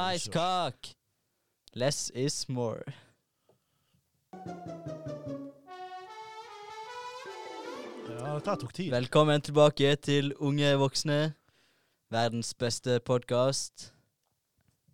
Nice 0.00 0.30
cock! 0.30 0.74
Less 1.74 2.10
is 2.14 2.48
more. 2.48 2.82
Ja, 8.08 8.34
dette 8.34 8.54
tok 8.62 8.72
tid. 8.74 8.90
Velkommen 8.90 9.42
tilbake 9.44 9.96
til 9.96 10.32
Unge 10.38 10.70
voksne. 10.80 11.34
Verdens 12.10 12.54
beste 12.54 13.00
podkast. 13.04 13.90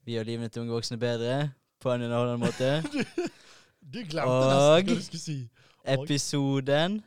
Vi 0.04 0.16
gjør 0.16 0.26
livene 0.26 0.48
til 0.48 0.64
unge 0.64 0.74
voksne 0.74 0.98
bedre 0.98 1.52
på 1.80 1.92
en 1.92 2.02
underholdende 2.08 2.38
måte. 2.46 2.70
Du 3.94 4.00
glemte 4.02 4.32
nesten 4.32 4.58
hva 4.58 4.80
du 4.88 5.02
skulle 5.04 5.22
si. 5.22 5.36
Episoden 5.86 6.98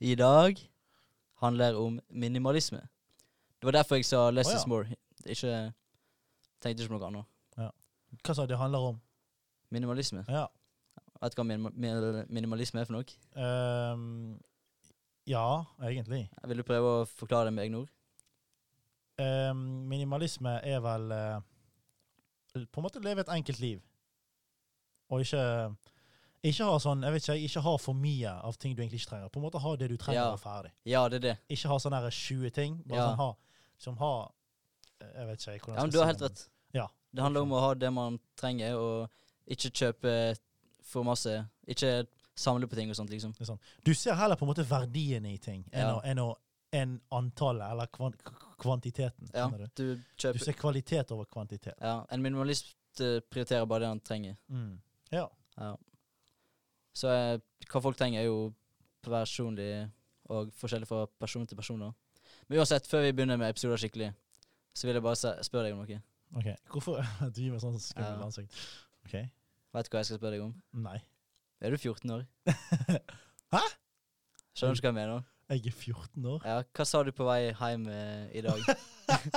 i 0.00 0.16
dag 0.18 0.58
handler 1.44 1.78
om 1.78 2.00
minimalisme. 2.10 2.80
Det 3.60 3.70
var 3.70 3.78
derfor 3.78 4.00
jeg 4.02 4.10
sa 4.10 4.30
less 4.30 4.50
oh, 4.50 4.52
ja. 4.52 4.58
is 4.58 4.66
more. 4.66 4.86
Ikke 5.26 5.54
Tenkte 6.64 6.82
ikke 6.82 6.94
på 6.94 6.98
noe 6.98 7.12
annet. 7.12 7.33
Hva 8.22 8.34
sa 8.34 8.42
du 8.46 8.52
det 8.54 8.58
handler 8.58 8.78
om? 8.92 9.00
Minimalisme. 9.70 10.24
Ja. 10.28 10.46
Vet 11.22 11.34
du 11.34 11.40
hva 11.42 11.46
minima- 11.48 12.26
minimalisme 12.28 12.80
er 12.80 12.84
for 12.84 12.92
noe? 12.92 13.04
Um, 13.36 14.40
ja, 15.26 15.64
egentlig. 15.82 16.28
Vil 16.46 16.56
du 16.60 16.62
prøve 16.62 16.90
å 17.02 17.06
forklare 17.08 17.46
det 17.48 17.54
med 17.56 17.64
egne 17.64 17.78
ord? 17.84 17.90
Um, 19.18 19.56
minimalisme 19.88 20.56
er 20.66 20.80
vel 20.82 21.12
uh, 21.14 21.40
på 22.54 22.80
en 22.80 22.86
måte 22.86 23.02
leve 23.02 23.22
et 23.22 23.30
enkelt 23.30 23.60
liv. 23.62 23.80
Og 25.10 25.20
ikke 25.22 25.44
ikke 26.44 26.66
ha 26.68 26.74
sånn, 26.82 27.00
jeg 27.06 27.14
vet 27.14 27.24
ikke, 27.28 27.36
ikke 27.46 27.60
ha 27.64 27.70
for 27.80 27.96
mye 27.96 28.32
av 28.44 28.58
ting 28.60 28.74
du 28.76 28.82
egentlig 28.82 29.00
ikke 29.00 29.14
trenger. 29.14 29.30
På 29.32 29.40
en 29.40 29.44
måte 29.46 29.60
Ha 29.64 29.70
det 29.80 29.86
du 29.88 29.96
trenger, 29.96 30.20
Ja. 30.20 30.32
og 30.34 30.40
ferdig. 30.42 30.72
Ja, 30.84 31.08
det 31.08 31.16
er 31.16 31.24
det. 31.28 31.36
Ikke 31.48 31.68
ha 31.70 31.78
sånne 31.80 32.02
her 32.02 32.10
20 32.10 32.50
ting. 32.50 32.82
Bare 32.84 32.98
Ja. 32.98 33.06
sånn 33.08 33.16
ha, 33.16 33.30
som 33.78 33.96
har 33.96 34.32
Jeg 35.00 35.26
vet 35.26 35.38
ikke 35.46 35.64
hvordan 35.66 35.76
Ja, 35.76 35.82
men 35.82 35.90
Du 35.90 35.98
har 35.98 36.06
helt 36.06 36.20
rett. 36.22 36.48
Ja. 36.74 36.86
Det 37.14 37.22
handler 37.22 37.44
om 37.46 37.52
å 37.54 37.60
ha 37.62 37.74
det 37.78 37.90
man 37.94 38.18
trenger, 38.36 38.74
og 38.74 39.10
ikke 39.46 39.70
kjøpe 39.70 40.14
for 40.82 41.04
masse. 41.06 41.34
Ikke 41.70 42.06
samle 42.34 42.66
på 42.66 42.74
ting 42.74 42.90
og 42.90 42.96
sånt, 42.98 43.10
liksom. 43.10 43.58
Du 43.86 43.92
ser 43.94 44.14
heller 44.18 44.34
på 44.36 44.44
en 44.44 44.50
måte 44.50 44.64
verdiene 44.66 45.32
i 45.34 45.38
ting 45.38 45.64
Ja. 45.72 46.00
enn 46.04 46.18
å- 46.18 46.36
enn 46.72 47.00
antallet, 47.12 47.70
eller 47.70 47.86
kvan 47.86 48.12
kvantiteten. 48.58 49.28
Ja, 49.32 49.48
du? 49.76 50.00
kjøper... 50.18 50.38
Du 50.38 50.44
ser 50.44 50.52
kvalitet 50.58 51.12
over 51.12 51.24
kvantitet. 51.24 51.74
Ja, 51.80 52.04
En 52.10 52.20
minimalist 52.22 52.74
eh, 53.00 53.20
prioriterer 53.30 53.66
bare 53.66 53.80
det 53.80 53.88
han 53.88 54.00
trenger. 54.00 54.36
Mm. 54.50 54.78
Ja. 55.12 55.28
Ja. 55.58 55.76
Så 56.94 57.08
eh, 57.08 57.38
hva 57.70 57.80
folk 57.82 57.96
trenger, 57.98 58.20
er 58.20 58.26
jo 58.26 58.52
personlig 59.04 59.90
og 60.32 60.50
forskjellig 60.58 60.88
fra 60.88 61.04
person 61.20 61.46
til 61.46 61.56
person. 61.56 61.78
da. 61.80 61.92
Men 62.48 62.58
uansett, 62.58 62.86
før 62.88 63.02
vi 63.06 63.12
begynner 63.12 63.38
med 63.38 63.50
episoder 63.54 63.76
skikkelig, 63.80 64.12
så 64.74 64.86
vil 64.88 64.94
jeg 64.98 65.02
bare 65.04 65.44
spørre 65.44 65.68
deg 65.68 65.74
om 65.76 65.84
noe. 65.84 66.00
OK. 66.34 66.48
Hvorfor 66.72 67.00
Du 67.34 67.40
gir 67.42 67.52
meg 67.54 67.62
sånn 67.62 67.78
skummelt 67.82 68.18
Ja. 68.20 68.26
ansikt. 68.26 68.56
OK. 69.06 69.14
Vet 69.74 69.88
du 69.88 69.94
hva 69.94 70.00
jeg 70.02 70.08
skal 70.10 70.18
spørre 70.20 70.36
deg 70.36 70.42
om? 70.46 70.54
Nei. 70.84 70.98
Er 71.64 71.70
du 71.74 71.78
14 71.78 72.10
år? 72.14 72.24
Hæ? 73.54 73.62
Skjønner 74.54 74.76
du 74.78 74.82
hva 74.84 74.90
jeg 74.90 74.96
mener? 74.98 75.24
Jeg 75.50 75.66
er 75.68 75.74
14 75.76 76.26
år. 76.30 76.44
Ja, 76.48 76.60
Hva 76.74 76.84
sa 76.88 77.02
du 77.04 77.10
på 77.14 77.26
vei 77.28 77.40
hjem 77.52 77.82
eh, 77.92 78.28
i 78.38 78.42
dag? 78.44 78.62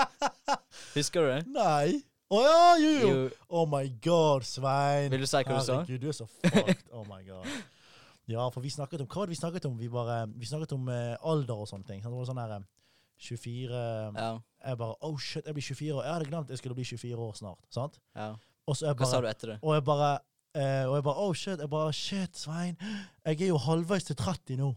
Husker 0.97 1.25
du 1.25 1.31
det? 1.33 1.41
Nei! 1.51 1.97
Å 2.27 2.39
ja, 2.43 2.61
jo, 2.81 2.87
jo! 2.91 3.09
Jo, 3.09 3.17
Oh 3.55 3.65
my 3.71 3.85
god, 4.03 4.43
Svein. 4.47 5.09
Vil 5.13 5.23
du 5.23 5.27
si 5.29 5.39
hva 5.39 5.57
du 5.57 5.63
sa? 5.63 5.77
Herregud, 5.81 6.01
du 6.03 6.09
er 6.11 6.15
så 6.17 6.27
fucked. 6.27 6.87
Oh 6.95 7.05
my 7.07 7.21
god. 7.27 7.47
Ja, 8.27 8.47
for 8.51 8.59
vi 8.63 8.71
snakket 8.73 8.99
om 9.03 9.07
Hva 9.07 9.21
var 9.21 9.29
det 9.29 9.35
vi 9.37 9.39
snakket 9.39 9.67
om? 9.69 9.77
Vi, 9.79 9.87
bare, 9.91 10.17
vi 10.35 10.47
snakket 10.49 10.73
om 10.75 10.89
eh, 10.91 11.13
alder 11.23 11.61
og 11.63 11.69
sånne 11.69 11.87
ting. 11.87 12.01
Sant? 12.03 12.11
Det 12.11 12.19
var 12.19 12.27
sånn 12.27 12.41
her 12.41 12.55
eh, 12.57 12.65
24 13.29 13.83
Ja. 14.17 14.31
Jeg 14.67 14.77
bare 14.77 14.95
Oh 15.07 15.17
shit, 15.17 15.45
jeg 15.47 15.55
blir 15.55 15.63
24 15.63 15.93
år. 15.95 16.03
Jeg 16.03 16.13
hadde 16.17 16.25
glemt 16.31 16.49
jeg 16.53 16.57
skulle 16.61 16.75
bli 16.75 16.83
24 16.85 17.17
år 17.27 17.35
snart. 17.39 17.59
Sant? 17.73 17.99
ja. 18.15 18.33
Og 18.67 18.75
så 18.75 18.89
jeg 18.89 18.97
Hva 18.99 19.07
sa 19.07 19.21
bare 19.21 19.29
du 19.29 19.31
etter 19.31 19.47
det? 19.53 19.59
Og 19.63 19.73
jeg 19.77 19.83
bare 19.87 20.09
eh, 20.59 20.83
Og 20.89 20.95
jeg 20.97 21.03
bare 21.07 21.23
Oh 21.23 21.33
shit. 21.33 21.59
Jeg 21.63 21.69
bare 21.71 21.93
Shit, 21.95 22.35
Svein. 22.37 22.75
Jeg 23.25 23.41
er 23.41 23.47
jo 23.53 23.57
halvveis 23.63 24.03
til 24.09 24.15
30 24.19 24.57
nå. 24.59 24.73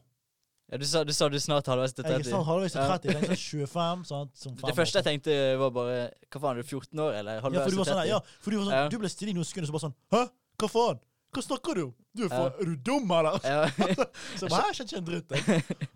Ja, 0.70 0.78
du, 0.78 0.84
sa, 0.86 1.00
du 1.02 1.10
sa 1.12 1.26
du 1.28 1.34
snart 1.42 1.66
halvveis 1.66 1.92
til 1.98 2.04
Jeg 2.06 2.12
er 2.14 2.22
30. 2.22 2.30
snart 2.30 2.46
halvveis 2.46 2.72
til 2.76 2.80
Ja. 2.80 2.86
30. 2.94 3.10
Jeg 3.10 3.16
er 3.18 3.34
sånn 3.34 3.66
25, 3.66 4.04
sant? 4.12 4.36
Som 4.38 4.54
Det 4.62 4.76
første 4.78 5.02
jeg 5.02 5.08
tenkte, 5.08 5.34
var 5.58 5.72
bare 5.74 5.96
Hva 6.30 6.38
faen, 6.44 6.58
er 6.58 6.62
du 6.62 6.68
14 6.78 7.02
år, 7.02 7.18
eller? 7.18 7.40
Ja, 7.40 7.40
for 7.42 7.50
du 7.74 7.80
var 7.82 7.90
sånn, 7.90 8.06
ja, 8.06 8.20
for 8.38 8.50
du 8.54 8.58
var 8.60 8.68
sånn, 8.70 8.76
Ja. 8.78 8.88
du 8.94 8.98
ble 9.02 9.10
stille 9.10 9.34
i 9.34 9.38
noen 9.40 9.48
sekunder, 9.50 9.66
så 9.66 9.74
bare 9.74 9.86
sånn 9.88 9.96
Hæ? 10.14 10.22
Hva 10.62 10.68
faen? 10.70 11.00
Hva 11.34 11.42
snakker 11.46 11.74
du 11.78 11.82
om? 11.88 11.94
Du 12.14 12.24
er, 12.26 12.30
Ja. 12.30 12.46
er 12.60 12.64
du 12.70 12.76
dum, 12.76 13.10
eller? 13.10 13.40
Ja. 13.42 13.66
Så 14.38 14.46
jeg 14.46 14.50
bare, 14.54 14.66
jeg 14.70 14.78
skjønner 14.78 14.90
ikke 14.90 15.02
en 15.02 15.10
dritt, 15.10 15.34
jeg. 15.34 15.88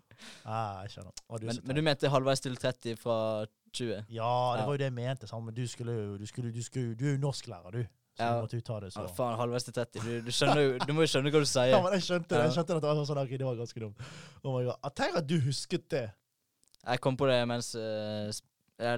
Ah, 0.47 0.83
jeg 0.83 0.91
skjønner. 0.95 1.11
Å, 1.27 1.39
du 1.39 1.43
er 1.43 1.49
men, 1.49 1.55
så 1.57 1.65
men 1.67 1.75
du 1.75 1.81
mente 1.87 2.11
halvveis 2.11 2.43
til 2.43 2.55
30 2.59 2.95
fra 2.99 3.17
20? 3.75 4.01
Ja, 4.15 4.31
det 4.57 4.65
var 4.67 4.73
jo 4.73 4.81
det 4.81 4.87
jeg 4.89 4.95
mente, 4.97 5.27
sant? 5.29 5.45
men 5.45 5.55
du 5.57 5.63
skulle 5.69 5.93
jo, 5.95 6.17
du 6.21 6.25
skulle, 6.29 6.51
du 6.55 6.61
skulle, 6.65 6.95
du 6.99 7.05
er 7.09 7.15
jo 7.17 7.21
norsklærer, 7.27 7.71
du. 7.79 7.85
Så 8.15 8.23
Ja. 8.23 8.29
du 8.37 8.41
måtte 8.45 8.55
jo 8.55 8.63
ta 8.63 8.79
det 8.79 8.89
så. 8.95 9.01
Ja, 9.03 9.11
faen, 9.11 9.33
halvveis 9.37 9.65
til 9.67 9.73
30. 9.75 9.99
Du, 10.05 10.11
du, 10.23 10.31
skjønner 10.31 10.61
jo, 10.63 10.75
du 10.87 10.93
må 10.95 11.03
jo 11.03 11.09
skjønne 11.11 11.31
hva 11.33 11.41
du 11.43 11.49
sier. 11.51 11.71
Ja, 11.73 11.81
men 11.83 11.95
jeg 11.97 12.05
skjønte 12.07 12.31
det, 12.31 12.43
jeg 12.45 12.53
skjønte 12.55 12.77
at 12.77 12.85
det 12.85 12.91
var 12.95 13.07
sånn, 13.09 13.19
ok, 13.25 13.33
det 13.41 13.47
var 13.49 13.57
ganske 13.59 13.81
dumt. 13.83 14.03
Oh 14.43 14.53
my 14.55 14.61
god. 14.69 14.77
Jeg 14.87 14.95
tenker 15.01 15.19
at 15.19 15.27
du 15.27 15.35
husket 15.43 15.89
det. 15.91 16.05
Jeg 16.85 17.01
kom 17.03 17.17
på 17.19 17.27
det 17.27 17.41
mens 17.49 17.73
eh, 17.75 18.29
sp- 18.31 18.51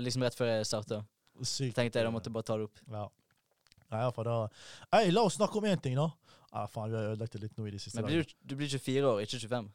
Liksom 0.04 0.24
rett 0.26 0.38
før 0.38 0.52
jeg 0.52 0.66
starta. 0.70 1.02
Sykt. 1.46 1.76
Tenkte 1.78 1.98
jeg 2.02 2.06
da 2.08 2.12
måtte 2.14 2.30
jeg 2.30 2.36
bare 2.38 2.46
ta 2.50 2.58
det 2.58 2.66
opp. 2.70 2.80
Ja. 2.94 3.04
Nei, 3.94 4.00
ja, 4.04 4.24
da... 4.30 4.38
Ei, 4.98 5.09
la 5.14 5.22
oss 5.26 5.38
snakke 5.38 5.58
om 5.62 5.66
en 5.70 5.82
ting 5.82 5.96
da. 5.98 6.08
Ja, 6.52 6.66
faen, 6.72 6.90
vi 6.92 6.98
har 6.98 7.12
ødelagt 7.12 7.34
det 7.38 7.42
litt 7.44 7.58
nå 7.59 7.68
i 7.68 7.74
det 7.76 7.82
siste 7.84 8.00
Men 8.02 8.08
blir 8.09 8.24
du, 8.26 8.34
du 8.50 8.56
blir 8.59 8.70
24 8.72 9.04
år, 9.06 9.22
ikke 9.26 9.40
25. 9.44 9.68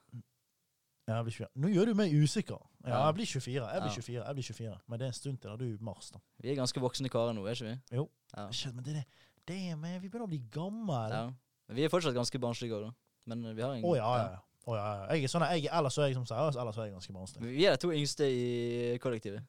Jeg 1.16 1.24
blir 1.24 1.34
24. 1.36 1.48
Nå 1.62 1.68
gjør 1.74 1.86
du 1.90 1.94
meg 1.94 2.12
usikker. 2.22 2.58
Ja, 2.86 3.04
jeg 3.06 3.14
blir 3.14 3.26
24. 3.26 3.52
Jeg 3.54 3.82
blir 3.82 3.90
Ja. 3.90 3.94
24. 3.96 4.24
Jeg 4.26 4.34
blir 4.34 4.42
24. 4.48 4.78
Men 4.88 4.98
det 4.98 5.04
er 5.06 5.08
en 5.12 5.18
stund 5.20 5.38
til 5.40 5.50
da 5.50 5.56
du 5.56 5.64
er 5.74 5.78
mars, 5.80 6.10
da. 6.10 6.18
Vi 6.42 6.50
er 6.50 6.56
ganske 6.56 6.80
voksne 6.80 7.08
karer 7.12 7.32
nå, 7.34 7.44
er 7.46 7.54
ikke 7.56 7.68
vi? 7.70 7.96
Jo. 7.98 8.08
Ja. 8.36 8.48
Shit, 8.50 8.74
men 8.74 8.84
det 8.84 8.96
er 8.96 9.04
Damn, 9.48 9.82
vi 10.00 10.08
begynner 10.08 10.26
å 10.26 10.30
bli 10.30 10.38
gamle. 10.54 11.00
ja. 11.10 11.24
Men 11.68 11.76
vi 11.76 11.84
er 11.84 11.88
fortsatt 11.88 12.14
ganske 12.14 12.38
barnslige 12.38 12.74
òg, 12.76 12.84
da. 12.86 12.92
Men 13.26 13.44
eh, 13.46 13.54
vi 13.54 13.62
har 13.62 13.72
en 13.74 13.84
Å 13.84 13.96
ja, 13.96 14.16
ja. 14.18 14.30
ja. 14.32 14.38
Oh, 14.66 14.76
ja, 14.76 14.82
ja. 14.94 15.06
Jeg 15.16 15.24
er 15.24 15.28
sånn, 15.32 15.42
jeg, 15.50 15.66
ellers 15.72 15.96
er 15.98 16.06
jeg 16.06 16.14
som 16.14 16.24
seriøs, 16.26 16.54
ellers 16.56 16.76
er 16.78 16.84
jeg 16.86 16.92
ganske 16.94 17.12
barnslig. 17.12 17.42
Vi 17.50 17.64
er 17.66 17.72
de 17.74 17.80
to 17.82 17.90
yngste 17.90 18.28
i 18.30 18.98
kollektivet. 19.02 19.42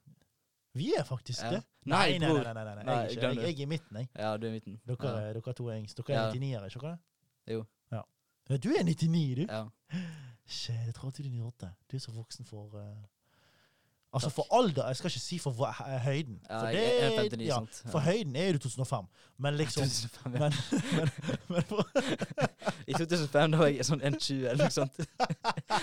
Vi 0.73 0.87
er 0.97 1.03
faktisk 1.05 1.43
det. 1.53 1.59
Nei, 1.85 2.17
Nei, 2.17 2.17
nei, 2.17 2.33
nei. 2.33 2.53
nei, 2.53 2.63
nei, 2.83 2.95
Jeg, 3.05 3.17
er 3.21 3.29
jeg, 3.29 3.35
jeg 3.43 3.59
er 3.59 3.61
i 3.61 3.65
midten, 3.69 3.97
jeg. 3.97 4.07
Ja, 4.17 4.31
du 4.37 4.47
er 4.47 4.49
i 4.49 4.53
midten. 4.55 4.79
Dere, 4.87 4.97
ja. 5.03 5.19
er- 5.29 5.33
dere 5.37 5.51
er 5.51 5.53
to 5.53 5.67
er 5.69 5.77
yngst. 5.77 5.97
Dere 6.01 6.17
er 6.17 6.31
99-ere, 6.33 6.65
ikke 6.65 6.81
sant? 6.81 6.99
Jo. 7.47 7.65
Ja. 7.91 8.01
ja. 8.49 8.57
Du 8.57 8.69
er 8.73 8.83
99, 8.83 9.35
du. 9.35 9.45
Ja. 9.53 9.67
Shit, 10.45 10.75
jeg 10.85 10.95
trodde 10.95 11.23
du 11.23 11.29
er 11.29 11.43
98. 11.45 11.69
Du 11.91 11.95
er 11.97 11.99
så 11.99 12.11
voksen 12.11 12.45
for 12.45 12.75
uh... 12.77 13.03
Altså 14.13 14.29
for 14.29 14.45
alder, 14.53 14.87
jeg 14.87 14.95
skal 14.95 15.09
ikke 15.09 15.19
si 15.19 15.39
for 15.39 15.51
høyden. 16.03 16.41
Ja, 16.49 16.59
for 16.59 16.67
jeg 16.67 16.99
er 16.99 17.21
59, 17.21 17.47
ja? 17.47 17.59
For 17.91 17.99
høyden 17.99 18.35
er 18.35 18.51
du 18.51 18.57
2005, 18.57 19.05
men 19.37 19.53
liksom 19.53 19.83
2005, 19.83 20.33
ja. 20.33 20.39
men, 20.39 20.53
men, 20.91 21.09
men 21.49 21.63
for, 21.63 21.89
I 22.89 22.93
2005 22.93 23.51
da 23.51 23.57
var 23.57 23.71
jeg 23.73 23.87
sånn 23.87 24.05
1,20 24.05 24.45
eller 24.51 24.61
noe 24.61 24.75
sånt. 24.75 25.01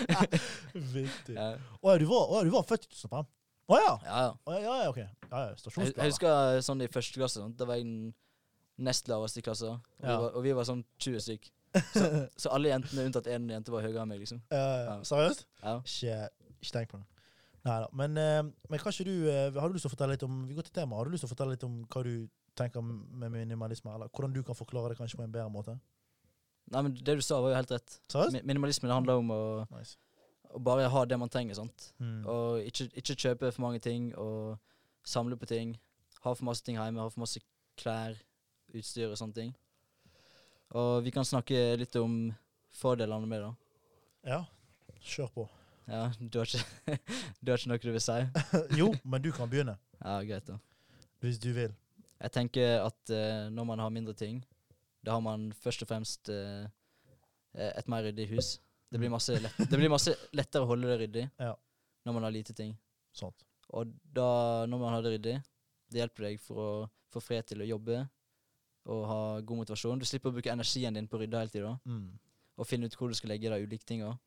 Viktig. 0.94 1.34
Ja, 1.34 1.48
Å 1.58 1.96
ja, 1.96 1.98
du 1.98 2.06
var, 2.06 2.30
ja, 2.36 2.44
du 2.46 2.54
var 2.54 2.68
født 2.70 2.86
i 2.86 2.92
2005? 2.94 3.30
Å 3.70 3.80
ja. 3.80 3.90
ja. 4.06 4.22
ja. 4.22 4.60
Ja, 4.60 4.76
ja, 4.84 4.88
ok. 4.92 5.00
Ja, 5.02 5.42
ja, 5.48 5.50
Jeg, 5.50 5.92
jeg 5.96 6.12
husker 6.12 6.62
sånn 6.66 6.86
i 6.86 6.90
første 6.90 7.18
klasse. 7.18 7.42
Sånn. 7.42 7.56
Da 7.58 7.66
var 7.66 7.78
jeg 7.80 7.88
den 7.88 8.12
nest 8.82 9.10
laveste 9.10 9.42
i 9.42 9.46
klassen. 9.46 9.74
Og, 9.74 10.04
vi 10.04 10.06
Ja. 10.06 10.20
var, 10.22 10.38
og 10.38 10.46
vi 10.46 10.54
var 10.54 10.70
sånn 10.70 10.84
20 11.02 11.26
stykk. 11.26 11.50
Så, 11.94 12.06
så 12.42 12.50
alle 12.56 12.72
jentene 12.72 13.04
unntatt 13.06 13.28
én 13.30 13.44
jente 13.52 13.70
var 13.70 13.84
høyere 13.86 14.02
enn 14.02 14.10
meg, 14.10 14.18
liksom. 14.24 14.40
Ja, 14.50 14.64
ja. 14.88 14.94
Seriøst? 15.06 15.44
Ja. 15.62 15.74
Ikke, 15.86 16.16
ikke 16.58 16.72
tenk 16.74 16.90
på 16.94 16.98
det. 16.98 17.06
Nei 17.68 17.76
da. 17.84 17.88
Men, 18.00 18.16
eh, 18.18 18.42
men 18.72 18.80
kanskje 18.80 19.04
du 19.04 19.12
eh, 19.28 19.52
Har 19.52 19.68
du 19.68 19.74
lyst 19.76 19.84
til 19.84 19.90
å 19.90 19.92
fortelle 19.92 20.14
litt 20.14 20.22
om 20.24 20.38
Vi 20.48 20.54
går 20.56 20.64
til 20.64 20.72
tema. 20.78 20.96
Har 20.96 21.04
du 21.04 21.12
lyst 21.12 21.26
til 21.26 21.28
å 21.28 21.32
fortelle 21.34 21.52
litt 21.52 21.66
om 21.66 21.74
hva 21.92 22.02
du 22.06 22.14
tenker 22.56 22.80
med 22.82 23.30
minimalisme, 23.34 23.92
eller 23.94 24.08
hvordan 24.08 24.32
du 24.34 24.40
kan 24.46 24.56
forklare 24.56 24.90
det 24.94 24.98
kanskje 24.98 25.20
på 25.20 25.26
en 25.26 25.34
bedre 25.34 25.52
måte? 25.52 25.74
Nei, 26.72 26.82
men 26.86 26.94
det 26.96 27.18
du 27.18 27.22
sa, 27.24 27.38
var 27.42 27.52
jo 27.52 27.58
helt 27.60 27.74
rett. 27.76 27.98
Seriøst? 28.12 28.40
Minimalisme 28.48 28.88
det 28.88 28.96
handler 28.96 29.20
om 29.22 29.30
å, 29.34 29.40
Nice. 29.76 29.96
å 30.54 30.60
bare 30.62 30.88
ha 30.90 31.04
det 31.08 31.18
man 31.20 31.30
trenger. 31.32 31.54
sant? 31.58 31.90
Mm. 32.02 32.24
Og 32.30 32.66
ikke, 32.66 32.88
ikke 33.02 33.16
kjøpe 33.26 33.52
for 33.52 33.64
mange 33.66 33.80
ting, 33.84 34.10
og 34.18 34.58
samle 35.06 35.38
på 35.40 35.48
ting. 35.50 35.76
Ha 36.24 36.34
for 36.34 36.46
masse 36.48 36.64
ting 36.66 36.76
hjemme, 36.78 37.00
ha 37.00 37.08
for 37.12 37.22
masse 37.22 37.40
klær, 37.80 38.16
utstyr 38.74 39.10
og 39.10 39.18
sånne 39.20 39.36
ting. 39.36 39.54
Og 40.78 41.02
vi 41.02 41.10
kan 41.14 41.26
snakke 41.26 41.74
litt 41.80 41.96
om 41.98 42.28
fordelene 42.78 43.26
med 43.26 43.42
det. 43.42 43.50
Ja, 44.30 44.44
kjør 45.02 45.32
på. 45.34 45.46
Ja, 45.90 46.04
du 46.20 46.38
har 46.38 46.46
ikke, 46.46 46.98
du 47.42 47.50
har 47.50 47.58
ikke 47.58 47.70
noe 47.72 47.82
du 47.82 47.90
vil 47.96 48.04
si? 48.04 48.18
jo, 48.80 48.90
men 49.02 49.24
du 49.24 49.32
kan 49.34 49.50
begynne. 49.50 49.74
Ja, 49.98 50.20
greit, 50.26 50.46
da. 50.46 50.60
Hvis 51.24 51.40
du 51.42 51.50
vil. 51.56 51.74
Jeg 52.20 52.34
tenker 52.36 52.84
at 52.84 53.12
uh, 53.12 53.48
når 53.50 53.66
man 53.72 53.82
har 53.82 53.90
mindre 53.92 54.14
ting, 54.14 54.38
da 55.02 55.16
har 55.16 55.24
man 55.24 55.48
først 55.56 55.82
og 55.82 55.88
fremst 55.88 56.28
eh, 56.28 56.66
et 57.56 57.86
mer 57.88 58.04
ryddig 58.04 58.26
hus. 58.34 58.58
Det 58.92 58.98
blir, 59.00 59.08
masse 59.08 59.32
lett, 59.40 59.56
det 59.56 59.78
blir 59.80 59.88
masse 59.88 60.12
lettere 60.36 60.66
å 60.66 60.68
holde 60.68 60.90
det 60.90 60.98
ryddig 61.06 61.22
Ja. 61.40 61.54
når 62.04 62.16
man 62.18 62.26
har 62.26 62.34
lite 62.34 62.52
ting. 62.52 62.74
Sånt. 63.16 63.46
Og 63.72 63.88
da, 64.04 64.66
når 64.68 64.82
man 64.82 64.92
har 64.92 65.06
det 65.06 65.14
ryddig, 65.14 65.38
det 65.88 66.02
hjelper 66.02 66.26
deg 66.28 66.42
for 66.44 66.60
å 66.60 66.70
få 67.10 67.22
fred 67.24 67.48
til 67.48 67.64
å 67.64 67.70
jobbe 67.70 68.02
og 68.86 69.04
ha 69.06 69.20
god 69.40 69.56
motivasjon. 69.62 69.98
Du 70.00 70.04
slipper 70.08 70.30
å 70.30 70.32
bruke 70.38 70.50
energien 70.52 70.94
din 70.94 71.08
på 71.08 71.18
å 71.18 71.20
rydde 71.20 71.38
hele 71.38 71.50
tida 71.52 71.72
Mm. 71.86 72.18
og 72.56 72.66
finne 72.66 72.86
ut 72.86 72.96
hvor 72.96 73.08
du 73.08 73.14
skal 73.14 73.30
legge 73.30 73.50
de 73.50 73.62
ulike 73.66 73.84
tinga. 73.84 74.18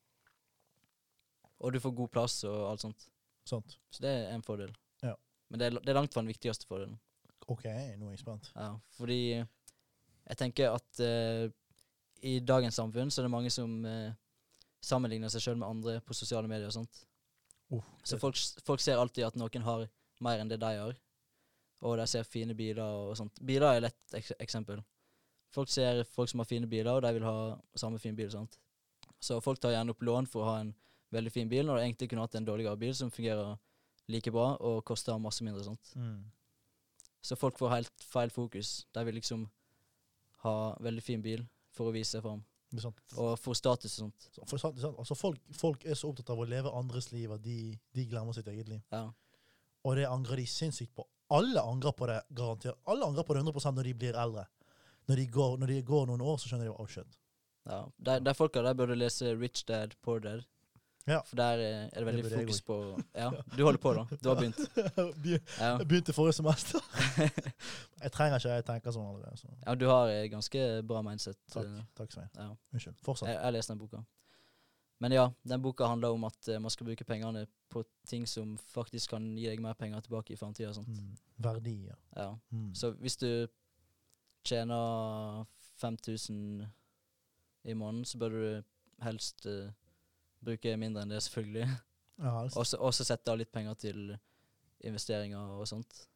Og 1.63 1.73
du 1.73 1.79
får 1.79 1.95
god 1.95 2.11
plass 2.11 2.43
og 2.43 2.69
alt 2.71 2.81
sånt. 2.81 3.07
sånt. 3.45 3.77
Så 3.91 4.01
det 4.03 4.09
er 4.09 4.33
en 4.33 4.41
fordel. 4.43 4.71
Ja. 5.03 5.15
Men 5.49 5.59
det 5.59 5.65
er, 5.67 5.79
det 5.79 5.89
er 5.89 5.97
langt 5.99 6.13
fra 6.13 6.21
den 6.21 6.31
viktigste 6.31 6.67
fordelen. 6.67 6.99
OK, 7.47 7.63
nå 7.99 8.07
er 8.07 8.13
jeg 8.15 8.19
spent. 8.23 8.51
Ja, 8.55 8.69
fordi 8.97 9.17
jeg 9.35 10.37
tenker 10.39 10.71
at 10.77 10.99
uh, 11.03 11.49
i 12.23 12.37
dagens 12.39 12.75
samfunn 12.79 13.11
så 13.11 13.21
er 13.21 13.27
det 13.27 13.31
mange 13.33 13.51
som 13.51 13.81
uh, 13.85 14.13
sammenligner 14.83 15.29
seg 15.31 15.43
sjøl 15.43 15.57
med 15.59 15.67
andre 15.67 15.97
på 16.01 16.15
sosiale 16.15 16.47
medier 16.47 16.67
og 16.71 16.77
sånt. 16.77 17.01
Uh, 17.73 17.81
Så 18.03 18.19
folk, 18.19 18.39
folk 18.63 18.79
ser 18.83 18.97
alltid 19.01 19.25
at 19.27 19.35
noen 19.39 19.63
har 19.67 19.87
mer 20.23 20.39
enn 20.39 20.47
det 20.51 20.59
de 20.61 20.71
har. 20.79 20.95
Og 21.83 21.97
de 21.99 22.05
ser 22.07 22.23
fine 22.23 22.55
biler 22.55 22.83
og 22.83 23.17
sånt. 23.19 23.39
Biler 23.43 23.67
er 23.67 23.77
et 23.81 23.83
lett 23.89 24.13
ek 24.21 24.29
eksempel. 24.45 24.79
Folk 25.53 25.69
ser 25.69 26.03
folk 26.09 26.29
som 26.31 26.39
har 26.39 26.47
fine 26.49 26.67
biler, 26.69 26.91
og 26.95 27.01
de 27.03 27.11
vil 27.13 27.25
ha 27.27 27.57
samme 27.77 27.99
fin 27.99 28.15
bil. 28.15 28.29
sant? 28.31 28.57
Så 29.19 29.37
folk 29.43 29.59
tar 29.59 29.71
gjerne 29.75 29.91
opp 29.93 30.01
lån 30.01 30.27
for 30.27 30.41
å 30.43 30.47
ha 30.53 30.59
en 30.61 30.73
veldig 31.13 31.31
fin 31.31 31.49
bil, 31.49 31.65
når 31.67 31.77
de 31.77 31.83
egentlig 31.89 32.09
kunne 32.09 32.23
hatt 32.25 32.35
en 32.39 32.45
dårligere 32.47 32.79
bil 32.79 32.95
som 32.95 33.11
fungerer 33.11 33.57
like 34.07 34.31
bra 34.31 34.55
og 34.59 34.83
koster 34.85 35.19
masse 35.19 35.43
mindre. 35.43 35.63
sant? 35.63 35.91
Mm. 35.95 36.23
Så 37.23 37.35
folk 37.39 37.57
får 37.59 37.69
helt 37.75 38.03
feil 38.03 38.29
fokus. 38.33 38.85
De 38.93 39.03
vil 39.05 39.15
liksom 39.19 39.45
ha 40.43 40.75
veldig 40.83 41.03
fin 41.03 41.21
bil 41.21 41.45
for 41.71 41.87
å 41.89 41.93
vise 41.95 42.17
seg 42.17 42.23
fram. 42.25 42.41
Og 43.21 43.37
for 43.39 43.53
status 43.53 43.99
og 43.99 44.07
sånt. 44.09 44.29
Så- 44.33 44.45
For, 44.49 44.57
sant? 44.57 44.79
Altså, 44.97 45.15
folk, 45.15 45.39
folk 45.53 45.85
er 45.85 45.93
så 45.93 46.09
opptatt 46.09 46.29
av 46.31 46.39
å 46.39 46.47
leve 46.49 46.71
andres 46.73 47.11
liv 47.11 47.31
at 47.31 47.41
de, 47.43 47.77
de 47.93 48.05
glemmer 48.07 48.33
sitt 48.33 48.47
eget 48.47 48.67
liv. 48.67 48.81
Ja. 48.91 49.11
Og 49.85 49.95
det 49.95 50.07
angrer 50.07 50.37
de 50.37 50.45
sinnssykt 50.47 50.93
på. 50.95 51.05
Alle 51.29 51.61
angrer 51.61 51.91
på 51.91 52.07
det, 52.07 52.21
garantert. 52.29 52.79
Alle 52.85 53.05
angrer 53.05 53.23
på 53.23 53.33
det 53.33 53.41
100% 53.43 53.75
når 53.75 53.83
de 53.83 53.93
blir 53.93 54.17
eldre. 54.19 54.45
Når 55.07 55.15
de, 55.15 55.27
går, 55.27 55.57
når 55.57 55.67
de 55.67 55.81
går 55.83 56.05
noen 56.07 56.21
år, 56.21 56.37
så 56.39 56.47
skjønner 56.49 56.69
de 56.69 56.75
oh 56.79 56.87
shit. 56.87 57.17
ja. 57.67 57.83
De, 57.97 58.19
de 58.23 58.33
folka 58.33 58.61
der 58.63 58.73
burde 58.73 58.95
lese 58.95 59.33
Rich 59.35 59.65
Dad, 59.67 59.95
Poor 60.01 60.19
Dad. 60.19 60.43
Ja. 61.07 61.17
For 61.27 61.35
der 61.35 61.59
eh, 61.59 61.89
er 61.91 61.99
det 61.99 62.05
veldig 62.05 62.23
det 62.23 62.31
fokus 62.31 62.61
på 62.61 62.75
Ja, 63.15 63.29
du 63.57 63.63
holder 63.63 63.79
på, 63.79 63.93
da. 63.93 64.05
Du 64.23 64.29
har 64.29 64.35
begynt. 64.35 64.59
Ja, 65.59 65.77
Jeg 65.77 65.87
begynte 65.87 66.13
forrige 66.13 66.33
semester. 66.33 66.79
jeg 68.03 68.11
trenger 68.11 68.37
ikke, 68.39 68.49
jeg 68.53 68.65
tenker 68.65 68.95
sånn 68.95 69.09
allerede. 69.09 69.35
Så. 69.37 69.51
ja 69.65 69.75
du 69.75 69.85
har 69.89 70.11
eh, 70.13 70.29
ganske 70.31 70.63
bra 70.87 71.01
mindset. 71.03 71.35
Takk, 71.51 71.67
eh, 71.67 71.83
takk 71.99 72.15
Svein. 72.15 72.29
Ja. 72.37 72.47
Unnskyld. 72.71 72.95
Fortsett. 73.03 73.29
Jeg, 73.33 73.39
jeg 73.43 73.57
lest 73.57 73.73
den 73.73 73.81
boka. 73.83 74.03
Men 75.03 75.11
ja, 75.11 75.25
den 75.43 75.61
boka 75.61 75.83
handler 75.91 76.15
om 76.15 76.23
at 76.23 76.47
eh, 76.47 76.61
man 76.63 76.71
skal 76.71 76.87
bruke 76.87 77.03
pengene 77.03 77.41
på 77.69 77.81
ting 78.07 78.23
som 78.27 78.53
faktisk 78.71 79.11
kan 79.11 79.25
gi 79.35 79.49
deg 79.49 79.59
mer 79.59 79.75
penger 79.75 79.99
tilbake 80.05 80.31
i 80.31 80.37
framtida. 80.39 80.71
Mm. 80.79 81.09
Verdier. 81.43 81.97
Ja. 82.15 82.29
Mm. 82.55 82.69
Så 82.71 82.93
hvis 83.03 83.17
du 83.19 83.27
tjener 84.47 85.43
5000 85.81 86.63
i 87.63 87.73
måneden, 87.73 88.05
så 88.05 88.17
bør 88.17 88.29
du 88.29 88.45
helst 89.03 89.43
uh, 89.45 89.73
bruke 90.39 90.77
mindre 90.79 91.03
enn 91.03 91.11
det, 91.11 91.19
selvfølgelig. 91.27 91.67
Ja, 92.23 92.31
altså. 92.45 92.77
Og 92.79 92.95
så 92.95 93.03
sette 93.03 93.31
av 93.33 93.41
litt 93.41 93.51
penger 93.51 93.75
til 93.83 94.15
investeringer 94.87 95.51
og 95.57 95.67
sånt. 95.67 96.07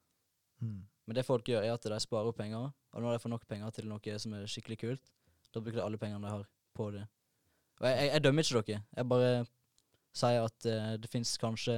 mm. 0.63 0.85
Men 1.07 1.15
det 1.15 1.25
folk 1.25 1.47
gjør, 1.47 1.63
er 1.63 1.73
at 1.73 1.83
de 1.83 1.99
sparer 1.99 2.31
opp 2.31 2.39
penger, 2.39 2.71
og 2.91 3.03
når 3.03 3.15
de 3.15 3.19
får 3.23 3.31
nok 3.35 3.47
penger 3.47 3.75
til 3.75 3.91
noe 3.91 4.17
som 4.19 4.33
er 4.35 4.47
skikkelig 4.47 4.79
kult, 4.79 5.13
da 5.51 5.59
bruker 5.59 5.81
de 5.81 5.83
alle 5.83 5.99
pengene 5.99 6.23
de 6.23 6.31
har 6.31 6.47
på 6.75 6.91
det. 6.95 7.03
Og 7.79 7.87
jeg, 7.87 7.97
jeg, 7.97 8.09
jeg 8.13 8.23
dømmer 8.25 8.43
ikke 8.43 8.63
dere. 8.71 8.83
Jeg 8.97 9.09
bare 9.11 9.31
sier 10.17 10.47
at 10.47 10.67
uh, 10.71 10.91
det 11.01 11.09
fins 11.11 11.35
kanskje 11.41 11.77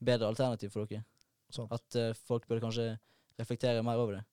bedre 0.00 0.30
alternativ 0.30 0.72
for 0.72 0.88
dere. 0.88 1.04
Sant. 1.52 1.72
At 1.74 1.98
uh, 2.00 2.10
folk 2.28 2.46
burde 2.48 2.62
kanskje 2.64 2.94
reflektere 3.40 3.82
mer 3.84 4.00
over 4.00 4.18
det. 4.18 4.24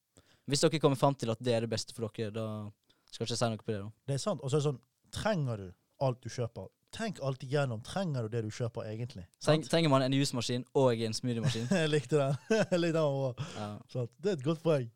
Hvis 0.48 0.63
dere 0.63 0.80
kommer 0.80 1.00
fram 1.00 1.16
til 1.16 1.31
at 1.34 1.42
det 1.44 1.54
er 1.54 1.66
det 1.66 1.72
beste 1.74 1.95
for 1.95 2.07
dere, 2.07 2.31
da 2.31 2.48
skal 3.12 3.25
jeg 3.25 3.34
ikke 3.34 3.39
si 3.39 3.51
noe 3.51 3.66
på 3.66 3.74
det. 3.74 3.81
da. 3.84 3.92
Det 4.07 4.16
er 4.16 4.24
sant. 4.24 4.42
Og 4.42 4.51
så 4.51 4.57
er 4.57 4.63
det 4.63 4.69
sånn, 4.69 4.81
trenger 5.16 5.63
du 5.63 5.68
alt 6.07 6.24
du 6.24 6.30
kjøper? 6.31 6.69
Tenk 6.95 7.19
alltid 7.19 7.51
gjennom. 7.51 7.81
Trenger 7.83 8.25
du 8.25 8.31
det 8.31 8.45
du 8.45 8.51
kjøper, 8.54 8.88
egentlig? 8.88 9.25
Treng, 9.44 9.63
trenger 9.68 9.92
man 9.92 10.06
en 10.06 10.16
jusmaskin 10.16 10.63
og 10.78 11.01
en 11.04 11.16
smoothiemaskin? 11.16 11.68
jeg 11.81 11.92
likte 11.92 12.22
den. 12.22 12.38
Jeg 12.72 12.80
likte 12.80 13.01
den 13.01 13.04
også. 13.04 13.50
ja, 13.57 13.68
Sånn. 13.92 14.07
Det 14.24 14.31
er 14.31 14.40
et 14.40 14.45
godt 14.45 14.63
poeng. 14.63 14.88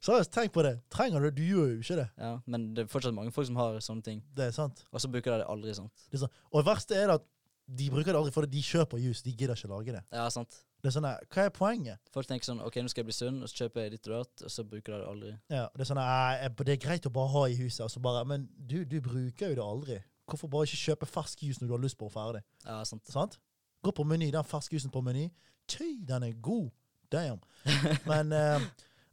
Seriøst, 0.00 0.30
tenk 0.32 0.52
på 0.54 0.62
det. 0.62 0.76
Trenger 0.94 1.20
du 1.20 1.26
det? 1.30 1.34
Du 1.36 1.42
gjør 1.42 1.72
jo 1.74 1.80
ikke 1.82 1.96
det. 1.98 2.08
ja, 2.18 2.38
men 2.46 2.68
det 2.74 2.84
er 2.84 2.86
fortsatt 2.92 3.14
mange 3.14 3.32
folk 3.34 3.46
som 3.48 3.56
har 3.56 3.80
sånne 3.82 4.02
ting, 4.04 4.22
Det 4.36 4.44
er 4.46 4.50
sant. 4.54 4.84
og 4.92 5.00
så 5.00 5.08
bruker 5.10 5.32
de 5.32 5.38
det 5.42 5.46
aldri. 5.48 5.74
sant? 5.74 5.92
Det 6.10 6.14
er 6.14 6.18
sant. 6.26 6.32
Og 6.52 6.62
det 6.62 6.66
verste 6.70 6.94
er 6.94 7.10
at 7.16 7.22
de 7.68 7.90
bruker 7.90 8.12
det 8.12 8.16
aldri 8.16 8.32
fordi 8.32 8.50
de 8.56 8.62
kjøper 8.62 8.98
juice. 9.02 9.22
De 9.22 9.32
gidder 9.32 9.54
ikke 9.58 9.68
lage 9.68 9.92
det. 9.92 10.02
Ja, 10.12 10.28
sant. 10.30 10.62
Det 10.80 10.86
er 10.88 11.00
sånn 11.00 11.08
Hva 11.34 11.42
er 11.44 11.50
poenget? 11.50 11.98
Folk 12.14 12.26
tenker 12.28 12.46
sånn 12.46 12.60
OK, 12.64 12.76
nå 12.78 12.88
skal 12.88 13.02
jeg 13.02 13.06
bli 13.10 13.12
sunn, 13.16 13.42
og 13.42 13.48
så 13.50 13.64
kjøper 13.64 13.80
jeg 13.82 13.90
ditt 13.96 14.06
og 14.08 14.14
datt, 14.22 14.42
og 14.46 14.50
så 14.54 14.62
bruker 14.64 14.92
de 14.94 14.98
det 15.00 15.08
aldri. 15.08 15.32
Ja, 15.50 15.64
Det 15.74 15.80
er 15.80 15.84
sånn 15.90 15.98
her, 15.98 16.48
"Æ, 16.48 16.54
det 16.64 16.68
er 16.68 16.86
greit 16.88 17.02
å 17.06 17.12
bare 17.12 17.28
ha 17.28 17.42
i 17.46 17.56
huset, 17.56 17.80
og 17.84 17.90
så 17.90 18.00
bare 18.00 18.24
Men 18.24 18.48
du, 18.66 18.84
du 18.84 19.00
bruker 19.00 19.48
jo 19.48 19.54
det 19.56 19.64
aldri. 19.64 19.98
Hvorfor 20.28 20.48
bare 20.48 20.62
ikke 20.66 20.94
kjøpe 20.94 21.06
fersk 21.08 21.42
juice 21.42 21.58
når 21.60 21.66
du 21.66 21.72
har 21.74 21.82
lyst 21.82 21.98
på 21.98 22.06
å 22.06 22.12
ferdig? 22.12 22.42
Ja, 22.64 22.84
sant. 22.84 23.02
Sant? 23.10 23.38
Gå 23.82 23.90
på 23.92 24.04
Meny, 24.06 24.30
den 24.30 24.44
ferske 24.44 24.72
juicen 24.78 24.90
på 24.92 25.02
Meny. 25.02 25.30
Tøy, 25.66 26.04
den 26.06 26.22
er 26.22 26.32
god. 26.40 26.70
Damn. 27.10 27.40
Men 28.06 28.32
eh, 28.32 28.60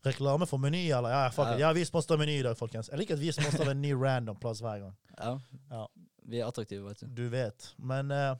reklame 0.05 0.47
for 0.49 0.61
Meny, 0.61 0.83
eller? 0.93 1.13
Ja, 1.13 1.29
fuck 1.33 1.53
it. 1.53 1.61
Ja. 1.61 1.71
vis 1.75 1.91
er 1.93 2.13
av 2.13 2.19
Meny 2.21 2.39
i 2.39 2.43
dag, 2.45 2.57
folkens. 2.57 2.89
Jeg 2.91 3.01
liker 3.01 3.17
at 3.17 3.21
vi 3.21 3.29
er 3.31 3.37
sponset 3.37 3.63
av 3.65 3.71
en 3.73 3.81
ny 3.81 3.93
random 3.93 4.37
plass 4.41 4.61
hver 4.63 4.83
gang. 4.83 4.97
Ja. 5.17 5.37
Ja. 5.71 5.85
Vi 6.25 6.41
er 6.41 6.49
attraktive, 6.49 6.87
vet 6.87 7.03
du. 7.03 7.07
Du 7.23 7.29
vet. 7.29 7.69
Men 7.77 8.11
uh, 8.11 8.35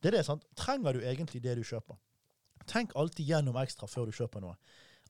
det 0.00 0.12
er 0.12 0.18
det, 0.18 0.26
sant. 0.28 0.44
Trenger 0.56 0.96
du 0.96 1.04
egentlig 1.04 1.42
det 1.44 1.56
du 1.58 1.64
kjøper? 1.66 1.98
Tenk 2.66 2.94
alltid 2.98 3.28
gjennom 3.28 3.56
ekstra 3.60 3.88
før 3.90 4.08
du 4.08 4.16
kjøper 4.16 4.42
noe. 4.42 4.56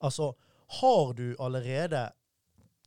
Altså, 0.05 0.33
har 0.81 1.13
du 1.17 1.31
allerede 1.39 2.09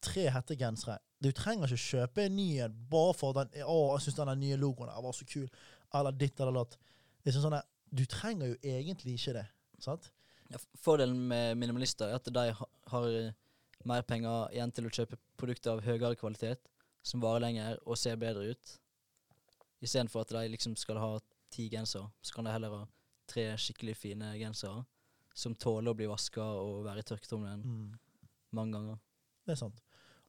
tre 0.05 0.29
hettegensere 0.33 0.99
Du 1.21 1.31
trenger 1.37 1.69
ikke 1.69 1.85
kjøpe 1.85 2.23
en 2.25 2.37
ny 2.37 2.49
en 2.65 2.77
bare 2.91 3.13
for 3.17 3.37
den 3.37 3.51
Å, 3.65 3.77
jeg 3.97 4.07
syns 4.07 4.21
den 4.21 4.41
nye 4.41 4.57
logoen 4.61 4.89
var 4.89 5.17
så 5.17 5.27
kul. 5.29 5.49
Eller 5.97 6.17
ditt 6.17 6.41
eller 6.41 6.61
datt. 6.61 6.79
Det 7.25 7.35
sånn 7.35 7.59
at 7.59 7.69
Du 7.91 8.05
trenger 8.07 8.53
jo 8.53 8.57
egentlig 8.63 9.19
ikke 9.19 9.35
det. 9.41 9.47
Sant? 9.83 10.11
Ja, 10.51 10.59
fordelen 10.83 11.29
med 11.31 11.59
minimalister 11.59 12.11
er 12.11 12.19
at 12.19 12.27
de 12.27 12.47
har 12.93 13.07
eh, 13.09 13.33
mer 13.89 14.03
penger 14.07 14.53
igjen 14.55 14.73
til 14.77 14.87
å 14.89 14.93
kjøpe 14.93 15.19
produkter 15.41 15.73
av 15.77 15.85
høyere 15.87 16.17
kvalitet, 16.21 16.69
som 17.03 17.23
varer 17.23 17.47
lenger 17.47 17.79
og 17.87 17.97
ser 17.99 18.19
bedre 18.21 18.51
ut. 18.53 18.75
Istedenfor 19.81 20.27
at 20.27 20.35
de 20.37 20.49
liksom 20.53 20.75
skal 20.77 20.99
ha 21.01 21.15
ti 21.51 21.69
gensere, 21.73 22.11
så 22.23 22.35
kan 22.37 22.45
de 22.47 22.53
heller 22.53 22.75
ha 22.75 22.83
tre 23.31 23.47
skikkelig 23.59 23.95
fine 23.97 24.35
gensere 24.39 24.83
som 25.35 25.55
tåler 25.55 25.93
å 25.93 25.97
bli 25.97 26.09
vaska 26.11 26.43
og 26.61 26.85
være 26.85 27.01
i 27.05 27.07
tørketrommelen 27.09 27.63
Mm. 27.65 27.99
mange 28.53 28.73
ganger. 28.77 28.99
Det 29.47 29.53
er 29.55 29.61
sant. 29.63 29.81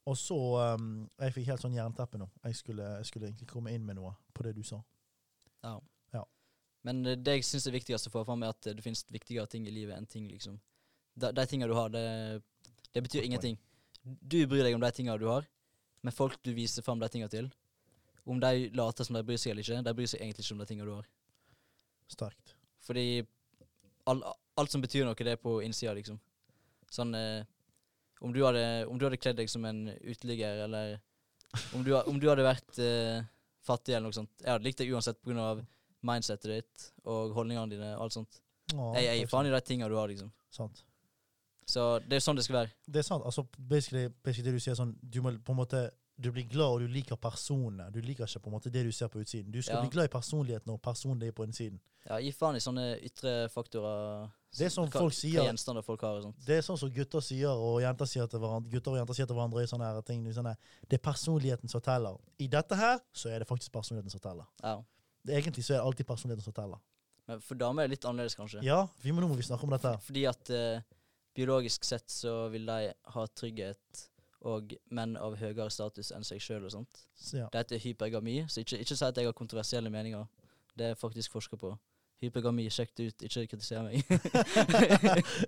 Og 0.05 0.15
så 0.17 0.37
um, 0.77 1.09
Jeg 1.19 1.33
fikk 1.33 1.47
helt 1.51 1.61
sånn 1.61 1.75
jernteppe 1.75 2.17
nå. 2.17 2.29
Jeg 2.43 2.55
skulle, 2.55 2.83
jeg 3.01 3.05
skulle 3.05 3.27
egentlig 3.27 3.47
komme 3.49 3.73
inn 3.73 3.85
med 3.85 3.95
noe 3.99 4.15
på 4.33 4.43
det 4.43 4.55
du 4.55 4.63
sa. 4.63 4.79
Ja. 5.63 5.75
Ja. 6.13 6.23
Men 6.83 7.05
eh, 7.05 7.17
det 7.17 7.35
jeg 7.35 7.45
syns 7.45 7.67
er 7.67 7.75
viktigst 7.75 8.07
å 8.07 8.13
få 8.13 8.23
fram, 8.25 8.41
er 8.43 8.55
at 8.55 8.65
eh, 8.67 8.73
det 8.77 8.81
finnes 8.85 9.03
viktigere 9.11 9.45
ting 9.51 9.67
i 9.67 9.73
livet 9.73 9.97
enn 9.97 10.07
ting, 10.09 10.29
liksom. 10.31 10.59
De, 11.21 11.31
de 11.37 11.45
tinga 11.49 11.69
du 11.69 11.75
har, 11.77 11.91
det, 11.93 12.03
det 12.91 13.03
betyr 13.05 13.27
ingenting. 13.27 13.57
Du 14.03 14.39
bryr 14.49 14.65
deg 14.65 14.75
om 14.75 14.83
de 14.83 14.91
tinga 14.95 15.17
du 15.21 15.27
har, 15.29 15.45
men 16.01 16.15
folk 16.15 16.39
du 16.43 16.53
viser 16.57 16.85
fram 16.85 17.01
de 17.01 17.09
tinga 17.13 17.29
til, 17.31 17.51
om 18.25 18.39
de 18.41 18.69
later 18.77 19.05
som 19.07 19.17
de 19.17 19.23
bryr 19.25 19.39
seg 19.41 19.53
eller 19.53 19.65
ikke, 19.65 19.83
de 19.85 19.93
bryr 19.97 20.09
seg 20.09 20.21
egentlig 20.23 20.45
ikke 20.45 20.55
om 20.57 20.63
de 20.63 20.69
tinga 20.69 20.87
du 20.87 20.93
har. 20.95 21.07
Sterkt. 22.11 22.55
Fordi 22.85 23.05
all, 24.09 24.23
alt 24.59 24.73
som 24.73 24.83
betyr 24.83 25.05
noe, 25.07 25.17
det 25.17 25.35
er 25.35 25.41
på 25.41 25.59
innsida, 25.65 25.93
liksom. 25.97 26.19
Sånn 26.91 27.13
eh, 27.15 27.43
om, 28.21 28.33
du 28.33 28.41
hadde, 28.45 28.65
om 28.91 28.97
du 28.99 29.05
hadde 29.07 29.19
kledd 29.21 29.39
deg 29.39 29.49
som 29.49 29.65
en 29.65 29.85
uteligger, 30.01 30.65
eller 30.65 30.97
om 31.75 31.85
du, 31.85 31.93
om 31.95 32.19
du 32.19 32.27
hadde 32.29 32.45
vært 32.45 32.81
eh, 32.83 33.21
fattig, 33.65 33.95
eller 33.95 34.09
noe 34.09 34.17
sånt. 34.17 34.33
Jeg 34.41 34.51
hadde 34.53 34.67
likt 34.67 34.81
deg 34.81 34.93
uansett 34.93 35.21
pga. 35.23 35.53
mindsetet 36.01 36.49
ditt 36.49 36.85
og 37.05 37.35
holdningene 37.37 37.69
dine. 37.75 37.91
alt 37.95 38.13
sånt. 38.13 38.41
Åh, 38.73 38.95
Jeg, 38.97 39.19
gir 39.19 39.29
faen 39.29 39.49
i 39.49 39.53
de 39.53 39.61
tinga 39.65 39.89
du 39.89 39.95
har, 39.99 40.09
liksom. 40.09 40.31
Sant. 40.49 40.83
Så 41.67 41.99
det 42.07 42.17
er 42.17 42.23
sånn 42.25 42.35
det 42.35 42.43
skal 42.45 42.55
være. 42.63 42.71
Det 42.87 42.99
er 42.99 43.07
sant. 43.07 43.23
altså 43.25 43.45
basically, 43.57 44.07
basically 44.23 44.51
det 44.51 44.53
du 44.59 44.59
sier 44.63 44.75
sånn 44.75 44.95
Du 45.01 45.21
må 45.21 45.31
på 45.43 45.51
en 45.53 45.57
måte 45.61 45.89
Du 46.21 46.31
blir 46.31 46.43
glad, 46.49 46.67
og 46.75 46.79
du 46.81 46.87
liker 46.87 47.15
personene. 47.15 47.91
Du 47.91 48.01
liker 48.01 48.25
ikke 48.25 48.39
på 48.43 48.49
en 48.49 48.53
måte 48.53 48.69
det 48.69 48.83
du 48.85 48.91
ser 48.91 49.07
på 49.07 49.19
utsiden. 49.19 49.51
Du 49.51 49.61
skal 49.61 49.75
Ja. 49.77 49.81
bli 49.81 49.89
glad 49.89 50.05
i 50.05 50.07
personligheten 50.19 50.69
og 50.69 50.81
personen 50.81 51.19
det 51.19 51.29
er 51.29 51.31
på 51.31 51.43
innsiden. 51.47 51.79
Ja, 52.07 52.17
Gi 52.19 52.31
faen 52.31 52.55
i 52.55 52.59
sånne 52.59 53.01
ytre 53.01 53.49
faktorer. 53.49 54.29
Det 54.51 54.65
er 54.67 54.69
sånn 54.69 54.89
hva, 54.89 54.99
folk 54.99 55.13
sier- 55.13 55.41
Hva 55.41 55.83
folk 55.83 56.01
har 56.01 56.17
og 56.17 56.23
sånt. 56.23 56.45
Det 56.45 56.57
er 56.57 56.61
sånn 56.61 56.77
som 56.77 56.89
gutter 56.89 57.21
sier, 57.21 57.49
og 57.49 57.81
jenter 57.81 58.05
sier 58.05 58.27
til 58.27 58.39
hverandre, 58.39 58.69
gutter 58.69 58.91
og 58.91 58.97
jenter 58.97 59.13
sier 59.13 59.25
til 59.25 59.35
hverandre 59.35 59.63
i 59.63 59.65
sånne 59.65 59.85
her 59.93 60.01
ting. 60.01 60.25
Sånne, 60.33 60.55
det 60.89 60.99
er 60.99 61.11
personligheten 61.11 61.69
som 61.69 61.81
teller. 61.81 62.17
I 62.39 62.47
dette 62.47 62.75
her 62.75 62.99
så 63.13 63.29
er 63.29 63.39
det 63.39 63.47
faktisk 63.47 63.71
personligheten 63.71 64.11
som 64.11 64.19
teller. 64.19 64.45
Ja. 64.63 64.81
Det, 65.25 65.43
egentlig 65.43 65.63
så 65.63 65.73
er 65.75 65.77
det 65.77 65.85
alltid 65.85 66.07
personligheten 66.07 66.43
som 66.43 66.53
teller. 66.53 66.79
Men 67.27 67.39
for 67.39 67.55
damer 67.55 67.83
er 67.83 67.87
det 67.87 67.99
litt 67.99 68.05
annerledes, 68.09 68.35
kanskje. 68.35 68.63
Ja, 68.63 68.87
vi 69.01 69.11
må, 69.11 69.21
nå 69.21 69.29
må 69.29 69.35
vi 69.37 69.43
snakke 69.43 69.63
om 69.63 69.69
dette. 69.69 69.93
Fordi 70.01 70.25
at 70.27 70.49
eh, 70.49 70.81
biologisk 71.35 71.83
sett 71.87 72.09
så 72.11 72.47
vil 72.53 72.65
de 72.67 72.93
ha 73.15 73.25
trygghet 73.35 74.07
og 74.41 74.73
menn 74.89 75.13
av 75.21 75.35
høyere 75.37 75.69
status 75.69 76.09
enn 76.15 76.23
seg 76.25 76.41
sjøl 76.41 76.65
og 76.65 76.71
sånt. 76.73 77.03
Så, 77.15 77.37
ja. 77.43 77.47
Det 77.53 77.61
heter 77.61 77.77
hypergami, 77.83 78.39
så 78.49 78.63
ikke, 78.63 78.79
ikke 78.81 78.95
si 78.97 79.05
at 79.05 79.17
jeg 79.21 79.29
har 79.29 79.37
kontroversielle 79.37 79.89
meninger. 79.93 80.25
Det 80.77 80.85
er 80.91 80.95
faktisk 80.97 81.31
forska 81.35 81.57
på. 81.61 81.75
Hypergami, 82.21 82.67
sjekk 82.69 82.91
det 82.97 83.05
ut, 83.11 83.23
ikke 83.25 83.47
kritiser 83.49 83.81
meg. 83.81 84.03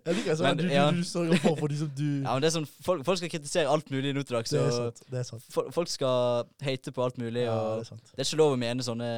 Jeg 0.06 0.16
liker 0.18 0.38
sånn 0.40 0.48
Men, 0.48 0.58
du, 0.58 0.64
ja. 0.74 0.86
du, 0.90 1.02
du 1.04 1.06
sørger 1.06 1.42
for 1.44 1.60
for 1.60 1.70
de 1.70 1.78
som 1.78 1.90
du 1.94 2.06
ja, 2.24 2.32
men 2.34 2.42
det 2.42 2.50
er 2.50 2.56
sånn, 2.56 2.66
folk, 2.86 3.04
folk 3.06 3.20
skal 3.22 3.30
kritisere 3.34 3.70
alt 3.70 3.92
mulig 3.94 4.14
nå 4.18 4.24
til 4.26 4.38
dags. 4.40 4.54
Det 4.54 4.62
er 4.62 4.74
sant. 4.74 5.04
Det 5.12 5.20
er 5.22 5.28
sant. 5.28 5.46
fol- 5.54 5.70
Folk 5.76 5.92
skal 5.94 6.48
hate 6.66 6.94
på 6.96 7.06
alt 7.06 7.20
mulig. 7.22 7.44
Ja, 7.46 7.54
og 7.60 7.76
det 7.84 7.86
er 7.86 7.90
sant. 7.92 8.10
det 8.14 8.24
er 8.24 8.30
ikke 8.30 8.40
lov 8.42 8.56
å 8.56 8.60
mene 8.64 8.86
sånne, 8.86 9.12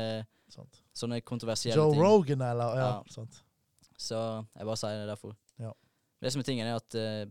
sånne 0.95 1.21
kontroversielle 1.23 1.79
Joe 1.79 1.93
ting. 1.95 2.03
Rogan, 2.03 2.43
eller? 2.49 2.75
Ja, 2.79 2.89
Ja. 2.89 3.15
sant. 3.15 3.39
Så 3.95 4.19
jeg 4.19 4.67
bare 4.67 4.79
sier 4.83 4.99
det 4.99 5.07
derfor. 5.13 5.35
Ja. 5.63 5.71
Det 6.25 6.31
som 6.33 6.41
er 6.41 6.47
tingen, 6.47 6.65
er 6.65 6.79
at 6.79 6.95
eh, 6.97 7.27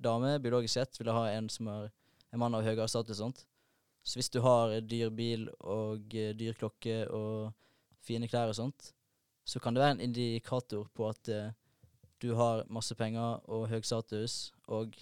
dame, 0.00 0.38
biologisk 0.40 0.72
sett, 0.78 0.96
vil 0.96 1.12
ha 1.12 1.26
en 1.34 1.50
som 1.52 1.68
er 1.68 1.90
en 2.32 2.40
mann 2.40 2.56
av 2.56 2.64
høyere 2.64 2.88
status. 2.88 3.18
sånt. 3.20 3.42
Så 4.00 4.16
hvis 4.16 4.30
du 4.32 4.40
har 4.40 4.72
dyr 4.80 5.10
bil 5.12 5.50
og 5.60 6.16
eh, 6.16 6.32
dyr 6.32 6.56
klokke 6.56 7.02
og 7.12 7.52
fine 8.00 8.28
klær 8.30 8.48
og 8.48 8.56
sånt, 8.56 8.94
så 9.44 9.60
kan 9.60 9.76
det 9.76 9.82
være 9.84 9.98
en 9.98 10.06
indikator 10.08 10.88
på 10.96 11.10
at 11.10 11.28
eh, 11.28 11.52
du 12.24 12.32
har 12.40 12.64
masse 12.72 12.96
penger 12.96 13.44
og 13.52 13.68
høy 13.68 13.82
status, 13.84 14.54
og 14.66 14.96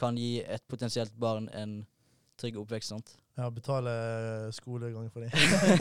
kan 0.00 0.18
gi 0.18 0.40
et 0.42 0.66
potensielt 0.68 1.14
barn 1.14 1.46
en 1.54 1.80
trygg 2.40 2.58
oppvekst. 2.58 2.90
sant? 2.90 3.14
Ja, 3.38 3.46
betale 3.54 3.92
skolegang 4.52 5.06
for 5.12 5.22
dem. 5.22 5.30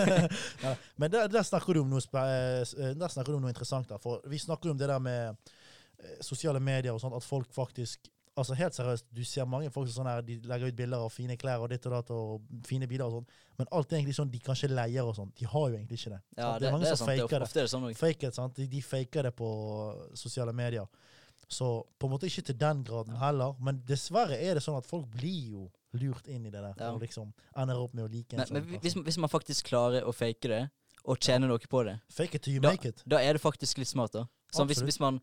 ja, 0.66 0.76
men 0.96 1.12
der, 1.12 1.28
der, 1.28 1.44
snakker 1.44 1.74
du 1.74 1.82
om 1.82 1.90
noe 1.90 2.04
spe- 2.04 2.22
eh, 2.22 2.94
der 2.94 3.12
snakker 3.12 3.34
du 3.34 3.40
om 3.40 3.48
noe 3.48 3.54
interessant. 3.56 3.90
Da, 3.90 3.98
for 3.98 4.22
vi 4.30 4.40
snakker 4.40 4.70
jo 4.70 4.78
om 4.78 4.80
det 4.80 4.92
der 4.92 5.02
med 5.04 5.34
eh, 5.34 5.58
sosiale 6.22 6.60
medier 6.60 6.94
og 6.94 7.02
sånt, 7.04 7.16
at 7.16 7.24
folk 7.26 7.52
faktisk 7.56 8.10
Altså 8.40 8.54
helt 8.56 8.72
seriøst, 8.72 9.06
du 9.12 9.20
ser 9.28 9.44
mange 9.52 9.68
folk 9.74 9.90
som 9.90 9.98
sånn 9.98 10.08
her, 10.08 10.22
de 10.24 10.38
legger 10.48 10.70
ut 10.72 10.76
bilder 10.78 11.02
av 11.04 11.10
fine 11.12 11.36
klær 11.36 11.60
og 11.60 11.72
ditt 11.74 11.84
og 11.90 11.92
datt 11.92 12.12
og 12.16 12.46
fine 12.64 12.88
biler 12.88 13.10
og 13.10 13.18
sånn, 13.18 13.26
men 13.58 13.68
alt 13.76 13.92
er 13.92 13.98
egentlig 13.98 14.16
sånn 14.16 14.30
de 14.32 14.40
kanskje 14.40 14.70
leier 14.72 15.04
og 15.04 15.18
sånn. 15.18 15.34
De 15.36 15.44
har 15.50 15.66
jo 15.66 15.76
egentlig 15.76 15.98
ikke 16.00 16.14
det. 16.14 16.20
Ja, 16.38 16.54
det, 16.54 16.62
det, 16.64 16.72
mange 16.72 16.86
det 16.86 16.92
er 16.94 16.96
som 16.96 17.10
sant. 17.10 17.20
Faker 17.20 17.36
er, 17.36 17.44
det. 17.44 17.50
er 17.58 17.68
det 17.68 17.72
sånn. 17.74 17.88
Fake 18.00 18.30
it? 18.30 18.40
De, 18.62 18.68
de 18.72 18.82
faker 18.86 19.28
det 19.28 19.34
på 19.36 19.50
sosiale 20.22 20.54
medier. 20.56 20.88
Så 21.50 21.68
på 22.00 22.08
en 22.08 22.14
måte 22.14 22.30
ikke 22.30 22.46
til 22.52 22.58
den 22.62 22.86
graden 22.88 23.20
heller, 23.20 23.58
men 23.60 23.82
dessverre 23.90 24.38
er 24.40 24.56
det 24.56 24.64
sånn 24.64 24.78
at 24.80 24.88
folk 24.88 25.10
blir 25.18 25.52
jo 25.58 25.66
lurt 26.00 26.30
inn 26.32 26.46
i 26.46 26.54
det 26.54 26.62
der, 26.62 26.76
Ja. 26.80 26.94
og 26.94 27.02
liksom 27.04 27.34
ender 27.58 27.82
opp 27.82 27.98
med 27.98 28.06
å 28.06 28.14
like 28.14 28.38
en 28.38 28.46
Men, 28.46 28.48
sånn 28.48 28.62
men 28.70 28.80
hvis, 28.86 28.96
hvis 29.10 29.18
man 29.20 29.34
faktisk 29.34 29.66
klarer 29.74 30.08
å 30.08 30.16
fake 30.16 30.48
det, 30.48 30.70
og 31.04 31.20
tjene 31.20 31.48
noe 31.50 31.60
på 31.60 31.84
det, 31.84 32.00
Fake 32.08 32.36
it 32.36 32.44
till 32.44 32.54
you 32.54 32.62
da, 32.62 32.72
make 32.72 32.88
it. 32.88 33.04
da 33.06 33.20
er 33.20 33.34
det 33.34 33.42
faktisk 33.42 33.80
litt 33.82 33.90
smart. 33.92 34.14
da. 34.14 34.28
Sånn 34.54 34.68
hvis, 34.70 34.80
hvis 34.86 35.00
man 35.02 35.20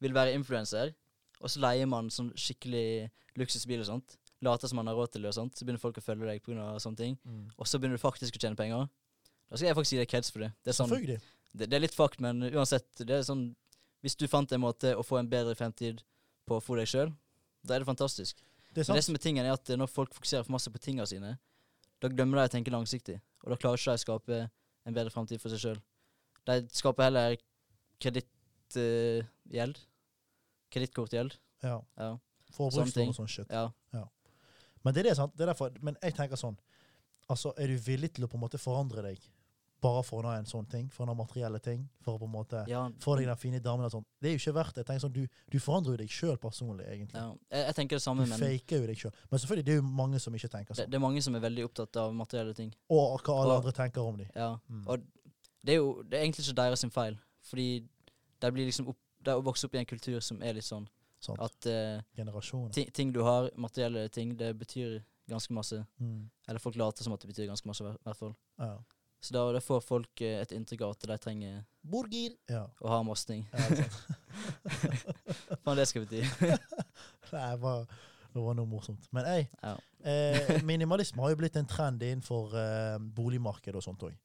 vil 0.00 0.14
være 0.16 0.34
influenser, 0.34 0.94
og 1.40 1.48
så 1.50 1.60
leier 1.60 1.86
man 1.88 2.08
sånn 2.12 2.32
skikkelig 2.36 3.10
luksusbil 3.40 3.80
og 3.80 3.86
sånt, 3.86 4.16
later 4.42 4.68
som 4.68 4.76
man 4.80 4.86
har 4.88 4.96
råd 4.96 5.12
til 5.12 5.22
det, 5.22 5.28
og 5.28 5.36
sånt, 5.36 5.56
så 5.56 5.64
begynner 5.64 5.80
folk 5.82 5.98
å 6.00 6.04
følge 6.04 6.26
deg 6.26 6.42
pga. 6.42 6.78
sånne 6.80 6.96
ting, 6.96 7.18
Mm. 7.24 7.50
og 7.58 7.66
så 7.66 7.78
begynner 7.78 7.96
du 7.96 8.02
faktisk 8.02 8.36
å 8.36 8.40
tjene 8.40 8.56
penger, 8.56 8.88
da 9.50 9.56
skal 9.56 9.66
jeg 9.68 9.76
faktisk 9.76 9.92
gi 9.92 9.98
deg 9.98 10.08
kreds 10.08 10.30
for 10.30 10.38
det. 10.40 10.52
Det 10.64 10.70
er, 10.72 10.76
sånn, 10.78 10.88
det, 11.56 11.68
det 11.68 11.74
er 11.76 11.80
litt 11.80 11.94
fucked, 11.94 12.20
men 12.20 12.40
uansett, 12.52 12.86
det 12.96 13.10
er 13.10 13.22
sånn 13.22 13.54
Hvis 14.02 14.16
du 14.16 14.26
fant 14.26 14.50
en 14.52 14.60
måte 14.62 14.94
å 14.96 15.02
få 15.04 15.18
en 15.18 15.28
bedre 15.28 15.54
fremtid 15.54 16.00
på 16.48 16.56
for 16.62 16.76
deg 16.80 16.86
sjøl, 16.88 17.10
da 17.62 17.74
er 17.74 17.80
det 17.80 17.86
fantastisk. 17.86 18.38
Det 18.72 18.80
er 18.80 18.88
Men 18.88 18.96
det 18.96 19.04
som 19.04 19.14
er 19.14 19.18
tingen 19.18 19.44
er 19.44 19.52
at 19.52 19.66
når 19.68 19.90
folk 19.92 20.14
fokuserer 20.14 20.42
for 20.46 20.52
masse 20.52 20.70
på 20.72 20.80
tingene 20.80 21.04
sine, 21.06 21.38
da 22.00 22.08
glemmer 22.08 22.38
de 22.40 22.48
å 22.48 22.52
tenke 22.56 22.70
langsiktig. 22.72 23.20
Og 23.44 23.50
da 23.50 23.56
klarer 23.56 23.76
ikke 23.76 23.92
de 23.92 23.98
å 23.98 24.04
skape 24.06 24.50
en 24.86 24.94
bedre 24.94 25.10
fremtid 25.12 25.38
for 25.38 25.50
seg 25.50 25.58
sjøl. 25.60 25.82
De 26.46 26.66
skaper 26.72 27.02
heller 27.10 27.36
kredittgjeld. 28.00 29.78
Kredittkortgjeld. 30.70 31.36
Ja. 31.62 31.80
Ja. 31.98 32.12
Forbrukslån 32.54 33.12
og 33.12 33.14
sånn 33.20 33.28
shit. 33.30 33.50
ja. 33.50 33.68
Men 34.82 34.94
det 34.96 35.02
er 35.02 35.10
det, 35.10 35.16
sant? 35.18 35.34
Det 35.36 35.44
er 35.44 35.50
derfor, 35.52 35.74
men 35.84 35.96
jeg 36.02 36.14
tenker 36.16 36.36
sånn 36.40 36.56
Altså, 37.30 37.52
er 37.60 37.68
du 37.70 37.76
villig 37.84 38.08
til 38.16 38.24
å 38.24 38.28
på 38.30 38.34
en 38.38 38.40
måte 38.42 38.58
forandre 38.58 39.02
deg 39.04 39.20
bare 39.80 40.00
for 40.02 40.18
å 40.18 40.24
nå 40.24 40.30
en 40.34 40.48
sånn 40.48 40.66
ting? 40.68 40.88
For 40.90 41.04
å 41.04 41.06
nå 41.06 41.14
materielle 41.14 41.60
ting? 41.62 41.84
For 42.02 42.16
å 42.16 42.18
på 42.18 42.26
en 42.26 42.32
måte 42.32 42.64
ja. 42.68 42.80
få 43.00 43.14
deg 43.20 43.28
den 43.30 43.38
fine 43.38 43.60
damen 43.62 43.86
og 43.86 43.92
sånn. 43.94 44.06
Det 44.20 44.28
er 44.28 44.34
jo 44.34 44.40
ikke 44.42 44.54
verdt 44.56 44.74
det. 44.74 44.82
Jeg 44.82 44.88
tenker 44.88 45.04
sånn, 45.04 45.12
Du, 45.14 45.38
du 45.54 45.58
forandrer 45.62 45.94
jo 45.94 46.00
deg 46.00 46.10
sjøl 46.10 46.40
personlig, 46.42 46.88
egentlig. 46.90 47.20
ja. 47.22 47.28
Jeg, 47.54 47.66
jeg 47.68 47.76
tenker 47.78 47.96
det 47.96 48.02
Du 48.02 48.06
samme, 48.08 48.26
men 48.26 48.42
det, 48.42 48.48
faker 48.50 48.82
jo 48.82 48.88
deg 48.90 48.98
sjøl. 49.04 49.14
Men 49.30 49.42
selvfølgelig, 49.44 49.66
det 49.68 49.72
er 49.76 49.78
jo 49.78 49.86
mange 50.00 50.20
som 50.24 50.34
ikke 50.40 50.50
tenker 50.56 50.74
sånn. 50.80 50.90
det 50.90 50.98
er 50.98 51.04
mange 51.06 51.22
som 51.28 51.38
er 51.38 51.44
veldig 51.46 51.68
opptatt 51.68 52.00
av 52.02 52.16
materielle 52.18 52.56
ting. 52.58 52.74
Og 52.90 53.06
hva 53.22 53.36
alle 53.44 53.54
Og- 53.54 53.60
andre 53.62 53.72
tenker 53.78 54.10
om 54.10 54.16
dem. 54.24 54.28
Ja. 54.34 54.50
Mm. 54.68 54.82
Og 54.88 55.06
det 55.62 55.76
er 55.76 55.78
jo 55.78 56.02
det 56.02 56.18
er 56.18 56.24
egentlig 56.26 56.48
ikke 56.48 56.58
deres 56.64 56.80
sin 56.84 56.90
feil, 56.90 57.16
fordi 57.52 57.68
de 58.40 58.50
blir 58.58 58.66
liksom 58.72 58.88
opp, 58.90 58.98
de 59.24 59.30
er 59.34 59.42
vokse 59.44 59.66
opp 59.68 59.74
i 59.74 59.80
en 59.82 59.86
kultur 59.88 60.20
som 60.24 60.40
er 60.42 60.54
litt 60.56 60.64
sånn 60.66 60.86
Sant? 61.20 61.38
at 61.44 61.66
uh, 61.68 62.70
ting, 62.72 62.88
ting 62.96 63.10
du 63.12 63.20
har, 63.26 63.50
materielle 63.60 64.06
ting, 64.08 64.32
det 64.40 64.54
betyr 64.58 65.02
ganske 65.28 65.52
masse. 65.52 65.82
Mm. 66.00 66.30
Eller 66.48 66.58
folk 66.64 66.76
later 66.80 67.04
som 67.04 67.12
at 67.12 67.20
det 67.20 67.28
betyr 67.28 67.46
ganske 67.50 67.68
masse, 67.68 67.84
i 67.84 68.06
hvert 68.06 68.16
fall. 68.18 68.32
Ja. 68.58 68.78
Så 69.20 69.34
da, 69.36 69.42
da 69.52 69.60
får 69.60 69.82
folk 69.84 70.22
uh, 70.24 70.38
et 70.40 70.54
inntrykk 70.56 70.86
av 70.86 70.94
at 70.96 71.04
de 71.10 71.18
trenger 71.20 71.58
Burger! 71.84 72.32
Ja. 72.48 72.62
å 72.80 72.88
ha 72.94 73.02
masse 73.04 73.28
ting. 73.28 73.44
ja 73.52 73.68
det. 73.76 73.88
Hva 75.64 75.74
det 75.78 75.86
skal 75.90 76.06
bety. 76.06 76.22
Nei, 77.34 77.50
bare, 77.62 77.84
det 78.32 78.42
var 78.44 78.56
noe 78.56 78.68
morsomt. 78.70 79.06
Men 79.14 79.28
ei, 79.28 79.42
Ja. 79.62 79.74
eh, 80.04 80.62
minimalisme 80.66 81.20
har 81.22 81.30
jo 81.34 81.40
blitt 81.42 81.56
en 81.60 81.68
trend 81.68 82.02
innenfor 82.02 82.56
eh, 82.58 82.96
boligmarkedet 82.98 83.76
og 83.76 83.84
sånt 83.84 84.02
òg. 84.08 84.16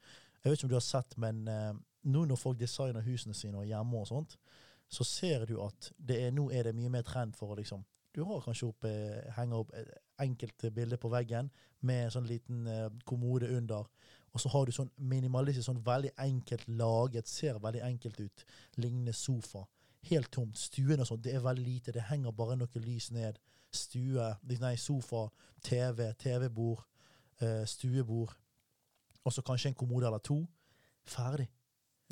Jeg 0.46 0.52
vet 0.52 0.60
ikke 0.60 0.68
om 0.70 0.74
du 0.76 0.80
har 0.80 0.86
sett, 0.88 1.16
men 1.22 1.44
eh, 1.50 1.74
nå 2.06 2.26
når 2.30 2.38
folk 2.40 2.60
designer 2.60 3.04
husene 3.06 3.34
sine 3.36 3.58
og 3.60 3.66
hjemme 3.68 3.98
og 4.00 4.08
sånt, 4.10 4.38
så 4.90 5.04
ser 5.04 5.46
du 5.50 5.58
at 5.64 5.92
er, 6.10 6.32
nå 6.32 6.50
er 6.54 6.68
det 6.68 6.76
mye 6.78 6.92
mer 6.94 7.06
trend 7.08 7.36
for 7.36 7.54
å 7.54 7.60
liksom 7.60 7.84
Du 8.16 8.24
har 8.24 8.40
kanskje 8.40 8.68
opp, 8.70 8.86
eh, 8.88 9.50
opp 9.52 9.72
enkelte 10.24 10.70
bilder 10.72 10.98
på 10.98 11.10
veggen 11.12 11.50
med 11.84 12.14
sånn 12.14 12.28
liten 12.30 12.68
eh, 12.68 12.88
kommode 13.04 13.50
under. 13.52 13.90
Og 14.32 14.40
så 14.40 14.50
har 14.54 14.66
du 14.66 14.72
sånn 14.72 14.92
minimalistisk, 14.96 15.66
sånn 15.68 15.84
veldig 15.84 16.14
enkelt 16.24 16.68
laget, 16.68 17.28
ser 17.28 17.60
veldig 17.60 17.82
enkelt 17.84 18.20
ut. 18.20 18.46
Lignende 18.80 19.14
sofa. 19.14 19.66
Helt 20.10 20.32
tomt. 20.32 20.58
Stuen 20.60 21.04
og 21.04 21.10
sånn, 21.10 21.22
det 21.24 21.36
er 21.36 21.44
veldig 21.44 21.66
lite. 21.66 21.92
Det 21.96 22.08
henger 22.10 22.36
bare 22.36 22.56
noe 22.60 22.84
lys 22.84 23.10
ned. 23.16 23.40
Stue, 23.76 24.28
nei, 24.62 24.76
sofa, 24.80 25.26
TV, 25.64 26.14
TV-bord, 26.20 26.84
eh, 27.42 27.64
stuebord. 27.68 28.36
Og 29.26 29.34
så 29.34 29.44
kanskje 29.44 29.74
en 29.74 29.80
kommode 29.80 30.08
eller 30.08 30.24
to. 30.24 30.40
Ferdig. 31.04 31.50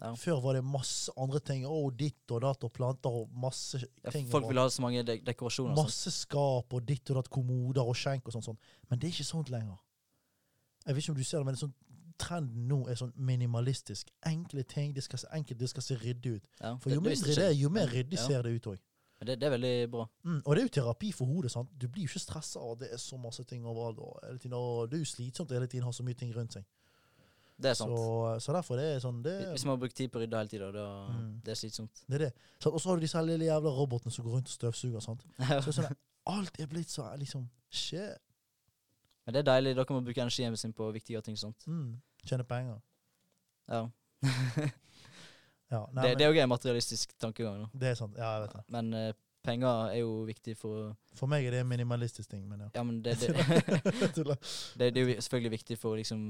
Ja. 0.02 0.10
Før 0.18 0.40
var 0.42 0.58
det 0.58 0.64
masse 0.66 1.14
andre 1.22 1.40
ting. 1.46 1.66
Å, 1.70 1.78
ditt 1.96 2.32
og 2.34 2.42
datt 2.44 2.66
og 2.66 2.74
planter 2.74 3.14
og 3.14 3.32
masse 3.40 3.78
Ja, 3.80 4.12
folk 4.32 4.50
ville 4.50 4.64
ha 4.66 4.72
så 4.74 4.82
mange 4.84 5.04
de 5.06 5.20
dekorasjoner. 5.26 5.76
Masse 5.78 6.12
skap 6.12 6.74
og 6.74 6.86
ditt 6.88 7.12
og 7.14 7.20
datt, 7.22 7.30
kommoder 7.34 7.86
og 7.86 7.96
skjenk 7.98 8.28
og 8.28 8.36
sånn. 8.36 8.48
sånn. 8.50 8.62
Men 8.90 9.00
det 9.00 9.10
er 9.10 9.16
ikke 9.16 9.30
sånt 9.30 9.54
lenger. 9.54 9.78
Jeg 10.84 10.96
vet 10.96 11.06
ikke 11.06 11.14
om 11.14 11.20
du 11.20 11.28
ser 11.28 11.44
det, 11.44 11.48
men 11.48 11.60
sånn, 11.62 11.76
trenden 12.20 12.66
nå 12.70 12.80
er 12.92 12.98
sånn 13.00 13.14
minimalistisk. 13.16 14.10
Enkle 14.28 14.66
ting. 14.70 14.96
Det 14.96 15.06
skal 15.06 15.22
se 15.22 15.30
enkelt, 15.38 15.60
det 15.62 15.70
skal 15.72 15.86
se 15.86 16.00
ryddig 16.02 16.40
ut. 16.40 16.50
Ja, 16.60 16.74
For 16.82 16.92
jo 16.94 17.00
det 17.00 17.14
mindre 17.14 17.38
det 17.38 17.46
er, 17.46 17.56
jo 17.58 17.72
mer 17.74 17.94
ryddig 17.94 18.20
ser 18.20 18.44
det 18.46 18.58
ut 18.58 18.74
òg. 18.74 18.82
Det, 19.24 19.38
det 19.40 19.48
er 19.48 19.54
veldig 19.54 19.76
bra. 19.92 20.04
Mm, 20.28 20.40
og 20.42 20.56
det 20.56 20.62
er 20.62 20.66
jo 20.68 20.72
terapi 20.82 21.14
for 21.16 21.30
hodet. 21.32 21.52
sant? 21.54 21.70
Du 21.80 21.88
blir 21.88 22.04
jo 22.04 22.12
ikke 22.12 22.20
stressa 22.26 22.60
av 22.60 22.76
det 22.82 22.90
er 22.92 23.00
så 23.00 23.16
masse 23.22 23.46
ting 23.48 23.64
overalt. 23.64 24.02
Og 24.04 24.18
hele 24.26 24.42
tiden, 24.42 24.58
og 24.58 24.90
det 24.92 24.98
er 24.98 25.06
jo 25.06 25.12
slitsomt 25.14 25.54
å 25.54 25.56
hele 25.56 25.70
tiden 25.72 25.86
ha 25.88 25.94
så 25.96 26.04
mye 26.04 26.18
ting 26.20 26.34
rundt 26.36 26.58
seg. 26.58 26.66
Det 27.58 27.70
er 27.70 27.74
sant. 27.78 27.92
Så, 27.94 28.40
så 28.46 28.54
derfor 28.56 28.76
det 28.80 28.86
er 28.96 29.00
sånn 29.04 29.20
det, 29.24 29.34
Hvis 29.52 29.64
man 29.66 29.76
har 29.76 29.82
brukt 29.84 29.96
tid 29.96 30.10
på 30.12 30.18
å 30.20 30.24
rydde 30.24 30.38
hele 30.42 30.50
tida, 30.50 30.72
da 30.74 30.86
Mm. 31.14 31.42
det 31.46 31.52
er 31.52 31.60
slitsomt. 31.60 32.04
det 32.10 32.16
er 32.16 32.24
det. 32.26 32.32
Og 32.66 32.80
så 32.82 32.90
har 32.90 32.98
du 32.98 33.02
disse 33.06 33.22
lille 33.22 33.46
jævla 33.46 33.70
robotene 33.78 34.12
som 34.12 34.26
går 34.26 34.32
rundt 34.40 34.48
og 34.50 34.56
støvsuger. 34.58 35.00
sant? 35.06 35.26
Så 35.66 35.72
sånn, 35.78 35.94
alt 36.26 36.60
er 36.60 36.68
blitt 36.68 36.90
så 36.90 37.06
liksom 37.20 37.50
Shit. 37.70 38.18
Men 39.26 39.34
det 39.34 39.40
er 39.44 39.48
deilig. 39.52 39.76
Da 39.76 39.84
kan 39.84 39.96
man 39.96 40.06
bruke 40.06 40.22
energien 40.22 40.58
sin 40.58 40.74
på 40.74 40.92
viktige 40.92 41.22
ting. 41.22 41.38
sånt. 41.38 41.66
Mm. 41.68 42.02
Tjene 42.26 42.44
penger. 42.44 42.82
Ja. 43.70 43.88
Ja, 45.74 45.88
nei, 45.92 46.04
det, 46.04 46.10
men, 46.10 46.18
det 46.20 46.26
er 46.26 46.34
jo 46.36 46.42
en 46.44 46.50
materialistisk 46.52 47.14
tankegang. 47.18 47.64
Da. 47.64 47.80
det 47.82 47.88
er 47.90 47.96
sant. 47.98 48.18
Ja, 48.20 48.34
jeg 48.36 48.42
vet 48.44 48.52
det. 48.60 48.64
Men 48.76 48.94
uh, 48.94 49.14
penger 49.44 49.88
er 49.90 50.00
jo 50.04 50.12
viktig 50.28 50.54
for 50.60 50.92
For 51.18 51.32
meg 51.32 51.48
er 51.48 51.56
det 51.56 51.62
en 51.64 51.70
minimalistisk 51.72 52.30
ting, 52.30 52.44
men 52.50 52.62
ja. 52.62 52.68
Ja, 52.76 52.84
men 52.86 53.00
det, 53.02 53.16
det, 53.22 53.32
det, 54.14 54.94
det 54.94 55.02
er 55.02 55.02
jo 55.02 55.16
selvfølgelig 55.22 55.52
viktig 55.56 55.78
for 55.82 55.98
liksom 55.98 56.28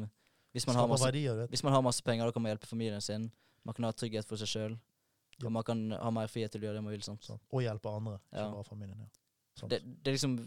Hvis 0.53 0.67
man 0.67 0.75
har 0.77 0.87
masse 0.87 1.05
verdier. 1.07 1.47
Hvis 1.49 1.63
man 1.63 1.73
har 1.73 1.81
masse 1.81 2.03
penger, 2.05 2.25
da 2.25 2.31
kan 2.35 2.41
man 2.43 2.51
hjelpe 2.53 2.67
familien 2.69 3.01
sin. 3.01 3.31
Man 3.65 3.73
kan 3.73 3.85
ha 3.87 3.91
trygghet 3.91 4.25
for 4.29 4.37
seg 4.37 4.47
sjøl. 4.51 4.79
Ja. 5.39 5.47
Og 5.47 5.51
man 5.51 5.63
kan 5.65 5.79
ha 5.91 6.09
mer 6.13 6.27
frihet 6.29 6.51
til 6.53 6.61
å 6.61 6.67
gjøre 6.67 6.77
det 6.77 6.83
man 6.83 6.93
vil. 6.93 7.01
sant? 7.01 7.23
Sånn. 7.25 7.39
Og 7.51 7.61
hjelpe 7.65 7.89
andre, 7.89 8.19
ikke 8.31 8.37
Ja. 8.43 8.51
bare 8.51 8.63
familien. 8.63 9.09
Ja. 9.61 9.67
Det, 9.67 9.79
det 10.03 10.07
er 10.11 10.13
liksom 10.17 10.37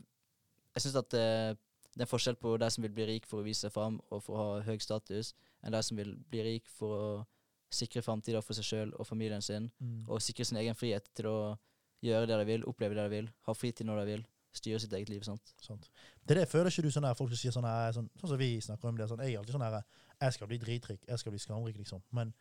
Jeg 0.77 0.83
syns 0.83 0.97
at 0.97 1.09
det, 1.11 1.59
det 1.97 2.03
er 2.03 2.11
forskjell 2.11 2.37
på 2.37 2.59
de 2.59 2.71
som 2.71 2.83
vil 2.83 2.93
bli 2.93 3.07
rik 3.07 3.27
for 3.27 3.41
å 3.41 3.45
vise 3.45 3.61
seg 3.67 3.73
fram 3.73 4.01
og 4.11 4.23
for 4.23 4.37
å 4.37 4.37
ha 4.57 4.63
høy 4.63 4.79
status, 4.79 5.33
enn 5.65 5.73
de 5.73 5.83
som 5.83 5.97
vil 5.97 6.15
bli 6.31 6.43
rik 6.45 6.67
for 6.69 6.89
å 7.01 7.27
sikre 7.73 8.03
framtida 8.03 8.43
for 8.45 8.53
seg 8.55 8.65
sjøl 8.65 8.93
og 9.01 9.07
familien 9.07 9.41
sin, 9.43 9.71
Mm. 9.81 10.05
og 10.09 10.21
sikre 10.21 10.45
sin 10.45 10.59
egen 10.59 10.75
frihet 10.75 11.09
til 11.15 11.25
å 11.27 11.59
gjøre 12.05 12.27
det 12.29 12.39
de 12.39 12.45
vil, 12.45 12.63
oppleve 12.65 12.95
det 12.95 13.09
de 13.11 13.17
vil, 13.23 13.31
ha 13.47 13.53
fritid 13.55 13.87
når 13.87 14.05
de 14.05 14.07
vil, 14.13 14.27
styre 14.59 14.81
sitt 14.83 14.93
eget 14.97 15.11
liv. 15.13 15.23
sant? 15.27 15.55
Sant. 15.63 15.89
Det 16.27 16.37
er 16.37 16.41
det, 16.41 16.49
Føler 16.51 16.71
ikke 16.71 16.87
du 16.87 16.91
sånn 16.91 17.07
her, 17.07 17.15
folk 17.19 17.31
som 17.33 17.41
sier 17.41 17.55
sånn 17.55 17.69
her, 17.69 17.93
sånn, 17.97 18.09
sånn 18.21 18.33
som 18.33 18.41
vi 18.41 18.51
snakker 18.65 18.91
om 18.91 18.99
det, 18.99 19.09
sånn, 19.11 19.23
jeg 19.25 19.35
er 19.35 19.43
alltid 19.43 19.57
sånn 19.57 19.65
her, 19.67 19.79
jeg 20.21 20.37
skal 20.37 20.51
bli 20.51 20.59
dritrik, 20.63 21.03
jeg 21.07 21.23
skal 21.23 21.35
bli 21.35 21.41
skamrik, 21.43 21.77
liksom. 21.79 22.03
Men 22.17 22.33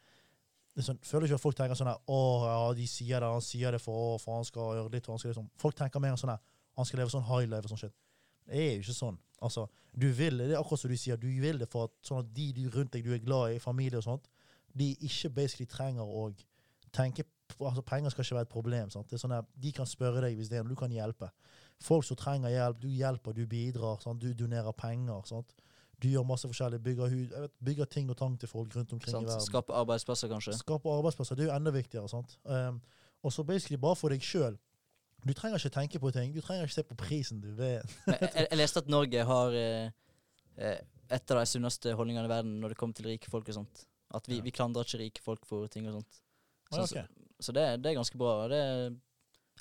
sånn, 0.83 0.99
føler 1.05 1.29
ikke 1.29 1.39
at 1.39 1.43
folk 1.43 1.59
tenker 1.59 1.79
sånn 1.79 1.91
her, 1.91 2.01
å 2.11 2.21
ja, 2.45 2.57
de 2.77 2.87
sier 2.89 3.23
det, 3.23 3.29
han 3.35 3.45
sier 3.45 3.75
det 3.75 3.81
for, 3.83 4.17
for 4.23 4.39
han 4.39 4.47
skal 4.47 4.79
gjøre 4.79 4.93
litt, 4.95 5.07
og 5.07 5.15
han 5.15 5.21
skal 5.23 5.33
liksom. 5.33 5.51
Folk 5.61 5.77
tenker 5.79 6.03
mer 6.03 6.17
sånn 6.19 6.33
her, 6.33 6.41
han 6.75 6.89
skal 6.89 7.03
leve 7.03 7.13
sånn 7.13 7.27
high 7.29 7.47
life 7.51 7.67
og 7.67 7.75
sånn 7.75 7.83
shit. 7.85 7.95
Det 8.45 8.61
er 8.61 8.73
jo 8.75 8.83
ikke 8.83 8.97
sånn. 8.97 9.21
Altså, 9.45 9.67
du 9.93 10.09
vil 10.15 10.37
det, 10.39 10.49
det 10.49 10.57
er 10.57 10.61
akkurat 10.61 10.81
som 10.81 10.91
du 10.91 10.97
sier, 10.99 11.19
du 11.19 11.29
vil 11.41 11.61
det 11.61 11.69
for 11.71 11.89
at, 11.89 11.95
sånn 12.05 12.23
at 12.23 12.33
de 12.35 12.49
du 12.55 12.65
rundt 12.73 12.93
deg 12.95 13.05
du 13.05 13.13
er 13.15 13.23
glad 13.23 13.55
i, 13.55 13.61
familie 13.63 13.99
og 14.01 14.05
sånt, 14.07 14.27
de 14.75 14.91
ikke 15.07 15.31
basically 15.37 15.67
trenger 15.71 16.03
å 16.03 16.27
tenke 16.95 17.25
altså 17.59 17.81
penger 17.85 18.09
skal 18.09 18.25
ikke 18.25 18.35
være 18.35 18.47
et 18.47 18.51
problem, 18.51 18.89
sant? 18.89 19.07
Det 19.09 19.17
er 19.17 19.21
sånn 19.21 19.35
at 19.37 19.47
de 19.61 19.71
kan 19.75 19.87
spørre 19.87 20.23
deg 20.23 20.37
hvis 20.37 20.49
det 20.51 20.59
er 20.59 20.65
noe 20.65 20.73
du 20.73 20.79
kan 20.79 20.91
hjelpe. 20.91 21.29
Folk 21.83 22.05
som 22.07 22.17
trenger 22.17 22.49
hjelp, 22.49 22.81
du 22.81 22.87
hjelper, 22.87 23.33
du 23.33 23.45
bidrar, 23.47 23.99
sant? 24.01 24.21
du 24.21 24.33
donerer 24.33 24.71
penger. 24.71 25.21
Sant? 25.27 25.55
Du 26.01 26.07
gjør 26.09 26.25
masse 26.27 26.47
forskjellig, 26.47 26.81
bygger, 26.83 27.11
vet, 27.41 27.51
bygger 27.63 27.85
ting 27.91 28.09
og 28.11 28.17
tang 28.19 28.35
til 28.39 28.49
folk 28.51 28.75
rundt 28.75 28.93
omkring 28.93 29.15
i 29.15 29.25
verden. 29.25 29.41
Skape 29.41 29.73
arbeidsplasser, 29.73 30.27
kanskje. 30.31 30.53
Skape 30.59 30.91
arbeidsplasser, 30.91 31.35
det 31.35 31.45
er 31.45 31.51
jo 31.51 31.55
enda 31.55 31.71
viktigere. 31.71 32.09
sant? 32.09 32.37
Um, 32.43 32.81
og 33.23 33.33
så 33.33 33.43
basically 33.43 33.79
bare 33.81 33.95
for 33.95 34.13
deg 34.13 34.23
sjøl. 34.23 34.57
Du 35.25 35.33
trenger 35.33 35.57
ikke 35.57 35.73
tenke 35.73 35.99
på 35.99 36.11
ting. 36.13 36.33
Du 36.35 36.41
trenger 36.41 36.67
ikke 36.67 36.75
se 36.75 36.83
på 36.83 36.97
prisen. 36.99 37.39
du 37.41 37.55
vet. 37.57 37.95
Jeg, 38.07 38.47
jeg 38.51 38.57
leste 38.59 38.83
at 38.83 38.91
Norge 38.91 39.23
har 39.25 39.55
eh, 39.57 39.87
eh, 40.57 40.81
et 41.09 41.31
av 41.33 41.39
de 41.39 41.45
sunneste 41.49 41.93
holdningene 41.97 42.27
i 42.27 42.29
verden 42.29 42.59
når 42.61 42.73
det 42.73 42.77
kommer 42.77 42.93
til 42.97 43.07
rike 43.09 43.31
folk 43.31 43.49
og 43.49 43.57
sånt. 43.57 43.85
At 44.13 44.27
vi, 44.29 44.37
Ja. 44.37 44.45
vi 44.45 44.53
klandrer 44.53 44.85
ikke 44.85 45.01
rike 45.01 45.23
folk 45.25 45.45
for 45.49 45.67
ting 45.67 45.87
og 45.89 45.97
sånt. 45.97 46.19
Så, 46.69 46.83
okay. 46.83 47.07
så, 47.39 47.47
så 47.47 47.55
det, 47.57 47.65
det 47.81 47.91
er 47.91 47.97
ganske 47.97 48.17
bra. 48.21 48.35
Det 48.51 48.59
er 48.61 48.95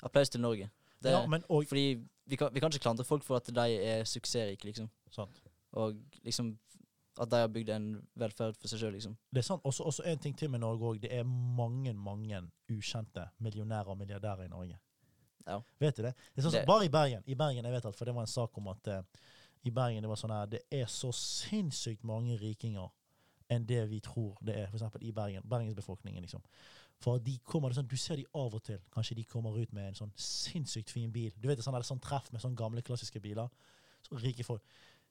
applaus 0.05 0.29
til 0.29 0.41
Norge. 0.45 0.69
Det, 1.05 1.13
ja, 1.13 1.23
men 1.29 1.45
og, 1.49 1.65
Fordi 1.69 1.85
vi 2.25 2.39
kan, 2.41 2.53
vi 2.53 2.63
kan 2.63 2.73
ikke 2.73 2.83
klandre 2.87 3.05
folk 3.07 3.23
for 3.23 3.37
at 3.37 3.49
de 3.53 3.65
er 3.77 4.03
suksessrike, 4.09 4.65
liksom. 4.71 4.89
sant. 5.13 5.41
Og 5.75 5.95
liksom 6.25 6.55
at 7.21 7.31
de 7.31 7.39
har 7.39 7.47
bygd 7.47 7.69
en 7.71 7.85
velferd 8.19 8.57
for 8.59 8.67
seg 8.71 8.81
sjøl, 8.81 8.95
liksom. 8.97 9.13
Det 9.31 9.39
er 9.39 9.47
sant. 9.47 9.63
Også, 9.67 9.85
også 9.87 10.03
en 10.09 10.19
ting 10.19 10.35
til 10.37 10.49
med 10.51 10.59
Norge 10.63 10.89
òg. 10.89 10.97
Det 11.03 11.13
er 11.15 11.23
mange, 11.23 11.93
mange 11.93 12.41
ukjente 12.71 13.29
millionærer 13.39 13.93
og 13.93 13.97
milliardærer 14.01 14.49
i 14.49 14.51
Norge. 14.51 14.79
Ja. 15.45 15.59
Vet 15.79 15.97
du 15.97 16.03
det? 16.03 16.13
det, 16.35 16.43
sånn, 16.43 16.51
Det- 16.51 16.65
bare 16.67 16.85
i 16.85 16.91
Bergen. 16.91 17.23
I 17.25 17.35
Bergen, 17.35 17.65
jeg 17.65 17.73
vet 17.73 17.85
at, 17.85 17.95
For 17.95 18.05
det 18.05 18.15
var 18.15 18.21
en 18.21 18.27
sak 18.27 18.57
om 18.57 18.67
at 18.67 18.87
uh, 18.87 19.01
i 19.63 19.71
Bergen 19.71 20.03
det 20.03 20.09
var 20.09 20.19
sånn 20.19 20.33
her, 20.33 20.45
det 20.45 20.63
er 20.71 20.85
så 20.85 21.11
sinnssykt 21.13 22.03
mange 22.03 22.37
rikinger 22.37 22.89
enn 23.49 23.65
det 23.65 23.83
vi 23.89 23.99
tror 24.01 24.37
det 24.41 24.55
er, 24.57 24.67
f.eks. 24.67 24.97
i 25.01 25.11
Bergen. 25.11 25.45
Bergensbefolkningen, 25.45 26.21
liksom. 26.25 26.41
For 27.03 27.19
de 27.19 27.37
kommer, 27.43 27.69
er 27.69 27.77
sånn, 27.77 27.87
Du 27.91 27.97
ser 27.99 28.15
de 28.15 28.25
av 28.33 28.53
og 28.55 28.63
til. 28.63 28.79
Kanskje 28.93 29.17
de 29.19 29.25
kommer 29.29 29.57
ut 29.59 29.73
med 29.73 29.91
en 29.91 29.97
sånn 29.99 30.13
sinnssykt 30.15 30.93
fin 30.93 31.11
bil. 31.11 31.33
Du 31.37 31.47
vet 31.49 31.61
sånn, 31.63 31.75
er 31.75 31.87
sånn 31.87 32.01
treff 32.03 32.31
med 32.31 32.41
sånne 32.41 32.55
gamle, 32.59 32.81
klassiske 32.85 33.19
biler. 33.21 33.51
Så 34.05 34.19
rike 34.21 34.45
folk. 34.47 34.63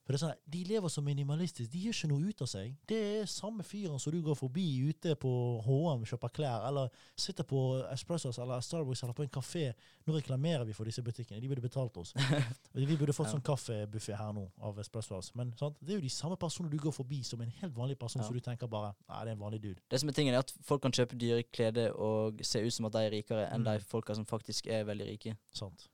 For 0.05 0.13
det 0.13 0.19
er 0.19 0.27
sånn, 0.27 0.41
De 0.51 0.65
lever 0.69 0.89
så 0.93 1.01
minimalistisk. 1.01 1.71
De 1.73 1.79
gjør 1.87 1.95
ikke 1.97 2.09
noe 2.11 2.29
ut 2.29 2.43
av 2.45 2.49
seg. 2.51 2.75
Det 2.87 2.97
er 3.23 3.25
samme 3.27 3.63
fyren 3.65 3.99
som 3.99 4.13
du 4.13 4.19
går 4.23 4.37
forbi 4.37 4.65
ute 4.91 5.15
på 5.17 5.31
HM 5.65 6.05
kjøper 6.05 6.29
klær, 6.37 6.67
eller 6.69 6.91
sitter 7.17 7.43
på 7.49 7.61
Espressos 7.91 8.39
eller 8.39 8.61
Starbucks 8.61 9.03
eller 9.03 9.15
på 9.17 9.23
en 9.25 9.33
kafé. 9.33 9.73
Nå 10.07 10.13
reklamerer 10.19 10.67
vi 10.69 10.75
for 10.77 10.85
disse 10.85 11.01
butikkene. 11.03 11.41
De 11.41 11.49
burde 11.49 11.63
betalt 11.65 11.97
oss. 11.97 12.13
Vi 12.75 12.97
burde 12.97 13.15
fått 13.17 13.31
Ja. 13.31 13.33
sånn 13.39 13.43
kaffebuffé 13.47 14.17
her 14.19 14.33
nå 14.37 14.51
av 14.61 14.77
Espressos. 14.79 15.31
Men 15.35 15.55
sant? 15.57 15.77
det 15.81 15.95
er 15.95 15.97
jo 16.01 16.05
de 16.05 16.11
samme 16.13 16.37
personene 16.37 16.71
du 16.71 16.77
går 16.79 16.93
forbi 16.93 17.23
som 17.25 17.41
en 17.41 17.51
helt 17.63 17.73
vanlig 17.75 17.97
person, 17.99 18.21
Ja. 18.21 18.29
så 18.29 18.35
du 18.35 18.41
tenker 18.41 18.69
bare 18.69 18.95
Nei, 19.09 19.25
det 19.25 19.29
er 19.31 19.33
en 19.33 19.39
vanlig 19.41 19.61
dude. 19.63 19.81
Det 19.89 20.01
som 20.01 20.09
er 20.09 20.13
tingen 20.13 20.35
er 20.35 20.39
at 20.45 20.53
folk 20.63 20.83
kan 20.83 20.93
kjøpe 20.93 21.17
dyre 21.17 21.43
klede 21.51 21.89
og 21.97 22.45
se 22.45 22.61
ut 22.61 22.73
som 22.73 22.85
at 22.87 22.93
de 22.93 22.99
er 23.07 23.11
rikere 23.11 23.49
enn 23.51 23.63
Mm. 23.65 23.73
de 23.73 23.79
folka 23.89 24.15
som 24.15 24.27
faktisk 24.27 24.67
er 24.67 24.85
veldig 24.85 25.07
rike. 25.09 25.37
Sant? 25.55 25.89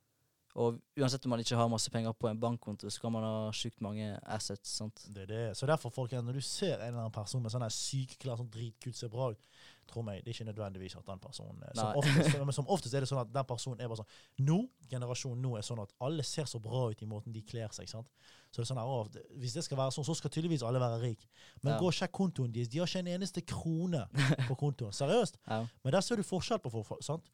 Og 0.58 0.80
uansett 0.98 1.24
om 1.26 1.30
man 1.30 1.38
ikke 1.44 1.54
har 1.56 1.68
masse 1.70 1.90
penger 1.94 2.12
på 2.18 2.26
en 2.28 2.38
bankkonto, 2.42 2.88
så 2.90 3.00
kan 3.00 3.12
man 3.14 3.22
ha 3.22 3.50
sjukt 3.54 3.80
mange 3.80 4.18
assets. 4.26 4.68
sant? 4.80 5.04
Det 5.14 5.22
er 5.22 5.26
det. 5.30 5.56
Så 5.56 5.66
derfor, 5.66 5.90
folkens, 5.94 6.24
når 6.26 6.32
du 6.32 6.40
ser 6.40 6.74
en 6.80 6.88
eller 6.88 6.98
annen 7.04 7.12
person 7.14 7.42
med 7.42 7.52
sånn 7.52 7.62
her 7.62 7.70
syke 7.70 8.18
sånn 8.26 8.50
dritkult, 8.50 8.96
ser 8.98 9.08
bra 9.08 9.28
ut, 9.30 9.38
tro 9.86 10.02
meg, 10.02 10.24
det 10.24 10.30
er 10.30 10.34
ikke 10.34 10.48
nødvendigvis 10.52 10.96
at 10.98 11.06
den 11.06 11.18
personen 11.22 11.62
er- 11.62 11.74
som 11.74 11.94
oftest, 11.98 12.38
men 12.44 12.52
som 12.52 12.66
oftest 12.66 12.94
er 12.94 13.00
det 13.00 13.08
sånn 13.10 13.20
at 13.22 13.32
den 13.32 13.44
personen 13.46 13.80
er 13.80 13.88
bare 13.90 14.02
sånn 14.02 14.46
Nå, 14.46 14.58
generasjonen 14.90 15.40
nå 15.42 15.56
er 15.58 15.62
sånn 15.66 15.80
at 15.82 15.94
alle 16.00 16.22
ser 16.26 16.44
så 16.50 16.58
bra 16.62 16.88
ut 16.90 17.02
i 17.02 17.06
måten 17.06 17.32
de 17.32 17.42
kler 17.42 17.68
seg. 17.74 17.88
sant? 17.88 18.10
Så 18.50 18.58
det 18.58 18.66
er 18.66 18.70
sånn 18.74 18.78
her, 18.82 18.90
å, 18.90 19.06
Hvis 19.38 19.54
det 19.54 19.62
skal 19.64 19.78
være 19.78 19.94
sånn, 19.94 20.04
så 20.06 20.14
skal 20.18 20.30
tydeligvis 20.34 20.62
alle 20.66 20.80
være 20.82 20.98
rik. 21.02 21.28
Men 21.62 21.74
Ja. 21.74 21.78
gå 21.78 21.86
og 21.86 21.94
sjekk 21.94 22.10
kontoen 22.12 22.50
deres. 22.52 22.68
De 22.68 22.78
har 22.78 22.86
ikke 22.90 22.98
en 23.06 23.06
eneste 23.14 23.42
krone 23.46 24.08
på 24.48 24.56
kontoen. 24.58 24.90
Seriøst. 24.98 25.38
Ja. 25.46 25.62
Men 25.84 25.92
der 25.94 26.00
ser 26.02 26.16
du 26.16 26.22
forskjell 26.26 26.58
på 26.58 26.70
folk. 26.74 27.02
sant? 27.02 27.30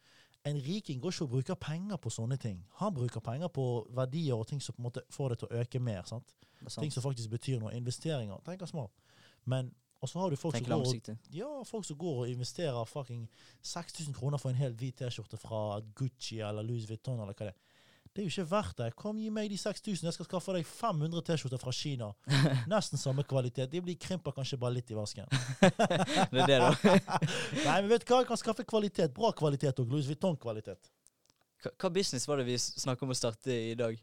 En 0.47 0.59
riking 0.63 1.01
går 1.03 1.15
ikke 1.15 1.27
og 1.27 1.31
bruker 1.31 1.59
penger 1.61 1.99
på 1.99 2.11
sånne 2.13 2.37
ting. 2.39 2.61
Han 2.81 2.95
bruker 2.95 3.21
penger 3.25 3.51
på 3.53 3.65
verdier 3.95 4.37
og 4.37 4.47
ting 4.47 4.63
som 4.63 4.77
på 4.77 4.83
en 4.83 4.89
måte 4.89 5.03
får 5.11 5.35
det 5.35 5.39
til 5.41 5.49
å 5.51 5.63
øke 5.63 5.81
mer. 5.83 6.07
sant? 6.07 6.37
Er 6.63 6.71
Ting 6.81 6.93
som 6.93 7.03
faktisk 7.03 7.31
betyr 7.31 7.59
noe. 7.61 7.75
Investeringer. 7.75 8.39
Tenker 8.47 8.71
smart. 8.71 8.95
Men 9.45 9.75
og 10.01 10.09
så 10.09 10.21
har 10.21 10.31
du 10.31 10.37
folk 10.37 10.57
som, 10.57 10.67
går 10.67 10.83
og, 10.87 11.19
ja, 11.33 11.63
folk 11.65 11.85
som 11.85 11.97
går 11.99 12.19
og 12.23 12.29
investerer 12.29 12.85
fucking 12.85 13.29
6000 13.63 14.15
kroner 14.15 14.39
for 14.39 14.53
en 14.53 14.59
hel 14.59 14.75
hvit 14.77 14.99
T-skjorte 15.01 15.39
fra 15.41 15.81
Gucci 15.97 16.43
eller 16.45 16.63
Louis 16.63 16.85
Vuitton 16.89 17.21
eller 17.21 17.33
hva 17.33 17.49
det 17.49 17.55
er. 17.55 17.76
Det 18.17 18.23
er 18.23 18.31
jo 18.31 18.33
ikke 18.33 18.49
verdt 18.49 18.79
det. 18.81 18.87
Kom, 18.97 19.19
gi 19.21 19.29
meg 19.29 19.51
de 19.53 19.59
6000, 19.61 20.07
jeg 20.09 20.17
skal 20.17 20.25
skaffe 20.25 20.53
deg 20.57 20.65
500 20.65 21.21
T-skjorter 21.27 21.61
fra 21.61 21.73
Kina. 21.77 22.07
Nesten 22.73 22.97
samme 22.97 23.27
kvalitet. 23.29 23.69
De 23.69 23.83
blir 23.85 23.99
krymper 24.01 24.33
kanskje 24.33 24.57
bare 24.63 24.79
litt 24.79 24.89
i 24.89 24.97
vasken. 24.97 25.29
Det 26.33 26.47
er 26.47 26.49
det, 26.49 26.57
da. 26.63 26.71
Nei, 27.67 27.75
men 27.83 27.91
vet 27.91 28.07
du 28.07 28.15
hva? 28.15 28.23
Jeg 28.23 28.31
kan 28.31 28.41
skaffe 28.41 28.65
kvalitet. 28.65 29.13
Bra 29.13 29.35
kvalitet 29.37 29.85
og 29.85 29.93
Louis 29.93 30.09
Vuitton-kvalitet. 30.09 30.89
Hva, 31.67 31.91
business 31.93 32.25
var 32.25 32.41
det 32.41 32.49
vi 32.49 32.57
snakka 32.57 33.05
om 33.05 33.13
å 33.13 33.19
starte 33.21 33.53
i 33.53 33.77
dag? 33.77 34.01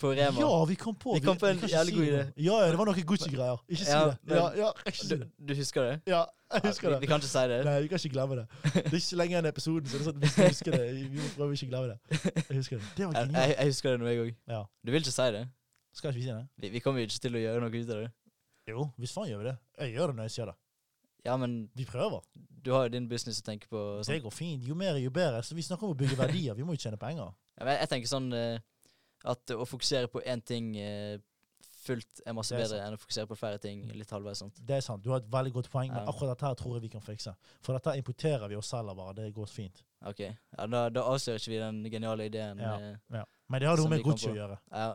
På 0.00 0.08
Rema? 0.16 0.40
Ja, 0.40 0.64
vi 0.64 0.74
kom 0.80 0.94
på 0.96 1.12
Vi 1.14 1.20
kom 1.20 1.36
på 1.36 1.46
en 1.50 1.58
jævlig 1.68 1.92
god 1.94 2.04
idé. 2.06 2.20
Ja, 2.40 2.54
ja, 2.64 2.68
det 2.72 2.78
var 2.78 2.88
noen 2.88 3.04
Gucci-greier. 3.10 3.58
Ikke 3.68 3.84
si 3.84 3.90
Ja, 3.90 4.04
det. 4.08 4.36
Ja, 4.38 4.46
ja, 4.56 4.70
ikke 4.88 4.98
si 4.98 5.08
Du, 5.10 5.16
det. 5.20 5.28
du 5.48 5.52
husker 5.58 5.82
det? 5.84 5.96
Ja, 6.08 6.22
jeg 6.54 6.62
husker 6.64 6.88
vi, 6.88 6.94
det. 6.94 7.00
vi 7.02 7.10
kan 7.10 7.20
ikke 7.20 7.28
si 7.32 7.42
det. 7.52 7.58
Nei, 7.66 7.74
vi 7.84 7.88
kan 7.92 8.00
ikke 8.00 8.12
glemme 8.14 8.38
det. 8.38 8.46
Det 8.62 8.84
er 8.86 8.94
ikke 8.96 9.00
så 9.10 9.18
lenge 9.20 9.34
igjen 9.36 9.44
i 9.44 9.52
episoden, 9.52 9.86
så 9.92 9.98
det 9.98 10.00
er 10.00 10.06
sånn 10.08 10.16
at 10.16 10.22
vi 10.24 10.30
skal 10.32 10.48
huske 10.54 10.70
det. 10.76 10.86
Vi 11.12 11.18
må 11.20 11.28
prøve 11.36 11.58
ikke 11.58 11.68
glemme 11.74 11.92
det. 11.92 11.98
Jeg 12.48 12.56
husker 12.56 12.78
det. 12.80 12.88
Det 12.96 13.06
var 13.06 13.12
Jeg, 13.18 13.26
genialt. 13.28 13.36
jeg, 13.48 13.56
jeg 13.58 13.66
husker 13.74 13.90
det 13.90 14.00
nå, 14.00 14.06
jeg 14.12 14.22
òg. 14.24 14.32
Ja. 14.54 14.62
Du 14.86 14.92
vil 14.96 15.04
ikke 15.04 15.14
si 15.18 15.28
det? 15.36 15.44
Skal 16.00 16.08
ikke 16.14 16.18
vi 16.22 16.24
si 16.24 16.32
det? 16.32 16.46
Vi, 16.64 16.72
vi 16.78 16.80
kommer 16.86 17.00
jo 17.04 17.10
ikke 17.10 17.22
til 17.28 17.36
å 17.36 17.44
gjøre 17.44 17.60
noe 17.66 17.76
ut 17.84 17.92
av 17.96 18.02
det. 18.06 18.10
Jo, 18.72 18.88
hvis 19.02 19.12
faen 19.12 19.28
gjør 19.28 19.42
vi 19.44 19.48
det. 19.50 19.56
Jeg 19.84 19.92
gjør 19.98 20.06
det 20.12 20.16
når 20.22 20.28
jeg 20.30 20.36
sier 20.38 20.48
det. 20.52 20.56
Ja, 21.28 21.36
men 21.36 21.58
Vi 21.78 21.84
prøver. 21.86 22.20
du 22.64 22.72
har 22.72 22.88
jo 22.88 22.92
din 22.96 23.08
business 23.10 23.38
å 23.40 23.44
tenke 23.46 23.68
på. 23.70 23.78
Sånn. 24.02 24.14
Det 24.16 24.22
går 24.24 24.32
fint. 24.34 24.64
Jo 24.66 24.74
mer, 24.74 24.96
jo 24.98 25.10
bedre. 25.14 25.42
Så 25.46 25.54
vi 25.54 25.62
snakker 25.62 25.86
om 25.86 25.92
å 25.92 25.98
bygge 26.00 26.16
verdier. 26.18 26.54
Vi 26.58 26.64
må 26.66 26.74
jo 26.74 26.80
tjene 26.82 26.96
penger. 26.98 27.28
Ja, 27.60 27.66
jeg, 27.68 27.78
jeg 27.84 27.88
tenker 27.92 28.08
sånn 28.10 28.32
eh, 28.34 28.58
at 29.24 29.50
å 29.54 29.64
fokusere 29.68 30.08
på 30.12 30.22
én 30.26 30.40
ting 30.44 30.76
eh, 30.76 31.18
fullt 31.82 32.20
er 32.26 32.32
masse 32.36 32.54
er 32.54 32.60
bedre 32.62 32.78
enn 32.86 32.94
å 32.94 32.98
fokusere 33.02 33.26
på 33.26 33.36
færre 33.38 33.58
ting 33.58 33.80
litt 33.98 34.10
halvveis. 34.14 34.38
sant? 34.38 34.54
Det 34.62 34.76
er 34.76 34.80
sant. 34.86 35.02
Du 35.02 35.10
har 35.10 35.18
et 35.18 35.30
veldig 35.32 35.52
godt 35.56 35.70
poeng, 35.72 35.90
men 35.92 36.06
akkurat 36.08 36.36
dette 36.36 36.46
her 36.46 36.54
tror 36.60 36.76
jeg 36.76 36.82
vi 36.82 36.88
kan 36.92 37.02
fikse. 37.02 37.34
For 37.60 37.74
dette 37.74 37.96
importerer 37.98 38.48
vi 38.48 38.54
og 38.56 38.62
selger 38.64 38.94
bare. 38.94 39.14
Det 39.18 39.32
går 39.34 39.46
fint. 39.50 39.82
Ok, 40.06 40.20
ja, 40.20 40.66
Da, 40.66 40.88
da 40.90 41.02
avslører 41.10 41.38
ikke 41.42 41.50
vi 41.54 41.58
den 41.58 41.82
geniale 41.90 42.26
ideen. 42.30 42.58
Ja. 42.58 42.76
eh, 42.78 42.96
Ja. 43.18 43.24
Men 43.52 43.60
det 43.60 43.68
har 43.68 43.76
noe 43.82 43.90
med 43.92 44.02
Gucci 44.06 44.30
å 44.30 44.34
gjøre. 44.36 44.56
ja. 44.72 44.86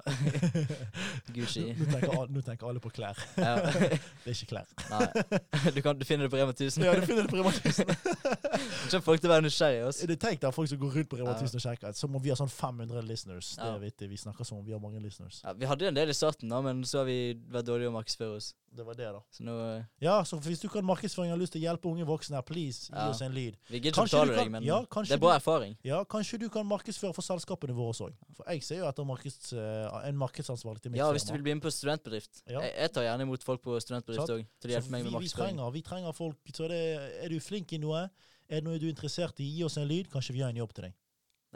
Gucci. 1.36 1.64
Nå 1.78 1.86
tenker, 1.92 2.10
alle, 2.18 2.28
nå 2.34 2.42
tenker 2.46 2.70
alle 2.72 2.82
på 2.84 2.90
klær. 2.94 3.20
Ja. 3.38 3.56
Det 4.28 4.32
er 4.32 4.36
ikke 4.36 4.50
klær. 4.50 4.68
Nei. 4.92 5.72
Du, 5.76 5.80
kan, 5.86 5.98
du 6.00 6.04
finner 6.08 6.26
det 6.28 6.32
på 6.34 6.40
Rema 6.40 6.52
1000. 6.56 6.84
Ja, 6.84 6.96
du 6.98 7.06
finner 7.08 7.28
det 7.28 7.32
på 7.32 7.38
Rema 7.40 7.52
1000. 7.54 8.90
Så 8.92 9.00
folk 9.08 9.22
til 9.22 9.30
å 9.30 9.34
være 9.36 9.46
nysgjerrige. 9.46 9.84
Er 9.86 9.90
Altså. 9.92 10.10
det 10.10 10.18
Tenk 10.24 10.42
deg 10.44 10.56
folk 10.56 10.72
som 10.72 10.82
går 10.82 10.98
rundt 11.00 11.12
på 11.14 11.20
Rema 11.22 11.36
Ja. 11.36 11.40
1000 11.46 11.60
og 11.62 11.66
sjekker? 11.68 11.96
Som 11.98 12.18
om 12.18 12.24
vi 12.24 12.34
har 12.34 12.40
sånn 12.40 12.52
500 12.52 13.04
listeners. 13.08 13.54
Det 13.62 13.74
vet 13.86 14.04
jeg. 14.06 14.12
Vi 14.12 14.20
snakker 14.26 14.48
som 14.48 14.60
om 14.62 14.66
vi 14.68 14.76
har 14.76 14.82
mange 14.84 15.00
listeners. 15.04 15.42
Ja, 15.46 15.54
vi 15.58 15.70
hadde 15.70 15.92
en 15.92 15.98
del 16.02 16.12
i 16.14 16.18
starten, 16.18 16.50
da, 16.52 16.62
men 16.66 16.82
så 16.88 17.04
har 17.04 17.10
vi 17.12 17.20
vært 17.54 17.70
dårlige 17.70 17.92
å 17.94 17.96
markedsføre 18.00 18.40
oss. 18.42 18.52
Det 18.78 18.84
var 18.86 18.98
det, 19.00 19.08
da. 19.16 19.22
Så 19.34 19.46
nå 19.48 19.54
eh, 19.64 19.86
Ja, 20.04 20.18
så 20.28 20.38
hvis 20.44 20.60
du 20.62 20.68
kan 20.70 20.84
markedsføring 20.86 21.32
har 21.32 21.40
lyst 21.40 21.54
til 21.56 21.62
å 21.64 21.70
hjelpe 21.70 21.88
unge 21.90 22.04
voksne, 22.06 22.42
please, 22.46 22.90
gi 22.92 23.06
oss 23.10 23.22
en 23.26 23.34
lyd. 23.34 23.56
Vi 23.72 23.80
gidder 23.80 23.96
ikke 23.96 24.10
betale 24.10 24.36
deg, 24.38 24.52
men 24.54 24.66
ja, 24.68 24.82
det 24.84 25.16
er 25.16 25.22
bra 25.24 25.32
du- 25.32 25.40
erfaring. 25.40 25.78
Ja, 25.88 26.02
kanskje 26.06 26.38
du 26.44 26.50
kan 26.54 26.68
markedsføre 26.68 27.16
for 27.16 27.26
selskapene 27.26 27.74
våre 27.78 27.96
òg. 28.10 28.18
Jeg 28.48 28.64
ser 28.64 28.80
jo 28.80 28.88
etter 28.88 29.06
markeds, 29.08 29.52
eh, 29.54 29.98
en 30.08 30.18
markedsansvarlig 30.18 30.82
til 30.84 30.92
mitt 30.94 31.02
Ja, 31.02 31.10
hvis 31.12 31.26
du 31.28 31.34
vil 31.34 31.44
bli 31.44 31.54
med 31.58 31.64
på 31.66 31.72
studentbedrift. 31.74 32.44
Ja. 32.48 32.62
Jeg, 32.64 32.74
jeg 32.78 32.92
tar 32.96 33.04
gjerne 33.08 33.26
imot 33.28 33.44
folk 33.44 33.62
på 33.66 33.76
studentbedrift 33.84 34.32
òg, 34.34 34.46
til 34.62 34.72
å 34.72 34.74
hjelpe 34.76 34.94
meg 34.94 35.04
vi, 35.04 35.04
med 35.04 35.12
vi, 35.12 35.16
markedsføring. 35.18 35.58
trenger, 35.58 35.74
vi 35.76 35.82
trenger 35.90 36.16
folk. 36.16 36.54
Så 36.56 36.70
det, 36.72 36.80
er 37.26 37.34
du 37.34 37.40
flink 37.44 37.74
i 37.76 37.80
noe, 37.84 38.06
er 38.48 38.62
det 38.62 38.64
noe 38.64 38.80
du 38.80 38.88
er 38.88 38.94
interessert 38.96 39.40
i, 39.44 39.50
gi 39.58 39.66
oss 39.68 39.78
en 39.82 39.88
lyd. 39.90 40.08
Kanskje 40.14 40.38
vi 40.38 40.46
har 40.46 40.56
en 40.56 40.62
jobb 40.62 40.74
til 40.78 40.88
deg. 40.88 40.96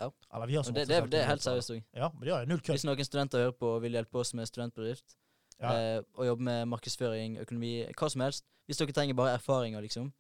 Ja. 0.01 0.09
Eller 0.33 0.47
vi 0.47 0.55
har 0.59 0.67
Og 0.67 0.75
det, 0.75 0.87
det, 0.89 0.99
det 1.11 1.19
er 1.21 1.27
helt 1.31 1.43
seriøst 1.45 1.73
òg. 1.75 1.81
Ja. 1.95 2.11
Hvis 2.67 2.85
noen 2.87 3.05
studenter 3.07 3.45
hører 3.45 3.55
på 3.59 3.75
og 3.77 3.81
vil 3.83 3.95
hjelpe 3.99 4.19
oss 4.23 4.33
med 4.33 4.47
studentbedrift, 4.49 5.15
Ja. 5.61 5.71
eh, 5.77 6.01
og 6.17 6.25
jobbe 6.25 6.41
med 6.41 6.65
markedsføring, 6.71 7.35
økonomi, 7.43 7.85
hva 7.93 8.07
som 8.09 8.21
helst 8.25 8.47
Hvis 8.65 8.79
dere 8.79 8.93
trenger 8.95 9.13
bare 9.13 9.35
erfaringer, 9.35 9.81
liksom, 9.83 10.11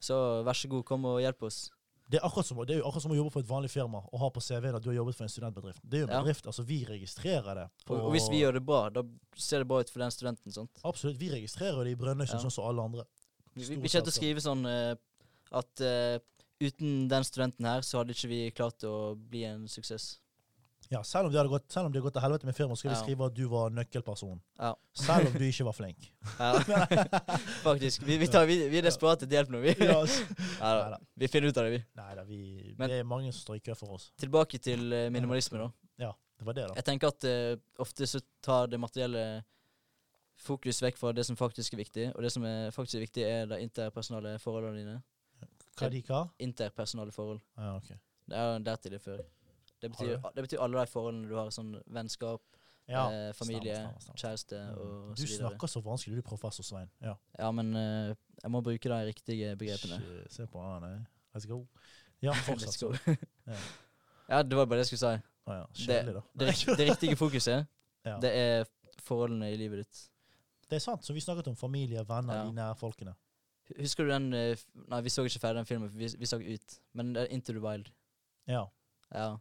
så 0.00 0.42
vær 0.46 0.54
så 0.54 0.68
god, 0.68 0.84
kom 0.84 1.04
og 1.04 1.18
hjelp 1.20 1.42
oss. 1.42 1.70
Det 2.06 2.20
er, 2.22 2.42
som, 2.42 2.58
det 2.62 2.76
er 2.76 2.78
jo 2.78 2.86
akkurat 2.86 3.02
som 3.02 3.12
å 3.12 3.16
jobbe 3.18 3.32
for 3.34 3.42
et 3.42 3.48
vanlig 3.48 3.70
firma 3.72 3.98
og 3.98 4.20
ha 4.22 4.28
på 4.30 4.42
CV-en 4.44 4.76
at 4.78 4.84
du 4.84 4.92
har 4.92 4.98
jobbet 5.00 5.16
for 5.18 5.26
en 5.26 5.32
studentbedrift. 5.32 5.80
Det 5.82 5.98
er 5.98 6.04
jo 6.04 6.06
en 6.06 6.12
Ja. 6.14 6.20
bedrift, 6.22 6.46
altså 6.46 6.62
Vi 6.62 6.84
registrerer 6.86 7.54
det. 7.58 7.64
Og, 7.88 7.96
og 7.98 8.10
hvis 8.14 8.28
vi 8.30 8.42
gjør 8.44 8.52
det 8.60 8.64
bra, 8.66 8.88
da 8.90 9.02
ser 9.34 9.58
det 9.64 9.68
bra 9.68 9.80
ut 9.82 9.90
for 9.90 10.04
den 10.04 10.10
studenten. 10.14 10.52
sant? 10.54 10.70
Absolutt. 10.84 11.18
Vi 11.18 11.30
registrerer 11.32 11.82
det 11.84 11.96
i 11.96 11.98
Brønnøysund 11.98 12.38
Ja. 12.38 12.44
sånn 12.46 12.54
som 12.54 12.68
alle 12.68 12.82
andre. 12.82 13.04
Stort 13.56 13.68
vi 13.82 13.88
kommer 13.88 14.06
til 14.06 14.12
å 14.12 14.18
skrive 14.20 14.40
sånn 14.44 14.66
uh, 14.66 14.94
at 15.50 15.80
uh, 15.82 16.18
uten 16.60 17.08
den 17.08 17.24
studenten 17.24 17.64
her, 17.64 17.82
så 17.82 17.98
hadde 17.98 18.14
ikke 18.14 18.28
vi 18.30 18.40
klart 18.54 18.84
å 18.84 19.16
bli 19.16 19.42
en 19.44 19.66
suksess. 19.66 20.20
Ja, 20.90 21.00
Selv 21.02 21.26
om 21.26 21.32
det 21.32 21.38
hadde 21.40 21.50
gått, 21.50 21.64
selv 21.72 21.86
om 21.86 21.92
det 21.92 21.98
hadde 21.98 22.06
gått 22.06 22.14
til 22.14 22.22
helvete 22.22 22.46
med 22.46 22.54
firmaet, 22.54 22.78
skulle 22.78 22.92
vi 22.94 22.98
Ja. 22.98 23.02
skrive 23.04 23.26
at 23.26 23.34
du 23.34 23.48
var 23.50 23.70
nøkkelperson. 23.74 24.40
Ja. 24.58 24.74
Selv 24.94 25.26
om 25.26 25.32
du 25.32 25.44
ikke 25.44 25.64
var 25.66 25.72
flink. 25.74 26.12
Ja. 26.38 26.52
Faktisk. 27.66 28.02
Vi, 28.06 28.18
vi, 28.18 28.26
tar, 28.30 28.46
vi, 28.46 28.68
vi 28.70 28.78
er 28.78 28.86
desperate 28.86 29.26
til 29.26 29.34
hjelp 29.38 29.50
nå, 29.50 29.60
vi. 29.64 29.74
Ja, 29.80 29.96
Ja, 30.60 30.70
da. 30.70 30.84
Neida. 30.84 31.00
vi 31.16 31.28
finner 31.32 31.48
ut 31.50 31.58
av 31.58 31.64
det, 31.66 31.72
vi. 31.74 31.82
Neida, 31.98 32.24
vi, 32.28 32.40
Men- 32.78 32.88
det 32.90 33.00
er 33.00 33.04
mange 33.08 33.32
som 33.32 33.40
står 33.48 33.56
i 33.58 33.64
kø 33.66 33.74
for 33.74 33.96
oss. 33.98 34.12
Tilbake 34.18 34.58
til 34.62 34.92
eh, 34.92 35.08
minimalisme, 35.10 35.58
da. 35.58 35.70
Ja, 36.06 36.12
det 36.38 36.46
var 36.46 36.52
det, 36.60 36.68
da. 36.68 36.74
Jeg 36.78 36.84
tenker 36.92 37.08
at 37.14 37.24
eh, 37.24 37.56
ofte 37.82 38.06
så 38.06 38.20
tar 38.42 38.66
det 38.70 38.78
materielle 38.80 39.26
fokus 40.46 40.82
vekk 40.84 40.98
fra 41.00 41.12
det 41.16 41.24
som 41.26 41.36
faktisk 41.38 41.74
er 41.74 41.80
viktig, 41.80 42.06
og 42.14 42.22
det 42.22 42.30
som 42.32 42.44
er 42.44 42.70
faktisk 42.74 42.98
er 43.00 43.06
viktig, 43.06 43.22
er 43.24 43.46
de 43.50 43.58
interpersonale 43.64 44.36
forholdene 44.42 44.78
dine. 44.82 44.96
Hva 45.76 45.88
de 45.92 46.02
hva? 46.08 46.22
Interpersonale 46.40 47.12
forhold. 47.12 47.40
Ja, 47.56 47.74
ok. 47.76 47.88
Det 48.26 48.36
er 48.36 48.58
dertil 48.64 48.94
det 48.96 49.00
før. 49.04 49.20
Det 49.82 49.90
betyr, 49.92 50.16
det 50.34 50.42
betyr 50.46 50.58
alle 50.64 50.80
de 50.80 50.86
forholdene 50.86 51.28
du 51.28 51.34
har, 51.36 51.50
sånn 51.50 51.74
vennskap, 51.86 52.40
Ja, 52.88 53.08
eh, 53.10 53.32
familie, 53.34 53.74
stemmer, 53.74 53.98
stemmer, 54.00 54.00
stemmer. 54.00 54.20
kjæreste 54.22 54.78
og 54.78 55.08
Mm. 55.08 55.14
så 55.16 55.22
Du 55.22 55.26
snakker 55.26 55.66
så 55.68 55.80
vanskelig, 55.82 56.16
du 56.16 56.22
professor 56.22 56.62
Svein. 56.62 56.90
Ja. 57.02 57.14
Ja, 57.38 57.50
men 57.50 57.74
eh, 57.76 58.14
jeg 58.42 58.50
må 58.50 58.60
bruke 58.62 58.88
de 58.88 59.06
riktige 59.12 59.56
begrepene. 59.56 59.98
Shit, 60.00 60.32
Se 60.32 60.46
på 60.46 60.60
han, 60.62 60.84
eh. 60.84 61.00
Let's 61.34 61.46
go. 61.48 61.66
Ja, 62.22 62.32
fortsatt. 62.46 62.78
Ja. 63.46 63.54
Ja, 64.28 64.42
det 64.42 64.56
var 64.56 64.66
bare 64.66 64.78
det 64.80 64.88
jeg 64.90 64.98
skulle 64.98 65.18
si. 65.18 65.22
Ah, 65.46 65.54
ja. 65.60 65.66
Kjedelig, 65.74 66.14
da. 66.14 66.20
Det, 66.38 66.76
det 66.78 66.90
riktige 66.90 67.16
fokuset, 67.16 67.66
Ja. 68.04 68.18
det 68.20 68.32
er 68.34 68.64
forholdene 69.02 69.52
i 69.52 69.56
livet 69.56 69.78
ditt. 69.84 70.08
Det 70.70 70.76
er 70.76 70.80
sant. 70.80 71.04
Så 71.04 71.12
vi 71.12 71.20
snakket 71.20 71.46
om 71.48 71.56
familie, 71.56 72.02
venner, 72.08 72.34
Ja. 72.34 72.44
de 72.44 72.52
nære 72.52 72.76
folkene. 72.78 73.14
Husker 73.80 74.04
du 74.04 74.10
den 74.10 74.32
eh, 74.32 74.56
Nei, 74.88 75.00
vi 75.02 75.08
så 75.10 75.22
ikke 75.26 75.40
ferdig 75.42 75.56
den 75.58 75.66
filmen, 75.66 75.90
vi, 75.98 76.06
vi 76.18 76.26
så 76.26 76.38
ut. 76.38 76.78
Men 76.94 77.12
det 77.14 77.22
er 77.22 77.34
Into 77.34 77.52
the 77.52 77.60
Wild. 77.60 77.90
Ja. 78.46 78.64
Ja. 79.14 79.36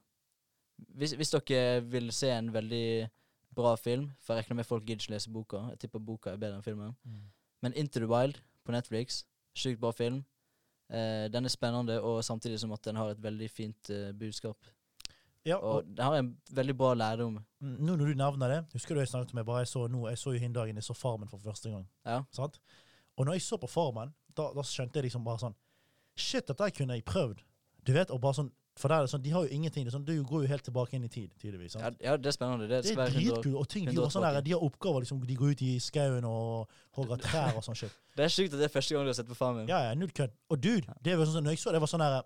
Hvis, 0.96 1.14
hvis 1.16 1.30
dere 1.32 1.82
vil 1.92 2.12
se 2.12 2.30
en 2.32 2.50
veldig 2.54 3.10
bra 3.56 3.76
film, 3.80 4.10
for 4.20 4.34
jeg 4.36 4.44
regner 4.44 4.56
med 4.60 4.66
folk 4.68 4.84
gidder 4.86 5.02
ikke 5.06 5.14
lese 5.16 5.32
boka, 5.32 5.58
jeg 5.72 5.80
tipper 5.80 6.00
boka 6.04 6.30
er 6.34 6.38
bedre 6.38 6.58
enn 6.60 6.64
filmen, 6.66 6.96
Mm. 7.06 7.22
men 7.64 7.74
Into 7.74 8.00
the 8.00 8.08
Wild 8.08 8.42
på 8.66 8.72
Netflix, 8.72 9.24
sjukt 9.56 9.80
bra 9.80 9.92
film. 9.92 10.26
Eh, 10.90 11.28
den 11.32 11.46
er 11.46 11.50
spennende, 11.50 12.02
og 12.02 12.24
samtidig 12.24 12.60
som 12.60 12.72
at 12.72 12.84
den 12.84 12.96
har 12.96 13.10
et 13.10 13.22
veldig 13.24 13.50
fint 13.50 13.90
eh, 13.90 14.12
budskap. 14.14 14.58
ja 15.46 15.56
og, 15.58 15.76
Og 15.76 15.84
den 15.86 16.04
har 16.04 16.16
en 16.18 16.38
veldig 16.52 16.78
bra 16.78 16.94
lærdom. 16.94 17.40
mm, 17.62 17.78
nå 17.80 17.96
når 17.96 18.06
du 18.06 18.14
nevner 18.14 18.48
det, 18.48 18.66
husker 18.74 18.96
du 18.96 19.00
jeg 19.02 19.08
snakket 19.08 19.34
med 19.34 19.46
bare 19.46 19.60
jeg 19.64 19.68
så 19.68 19.88
nå, 19.88 20.08
jeg 20.10 20.18
så 20.18 20.34
jo 20.34 20.40
hin 20.40 20.54
dagen 20.54 20.76
jeg 20.76 20.84
så 20.84 20.94
Farmen 20.94 21.28
for 21.30 21.38
første 21.38 21.70
gang. 21.70 21.88
Ja. 22.06 22.22
Sant? 22.32 22.60
Og 23.18 23.26
når 23.26 23.34
jeg 23.34 23.42
så 23.42 23.58
på 23.58 23.68
Farmen, 23.70 24.14
da, 24.38 24.52
da 24.54 24.62
skjønte 24.62 24.96
jeg 25.00 25.04
liksom 25.04 25.24
bare 25.24 25.40
sånn 25.40 25.56
Shit, 26.18 26.48
dette 26.48 26.72
kunne 26.72 26.94
jeg 26.96 27.04
prøvd. 27.06 27.42
Du 27.86 27.94
vet, 27.94 28.12
og 28.12 28.22
bare 28.22 28.34
sånn 28.34 28.52
For 28.76 28.92
der 28.92 29.00
er 29.00 29.06
det 29.08 29.12
sånn, 29.14 29.22
de 29.24 29.32
har 29.32 29.46
jo 29.46 29.56
ingenting. 29.56 29.86
Det, 29.86 29.92
er 29.94 29.96
sånn, 29.96 30.04
Du 30.06 30.12
går 30.28 30.42
jo 30.44 30.48
helt 30.52 30.66
tilbake 30.68 30.98
inn 30.98 31.06
i 31.08 31.10
tid, 31.12 31.30
tydeligvis. 31.40 31.78
sant? 31.78 31.96
Ja, 32.04 32.18
det 32.20 32.28
er 32.28 32.36
spennende. 32.36 32.68
Det, 32.68 32.82
Det 32.84 32.92
skal 32.92 33.00
er 33.00 33.04
være 33.06 33.14
100 33.16 33.36
dritkult. 33.36 33.56
Og 33.62 33.68
ting, 33.72 33.86
de, 33.86 33.94
100 33.94 34.02
gjør 34.02 34.12
sånn 34.12 34.26
der, 34.28 34.42
de 34.42 34.52
har 34.52 34.64
oppgaver. 34.68 35.00
liksom, 35.06 35.22
De 35.26 35.36
går 35.40 35.54
ut 35.56 35.62
i 35.64 35.80
skauen 35.80 36.26
og 36.28 36.70
hogger 37.00 37.22
trær 37.24 37.56
og 37.56 37.64
sånn 37.64 37.78
shit. 37.80 37.96
Det 38.18 38.24
er 38.28 38.32
sjukt 38.32 38.54
at 38.54 38.60
det 38.60 38.68
er 38.68 38.74
første 38.76 38.96
gang 38.96 39.04
du 39.08 39.12
har 39.12 39.18
sett 39.18 39.28
på 39.32 39.36
Farmen. 39.40 39.68
Ja, 39.72 39.80
ja, 39.88 39.94
null 39.96 40.12
kødd. 40.12 40.32
Og 40.52 40.60
dude, 40.60 40.94
det 41.04 41.16
var 41.20 41.26
sånn, 41.32 41.44
når 41.48 41.56
jeg 41.56 41.64
så 41.64 41.72
det, 41.76 41.82
var 41.84 41.92
sånn 41.92 42.04
der 42.04 42.22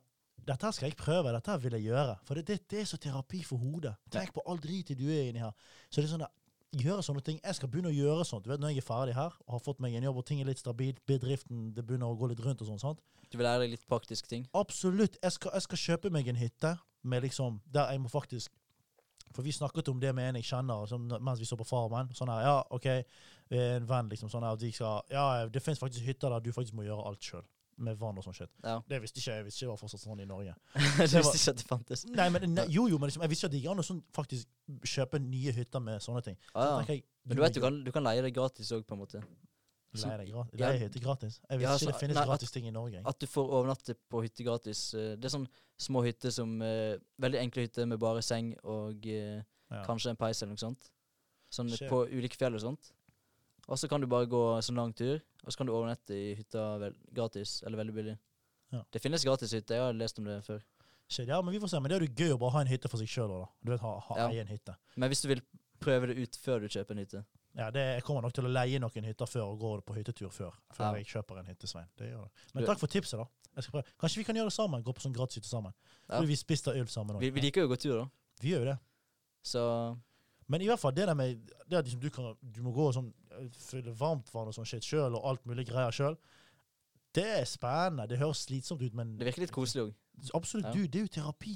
Dette 0.50 0.66
her 0.66 0.72
skal 0.74 0.88
jeg 0.90 0.98
prøve. 0.98 1.32
Dette 1.36 1.52
her 1.52 1.58
vil 1.62 1.74
jeg 1.78 1.84
gjøre. 1.92 2.14
For 2.26 2.34
det, 2.40 2.46
det, 2.48 2.58
det 2.72 2.80
er 2.82 2.86
så 2.90 2.98
terapi 2.98 3.44
for 3.46 3.62
hodet. 3.62 3.94
Tenk 4.10 4.32
på 4.34 4.42
all 4.50 4.58
dritet 4.58 4.98
du 4.98 5.06
er 5.12 5.30
inni 5.30 5.42
her. 5.44 5.52
Så 5.92 6.00
det 6.02 6.08
er 6.08 6.14
sånn 6.16 6.24
der, 6.26 6.32
Gjøre 6.78 7.02
sånne 7.02 7.22
ting. 7.26 7.40
Jeg 7.42 7.58
skal 7.58 7.70
begynne 7.72 7.90
å 7.90 7.96
gjøre 7.96 8.26
sånt. 8.30 8.44
Du 8.46 8.52
vet, 8.52 8.60
Når 8.62 8.76
jeg 8.76 8.84
er 8.84 8.86
ferdig 8.86 9.16
her 9.18 9.34
og 9.48 9.56
har 9.56 9.62
fått 9.66 9.80
meg 9.82 9.96
en 9.98 10.04
jobb 10.06 10.18
og 10.22 10.26
ting 10.26 10.42
er 10.42 10.46
litt 10.46 10.62
stabilt, 10.62 11.00
bedriften 11.10 11.74
det 11.74 11.86
begynner 11.86 12.12
å 12.12 12.18
gå 12.18 12.30
litt 12.30 12.44
rundt 12.46 12.62
og 12.62 12.70
sånn, 12.70 12.80
sant? 12.82 13.02
Du 13.32 13.38
vil 13.38 13.46
lære 13.46 13.64
deg 13.64 13.74
litt 13.74 13.88
praktiske 13.90 14.30
ting. 14.30 14.46
Absolutt. 14.54 15.18
Jeg 15.22 15.32
skal, 15.32 15.52
jeg 15.54 15.66
skal 15.66 15.78
kjøpe 15.78 16.12
meg 16.14 16.30
en 16.30 16.38
hytte 16.38 16.78
med 17.02 17.24
liksom 17.24 17.62
Der 17.72 17.94
jeg 17.94 18.02
må 18.04 18.10
faktisk 18.12 18.52
For 19.32 19.42
vi 19.42 19.54
snakket 19.56 19.88
om 19.88 20.00
det 20.02 20.14
med 20.14 20.28
en 20.28 20.36
jeg 20.36 20.50
kjenner 20.50 20.86
som, 20.90 21.06
mens 21.08 21.40
vi 21.40 21.46
så 21.46 21.58
på 21.58 21.66
Farmen. 21.66 22.10
Sånn 22.14 22.30
her, 22.30 22.42
ja, 22.42 22.58
OK, 22.70 22.86
en 23.50 23.86
venn, 23.90 24.10
liksom. 24.10 24.30
Sånn 24.30 24.46
her, 24.46 24.58
de 24.58 24.72
skal 24.74 25.02
Ja, 25.10 25.48
det 25.50 25.62
fins 25.64 25.82
faktisk 25.82 26.06
hytter 26.06 26.30
der 26.30 26.40
du 26.40 26.52
faktisk 26.54 26.78
må 26.78 26.86
gjøre 26.86 27.06
alt 27.06 27.24
sjøl. 27.24 27.46
Med 27.80 27.96
vann 27.96 28.18
og 28.20 28.24
sånn 28.26 28.36
shit. 28.36 28.50
Ja. 28.64 28.78
Det 28.92 28.98
visste 29.02 29.22
ikke 29.22 29.36
jeg. 29.38 29.46
Visste 29.48 29.62
ikke 29.62 29.68
det 29.70 29.72
var 29.72 29.80
fortsatt 29.80 30.02
sånn 30.04 30.20
i 30.20 30.26
Norge. 30.28 30.54
du 30.76 31.04
visste 31.16 31.38
ikke 31.40 31.54
at 31.54 31.62
det 31.62 31.68
fantes. 31.70 32.02
Nei, 32.12 32.26
men 32.36 32.50
ne, 32.58 32.66
Jo, 32.68 32.88
jo, 32.92 32.98
men 33.00 33.08
liksom, 33.08 33.24
jeg 33.24 33.32
visste 33.32 33.46
ikke 33.48 33.52
at 33.52 33.56
det 33.56 33.62
gikk 33.62 33.72
an 33.72 33.80
å 33.80 33.86
sånn, 33.88 34.02
faktisk 34.18 34.90
kjøpe 34.96 35.22
nye 35.24 35.54
hytter 35.56 35.80
med 35.86 36.04
sånne 36.04 36.24
ting. 36.26 36.36
Så 36.52 36.58
Ah, 36.60 36.82
ja. 36.82 36.96
jeg, 36.98 37.06
Men 37.24 37.38
du 37.40 37.44
vet, 37.46 37.56
du 37.56 37.62
kan, 37.64 37.78
du 37.86 37.92
kan 37.96 38.04
leie 38.04 38.26
det 38.26 38.34
gratis 38.36 38.72
òg, 38.76 38.84
på 38.90 38.98
en 38.98 39.02
måte. 39.06 39.22
Leie 39.96 40.28
gratis. 40.30 40.60
Ja. 40.60 40.70
hytte 40.78 41.00
gratis. 41.02 41.40
Jeg 41.50 41.60
visste 41.64 41.70
Ja, 41.72 41.78
ikke 41.80 41.88
det 41.94 42.00
finnes 42.04 42.16
nei, 42.20 42.22
at- 42.22 42.30
gratis 42.30 42.52
ting 42.54 42.68
i 42.68 42.72
Norge. 42.76 43.02
At 43.10 43.18
du 43.24 43.26
får 43.32 43.50
overnatte 43.58 43.96
på 44.12 44.22
hytte 44.28 44.44
gratis. 44.46 44.94
eh, 44.94 45.16
Det 45.16 45.26
er 45.26 45.34
sånn 45.38 45.48
små 45.80 46.04
hytter 46.06 46.30
som 46.36 46.60
uh, 46.62 46.94
Veldig 47.18 47.40
enkle 47.42 47.64
hytter 47.66 47.86
med 47.88 47.98
bare 48.00 48.22
seng 48.22 48.52
og 48.64 49.08
uh, 49.08 49.42
kanskje 49.88 50.12
en 50.12 50.20
peis 50.20 50.42
eller 50.44 50.54
noe 50.54 50.62
sånt. 50.62 50.92
Sånn 51.50 51.72
Skjøp. 51.72 51.90
på 51.90 52.04
ulike 52.12 52.36
fjell 52.38 52.54
og 52.60 52.62
sånt. 52.62 52.92
Og 53.70 53.78
så 53.78 53.88
kan 53.90 54.02
du 54.02 54.08
bare 54.10 54.26
gå 54.30 54.44
sånn 54.66 54.76
lang 54.78 54.94
tur, 54.94 55.20
og 55.44 55.52
så 55.54 55.58
kan 55.58 55.68
du 55.70 55.74
overnatte 55.74 56.16
i 56.16 56.34
hytta 56.36 56.78
vel, 56.82 56.96
gratis, 57.16 57.62
eller 57.66 57.78
veldig 57.78 57.94
billig. 57.96 58.18
Ja. 58.72 58.84
Det 58.92 59.02
finnes 59.02 59.24
gratis 59.26 59.52
hytte, 59.56 59.74
jeg 59.78 59.82
har 59.82 59.94
lest 59.98 60.20
om 60.20 60.26
det 60.26 60.42
før. 60.46 60.62
Shit, 61.10 61.28
ja, 61.28 61.40
men 61.42 61.54
vi 61.56 61.60
får 61.60 61.70
se. 61.72 61.80
Men 61.82 61.90
det 61.90 61.98
er 61.98 62.06
jo 62.06 62.14
gøy 62.20 62.36
å 62.36 62.40
bare 62.40 62.52
ha 62.52 62.62
en 62.62 62.68
hytte 62.70 62.90
for 62.92 63.02
seg 63.02 63.10
sjøl. 63.10 63.32
Du 63.66 63.72
vet, 63.72 63.82
ha, 63.82 63.96
ha 64.00 64.18
Ja. 64.20 64.28
egen 64.30 64.48
hytte. 64.48 64.76
Men 64.96 65.10
hvis 65.10 65.22
du 65.24 65.28
vil 65.32 65.42
prøve 65.82 66.08
det 66.12 66.18
ut 66.22 66.36
før 66.38 66.60
du 66.62 66.68
kjøper 66.68 66.92
en 66.92 66.98
hytte 67.06 67.26
Ja, 67.58 67.72
det, 67.72 67.80
Jeg 67.96 68.04
kommer 68.04 68.22
nok 68.22 68.34
til 68.34 68.46
å 68.46 68.52
leie 68.52 68.78
noen 68.80 69.04
hytter 69.08 69.26
før 69.26 69.48
og 69.56 69.60
gå 69.60 69.82
på 69.82 69.96
hyttetur 69.98 70.30
før. 70.30 70.54
Før 70.72 70.92
Ja. 70.92 70.94
jeg 71.02 71.08
kjøper 71.08 71.40
en 71.40 71.46
hytte, 71.48 71.66
Svein. 71.68 71.88
Det 71.98 72.12
gjør 72.12 72.24
det. 72.28 72.32
Men 72.54 72.66
takk 72.66 72.78
for 72.80 72.88
tipset, 72.88 73.18
da. 73.18 73.26
Kanskje 74.00 74.18
vi 74.18 74.24
kan 74.24 74.36
gjøre 74.36 74.46
det 74.52 74.54
sammen? 74.54 74.84
Gå 74.84 74.94
på 74.94 75.02
sånn 75.02 75.14
gratishytte 75.16 75.50
sammen. 75.50 75.74
Ja. 76.08 76.22
Vi 76.22 76.36
spiste 76.36 76.68
øl 76.78 76.86
sammen. 76.88 77.18
Vi, 77.20 77.32
vi 77.32 77.42
liker 77.42 77.62
jo 77.62 77.68
å 77.68 77.72
gå 77.74 77.80
tur, 77.82 77.98
da. 78.04 78.10
Vi 78.40 78.52
gjør 78.54 78.60
jo 78.60 78.66
det. 78.66 78.80
Så 79.44 79.98
Men 80.48 80.62
i 80.62 80.68
hvert 80.68 80.80
fall 80.80 80.92
det 80.92 81.06
der 81.08 81.16
med 81.16 81.42
det 81.70 81.78
at 81.78 81.86
liksom 81.86 82.00
du, 82.02 82.10
kan, 82.10 82.36
du 82.42 82.62
må 82.62 82.72
gå 82.74 82.94
sånn, 82.94 83.12
eh, 83.32 83.90
varmt 84.00 84.30
vann 84.34 84.48
og 84.52 84.56
sånn 84.56 84.66
shit 84.70 84.84
sjøl, 84.86 85.16
og 85.16 85.26
alt 85.30 85.46
mulig 85.50 85.68
greier 85.70 85.92
sjøl, 85.96 86.18
det 87.16 87.26
er 87.40 87.46
spennende. 87.50 88.06
Det 88.10 88.20
høres 88.22 88.46
slitsomt 88.46 88.82
ut, 88.86 88.94
men 88.94 89.18
det 89.18 89.26
virker 89.32 89.42
litt 89.48 89.52
koselig 89.56 89.88
òg. 89.88 89.94
Absolutt. 90.38 90.66
Ja. 90.70 90.74
Du, 90.76 90.86
det 90.88 91.00
er 91.00 91.06
jo 91.08 91.14
terapi. 91.20 91.56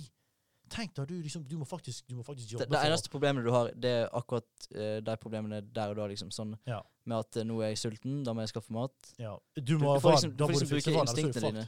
Tenk 0.73 0.93
da, 0.95 1.03
du, 1.05 1.13
liksom, 1.21 1.43
du, 1.45 1.57
må 1.59 1.65
faktisk, 1.69 2.07
du 2.09 2.15
må 2.17 2.23
faktisk 2.25 2.53
jobbe 2.55 2.65
det 2.65 2.71
det 2.73 2.79
eneste 2.87 3.09
problemet 3.13 3.43
du 3.45 3.51
har, 3.53 3.67
det 3.77 3.89
er 3.99 4.07
akkurat 4.15 4.47
uh, 4.73 4.97
de 5.05 5.15
problemene 5.21 5.59
der 5.75 5.91
og 5.91 5.99
da, 5.99 6.07
liksom. 6.09 6.31
Sånn 6.33 6.55
Ja. 6.65 6.79
med 7.05 7.17
at 7.19 7.37
uh, 7.37 7.43
nå 7.45 7.59
er 7.61 7.73
jeg 7.75 7.81
sulten, 7.83 8.23
da 8.25 8.33
må 8.33 8.41
jeg 8.41 8.53
skaffe 8.55 8.73
mat. 8.73 8.95
ja. 9.21 9.35
Du 9.59 9.61
Du, 9.61 9.77
må 9.77 9.93
du 9.93 9.99
du 9.99 10.05
får 10.07 10.15
liksom, 10.15 10.31
du 10.31 10.37
da 10.39 10.47
må 10.47 10.55
du 10.55 10.55
liksom 10.55 10.71
fikse 10.71 10.89
bruke 10.89 10.97
vann. 10.97 11.05
du 11.05 11.11
instinktene 11.11 11.51
dine. 11.51 11.67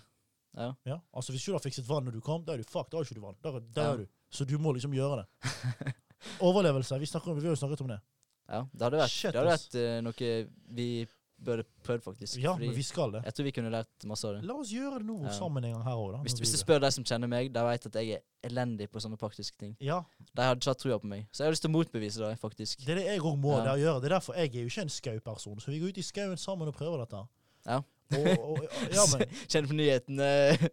Ja. 0.56 0.70
Ja, 0.88 0.98
altså 1.14 1.36
Hvis 1.36 1.44
du 1.46 1.52
har 1.52 1.60
fikset 1.60 1.86
vann 1.86 2.06
når 2.08 2.16
du 2.18 2.22
kom, 2.24 2.42
da 2.48 2.54
er 2.56 2.64
du 2.64 2.64
fucked. 2.64 2.90
Da 2.92 2.98
har 2.98 3.04
ikke 3.06 3.20
du 3.20 3.22
vann. 3.28 3.36
Der, 3.44 3.60
der 3.76 3.84
Ja. 3.84 3.94
er 3.94 3.98
du. 3.98 4.08
Så 4.32 4.46
du 4.48 4.58
må 4.58 4.72
liksom 4.74 4.94
gjøre 4.96 5.22
det. 5.22 5.94
Overlevelse. 6.48 6.98
Vi, 7.00 7.06
snakker 7.06 7.34
vi 7.36 7.42
har 7.46 7.54
jo 7.54 7.60
snakket 7.60 7.82
om 7.82 7.92
det. 7.92 8.00
Ja. 8.50 8.64
Det 8.74 8.82
hadde 8.88 8.98
vært, 9.04 9.12
Shit, 9.12 9.32
det 9.34 9.42
hadde 9.42 9.54
vært 9.58 9.78
uh, 9.82 10.02
noe 10.06 10.32
vi 10.76 10.90
burde 11.46 11.66
prøvd, 11.84 12.02
faktisk. 12.06 12.38
Ja, 12.40 12.54
men 12.58 12.72
vi 12.74 12.82
skal 12.88 13.12
det. 13.12 13.20
jeg 13.28 13.36
tror 13.36 13.44
vi 13.46 13.52
kunne 13.58 13.70
lært 13.74 14.06
masse 14.08 14.24
av 14.26 14.38
det. 14.38 14.46
La 14.48 14.54
oss 14.56 14.70
gjøre 14.72 15.02
det 15.02 15.06
nå 15.10 15.18
Ja. 15.26 15.34
sammen 15.36 15.66
en 15.68 15.74
gang 15.76 15.84
her 15.84 15.98
òg, 16.00 16.14
da. 16.14 16.22
Hvis, 16.24 16.38
hvis 16.40 16.54
du 16.56 16.58
spør 16.62 16.80
de 16.82 16.90
som 16.96 17.04
kjenner 17.04 17.28
meg, 17.28 17.52
de 17.54 17.60
vet 17.68 17.86
at 17.90 17.98
jeg 18.00 18.14
er 18.16 18.22
elendig 18.50 18.88
på 18.90 19.02
sånne 19.04 19.18
praktiske 19.20 19.58
ting. 19.60 19.76
Ja, 19.84 20.00
De 20.32 20.42
hadde 20.42 20.62
ikke 20.64 20.72
hatt 20.72 20.80
trua 20.82 20.98
på 21.04 21.10
meg. 21.12 21.28
Så 21.36 21.44
jeg 21.44 21.50
har 21.50 21.52
lyst 21.58 21.66
til 21.68 21.70
å 21.74 21.76
motbevise 21.76 22.24
det, 22.24 22.32
faktisk. 22.40 22.86
det 22.86 22.96
er 22.96 23.02
det 23.02 23.06
jeg 23.12 23.20
òg 23.22 23.38
må 23.38 23.58
Ja. 23.60 23.76
gjøre. 23.76 24.00
Det 24.02 24.10
er 24.12 24.16
derfor 24.16 24.34
jeg 24.40 24.56
er 24.56 24.62
jo 24.64 24.72
ikke 24.72 24.82
en 24.88 24.90
skauperson. 24.96 25.60
Så 25.60 25.68
vi 25.76 25.80
går 25.84 25.90
ut 25.92 25.98
i 25.98 26.08
skauen 26.08 26.38
sammen 26.38 26.68
og 26.72 26.74
prøver 26.74 27.04
dette. 27.04 27.26
Ja. 27.68 27.82
Og, 28.16 28.28
og, 28.40 28.66
ja, 28.94 29.04
men 29.12 29.28
Kjenner 29.52 29.68
på 29.68 29.76
nyhetene. 29.76 30.70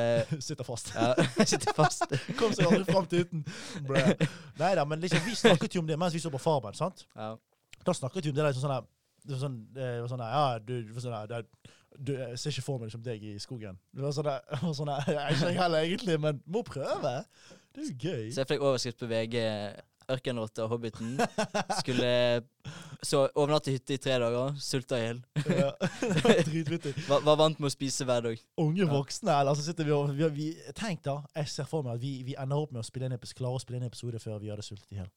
Eh, 0.00 0.32
Sitter 0.46 0.64
fast. 0.64 0.92
ja, 0.94 1.12
sitter 1.52 1.74
fast. 1.76 2.06
Kom 2.40 2.54
seg 2.56 2.68
aldri 2.68 2.86
fram 2.88 3.06
til 3.10 3.26
uten. 3.26 3.44
Nei 4.60 4.72
da, 4.78 4.86
men 4.88 5.02
liksom, 5.02 5.22
vi 5.26 5.36
snakket 5.38 5.76
jo 5.76 5.84
om 5.84 5.88
det 5.90 5.98
mens 6.00 6.14
vi 6.16 6.22
så 6.22 6.32
på 6.32 6.40
Farmen. 6.42 6.74
sant? 6.78 7.06
Ja. 7.16 7.34
Da 7.86 7.94
snakket 7.96 8.24
vi 8.24 8.32
om 8.32 8.36
det 8.38 8.46
der 8.48 8.58
sånn 8.58 8.76
der 8.76 8.90
det 9.22 9.36
var 9.36 9.38
sånn, 9.38 9.58
det 9.70 9.88
var 10.02 10.08
sånn 10.10 10.22
ja, 10.26 10.46
du, 10.58 10.72
sånn 10.98 11.12
det, 11.30 11.40
du, 11.94 12.12
Jeg 12.16 12.38
ser 12.42 12.54
ikke 12.56 12.64
for 12.66 12.80
meg 12.82 12.88
liksom 12.90 13.04
deg 13.06 13.22
i 13.22 13.36
skogen. 13.38 13.78
Det 13.94 14.02
var 14.02 14.14
sånn 14.16 14.26
det 14.26 14.58
var 14.64 14.74
sånn 14.74 14.90
Jeg 14.96 15.14
er 15.14 15.36
ikke 15.36 15.52
jeg 15.52 15.58
heller, 15.60 15.86
egentlig, 15.86 16.16
men 16.24 16.40
må 16.50 16.64
prøve. 16.66 17.12
Det 17.72 17.84
er 17.84 17.90
jo 17.92 18.10
gøy. 18.10 18.32
Se 18.34 18.42
for 18.42 18.56
deg 18.56 18.66
overskrift 18.66 18.98
på 18.98 19.08
VG. 19.12 19.44
Ørkenrotta 20.10 20.64
og 20.64 20.72
Hobbiten 20.74 21.14
skulle 21.80 22.10
så 23.02 23.24
overnatte 23.34 23.72
i 23.72 23.76
hytte 23.76 23.96
i 23.96 24.00
tre 24.02 24.16
dager. 24.22 24.56
Sulta 24.62 24.98
i 24.98 25.06
hjel. 25.06 25.22
Ja. 25.46 25.70
Var. 27.08 27.24
Var, 27.26 27.36
vant 27.38 27.58
med 27.58 27.68
å 27.68 27.72
spise 27.72 28.06
hver 28.08 28.24
dag. 28.26 28.42
Unge 28.62 28.86
voksne, 28.88 29.34
eller 29.34 29.58
så 29.58 29.66
sitter 29.66 29.88
vi 29.88 29.94
og 29.96 30.12
vi, 30.16 30.28
vi, 30.36 30.48
Tenk 30.78 31.02
da, 31.06 31.18
jeg 31.36 31.50
ser 31.50 31.68
for 31.68 31.86
meg 31.86 31.98
at 31.98 32.02
vi, 32.02 32.12
vi 32.26 32.36
ender 32.38 32.62
opp 32.62 32.74
med 32.74 32.82
å 32.82 32.86
spille 32.86 33.10
en 33.10 33.16
episode, 33.16 33.40
klare 33.42 33.58
å 33.58 33.62
spille 33.62 33.82
en 33.82 33.88
episode 33.88 34.22
før 34.22 34.38
vi 34.42 34.52
hadde 34.52 34.66
sultet 34.66 34.94
i 34.94 35.00
hjel. 35.00 35.10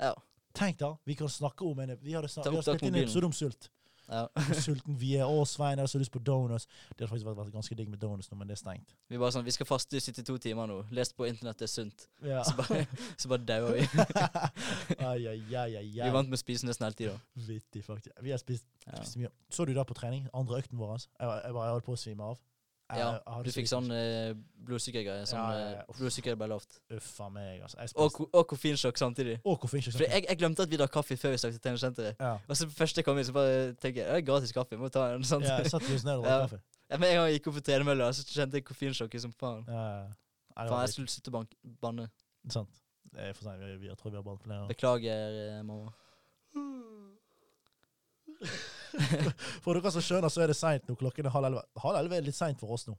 Ja. 0.00 0.14
Tenk 0.56 0.78
da, 0.82 0.94
vi 1.08 1.16
kan 1.16 1.30
snakke 1.32 1.64
om 1.64 1.78
en 1.80 1.94
Vi 2.02 2.12
hadde, 2.12 2.28
vi 2.28 2.44
hadde 2.44 2.64
spilt 2.66 2.86
inn 2.86 2.94
en 2.94 3.06
episode 3.06 3.28
om 3.28 3.36
sult. 3.36 3.70
Ja. 4.12 4.42
Sulten 4.64 4.98
vi 5.00 5.14
er. 5.16 5.24
Å, 5.26 5.44
Svein, 5.48 5.78
jeg 5.78 5.86
har 5.86 5.90
så 5.90 6.00
lyst 6.00 6.12
på 6.14 6.22
donuts. 6.22 6.68
Det 6.92 7.02
hadde 7.02 7.10
faktisk 7.10 7.28
vært, 7.30 7.38
vært 7.40 7.54
ganske 7.56 7.78
digg 7.78 7.90
med 7.92 8.02
donuts 8.02 8.30
nå, 8.30 8.38
men 8.40 8.50
det 8.50 8.56
er 8.58 8.62
stengt. 8.62 8.94
Vi 9.10 9.20
bare 9.20 9.34
sånn, 9.34 9.46
vi 9.46 9.54
skal 9.56 9.68
faste 9.68 9.98
i 9.98 10.04
72 10.04 10.38
timer 10.46 10.70
nå. 10.70 10.78
Lest 10.94 11.16
på 11.18 11.26
internett 11.28 11.62
det 11.62 11.68
er 11.68 11.72
sunt. 11.72 12.06
Ja. 12.26 12.44
Så 12.46 12.56
bare, 12.60 12.84
så 13.24 13.32
bare 13.32 13.46
dauer 13.48 13.80
vi. 13.80 13.88
ai, 15.08 15.18
ai, 15.32 15.38
ai, 15.56 15.68
ai, 15.80 15.86
Vi 15.96 16.12
vant 16.14 16.30
med 16.30 16.38
å 16.38 16.42
spise 16.42 16.68
nesten 16.68 16.88
hele 16.88 16.98
tida. 16.98 17.18
Vittig, 17.48 17.84
faktisk. 17.88 18.14
Vi 18.22 18.34
har 18.34 18.42
spist, 18.42 18.68
spist 18.86 19.20
mye. 19.20 19.32
Så 19.52 19.66
du 19.68 19.74
da 19.76 19.86
på 19.88 19.96
trening? 19.98 20.28
Andre 20.36 20.62
økten 20.62 20.80
vår? 20.80 20.98
Jeg, 21.00 21.28
jeg, 21.28 21.44
jeg, 21.48 21.56
jeg 21.56 21.76
holdt 21.76 21.88
på 21.88 21.96
å 21.96 22.02
svime 22.06 22.32
av. 22.34 22.40
Ja. 22.90 23.18
Du 23.42 23.50
fikk 23.50 23.66
sånn 23.70 23.88
eh, 23.90 24.34
blodsukkergreie. 24.66 25.24
Sånn, 25.24 25.38
Ja, 25.38 25.52
ja, 25.58 25.70
ja. 25.70 25.78
eh, 25.88 25.94
Blodsukkeret 25.98 26.36
ble 26.36 26.46
lavt. 26.50 26.80
Uffa 26.92 27.28
meg, 27.32 27.62
altså. 27.62 27.78
Jeg 27.78 27.88
Og, 27.96 28.10
spiste, 28.10 28.16
ko- 28.18 28.30
og 28.38 28.46
koffeinsjokk 28.48 28.96
samtidig. 29.00 29.38
og 29.44 29.60
koffeinsjokk. 29.60 29.96
For 29.96 30.04
jeg, 30.04 30.26
jeg 30.28 30.36
glemte 30.38 30.60
at 30.62 30.68
vi 30.68 30.76
drakk 30.76 30.90
kaffe 30.92 31.16
før 31.16 31.30
vi 31.30 31.36
stakk 31.40 31.52
til 31.56 31.60
treningssenteret. 31.60 32.16
Ja. 32.20 32.36
Og 32.48 32.56
så 32.56 32.68
først 32.68 32.96
jeg 32.96 33.04
kom 33.06 33.16
inn, 33.18 33.24
så 33.24 33.32
bare 33.32 33.72
tenker 33.80 34.02
jeg 34.02 34.06
det 34.12 34.18
er 34.18 34.20
gratis 34.28 34.52
kaffe. 34.52 34.72
jeg 34.76 34.80
Må 34.80 34.88
ta 34.92 35.14
en 35.14 35.22
sånn. 35.24 35.40
ja, 35.42 35.56
jeg 35.62 35.70
satt 35.72 35.82
oss 35.88 36.04
ned 36.04 36.16
og 36.18 36.24
Ja. 36.26 36.40
kaffe. 36.46 36.60
Ja, 36.90 36.96
men 36.98 37.08
en 37.08 37.16
gang 37.16 37.26
jeg 37.30 37.40
gikk 37.40 37.46
opp 37.48 37.54
på 37.56 37.62
tredemølla, 37.64 38.12
så 38.12 38.22
kjente 38.28 38.52
jeg 38.60 38.64
koffeinsjokket 38.64 39.20
som 39.20 39.32
faen. 39.32 39.64
Ja, 39.68 39.72
ja. 39.72 40.04
Nei, 40.04 40.64
det 40.64 40.68
Faen, 40.68 40.76
var 40.76 40.80
jeg 40.84 40.92
skulle 40.92 41.08
slutte 41.08 41.28
å 41.30 41.32
bank- 41.32 41.56
banne. 41.80 42.10
sant. 42.50 42.68
Det 43.12 43.20
er 43.20 43.32
for 43.32 43.44
sent. 43.44 43.58
Vi, 43.60 43.76
vi, 43.76 43.86
jeg 43.88 43.96
tror 43.96 44.10
vi 44.10 44.16
har 44.16 44.22
bannet 44.22 44.42
flere. 44.42 44.68
Beklager, 44.68 45.58
eh, 45.58 45.62
mamma. 45.62 45.92
For 49.64 49.74
dere 49.78 49.92
som 49.94 50.04
skjønner, 50.04 50.32
så 50.32 50.42
er 50.44 50.52
det 50.52 50.56
seint 50.58 50.88
nå. 50.88 50.96
Klokken 51.00 51.26
er 51.28 51.34
halv 51.34 51.48
elleve. 51.50 51.64
Halv 51.84 51.98
elleve 52.02 52.18
er 52.20 52.26
litt 52.28 52.36
seint 52.38 52.60
for 52.60 52.74
oss 52.76 52.86
nå. 52.88 52.96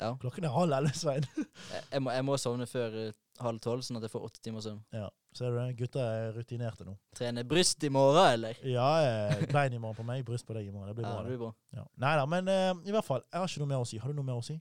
Ja. 0.00 0.14
Klokken 0.22 0.46
er 0.48 0.54
halv 0.54 0.72
elleve, 0.72 0.96
Svein. 0.96 1.26
Jeg, 1.92 2.00
må, 2.02 2.10
jeg 2.14 2.24
må 2.24 2.36
sovne 2.40 2.64
før 2.66 2.94
uh, 2.96 3.10
halv 3.44 3.60
tolv, 3.64 3.82
sånn 3.84 3.98
at 3.98 4.06
jeg 4.06 4.12
får 4.14 4.24
åtte 4.28 4.40
timer 4.44 4.62
søvn. 4.64 4.78
Ja, 4.96 5.10
Ser 5.36 5.52
du 5.52 5.56
det? 5.58 5.66
Gutta 5.78 6.02
er 6.04 6.34
rutinerte 6.36 6.84
nå. 6.84 6.94
Trene 7.16 7.44
bryst 7.48 7.84
i 7.84 7.90
morgen, 7.92 8.18
eller? 8.36 8.58
Ja, 8.68 8.88
eh, 9.04 9.44
bein 9.52 9.72
i 9.72 9.78
morgen 9.80 9.96
på 9.96 10.04
meg, 10.04 10.24
bryst 10.28 10.44
på 10.48 10.52
deg 10.56 10.66
i 10.68 10.72
morgen. 10.72 10.90
Det 10.90 10.96
blir 10.98 11.06
Ja, 11.06 11.12
bra. 11.14 11.22
det 11.22 11.30
det. 11.30 11.36
blir 11.36 11.40
bra. 11.46 11.52
Ja. 11.78 11.84
Nei 12.04 12.10
da, 12.20 12.26
men 12.28 12.50
uh, 12.52 12.82
i 12.88 12.92
hvert 12.92 13.06
fall. 13.08 13.24
Jeg 13.32 13.40
har 13.40 13.48
ikke 13.48 13.62
noe 13.64 13.70
mer 13.72 13.84
å 13.84 13.88
si. 13.88 14.00
Har 14.02 14.12
du 14.12 14.18
noe 14.20 14.28
mer 14.28 14.40
å 14.40 14.44
si? 14.44 14.58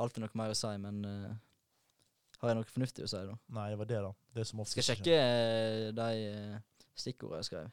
Alltid 0.00 0.24
noe 0.24 0.40
mer 0.42 0.52
å 0.52 0.58
si, 0.60 0.72
men 0.84 1.00
uh, 1.08 1.30
Har 2.42 2.52
jeg 2.52 2.58
noe 2.60 2.68
fornuftig 2.72 3.04
å 3.08 3.10
si, 3.12 3.22
da? 3.30 3.36
Nei, 3.56 3.66
det 3.72 3.80
var 3.80 3.90
det, 3.92 4.00
da. 4.08 4.12
Det 4.36 4.46
som 4.48 4.64
Skal 4.68 4.82
jeg 4.84 4.88
sjekke 4.90 5.18
de 6.00 6.10
stikkordene 7.00 7.40
jeg 7.40 7.48
skrev. 7.50 7.70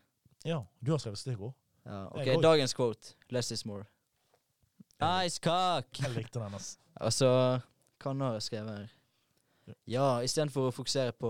Ja, 0.48 0.62
du 0.84 0.91
har 0.96 1.04
skrevet 1.04 1.20
stikkord. 1.24 1.56
Ja, 1.88 2.08
ok, 2.12 2.41
Dagens 2.43 2.73
quote. 2.76 3.15
Less 3.32 3.52
is 3.52 3.65
more. 3.65 3.86
Nice 5.00 5.39
cock! 5.39 5.88
Jeg 6.02 6.12
likte 6.15 6.39
den, 6.41 6.54
ass. 6.58 6.76
Altså, 6.97 7.28
hva 8.02 8.12
har 8.17 8.34
jeg 8.39 8.41
skrevet 8.47 8.69
her? 8.73 8.93
Ja, 9.86 10.06
istedenfor 10.26 10.71
å 10.71 10.73
fokusere 10.73 11.13
på 11.13 11.30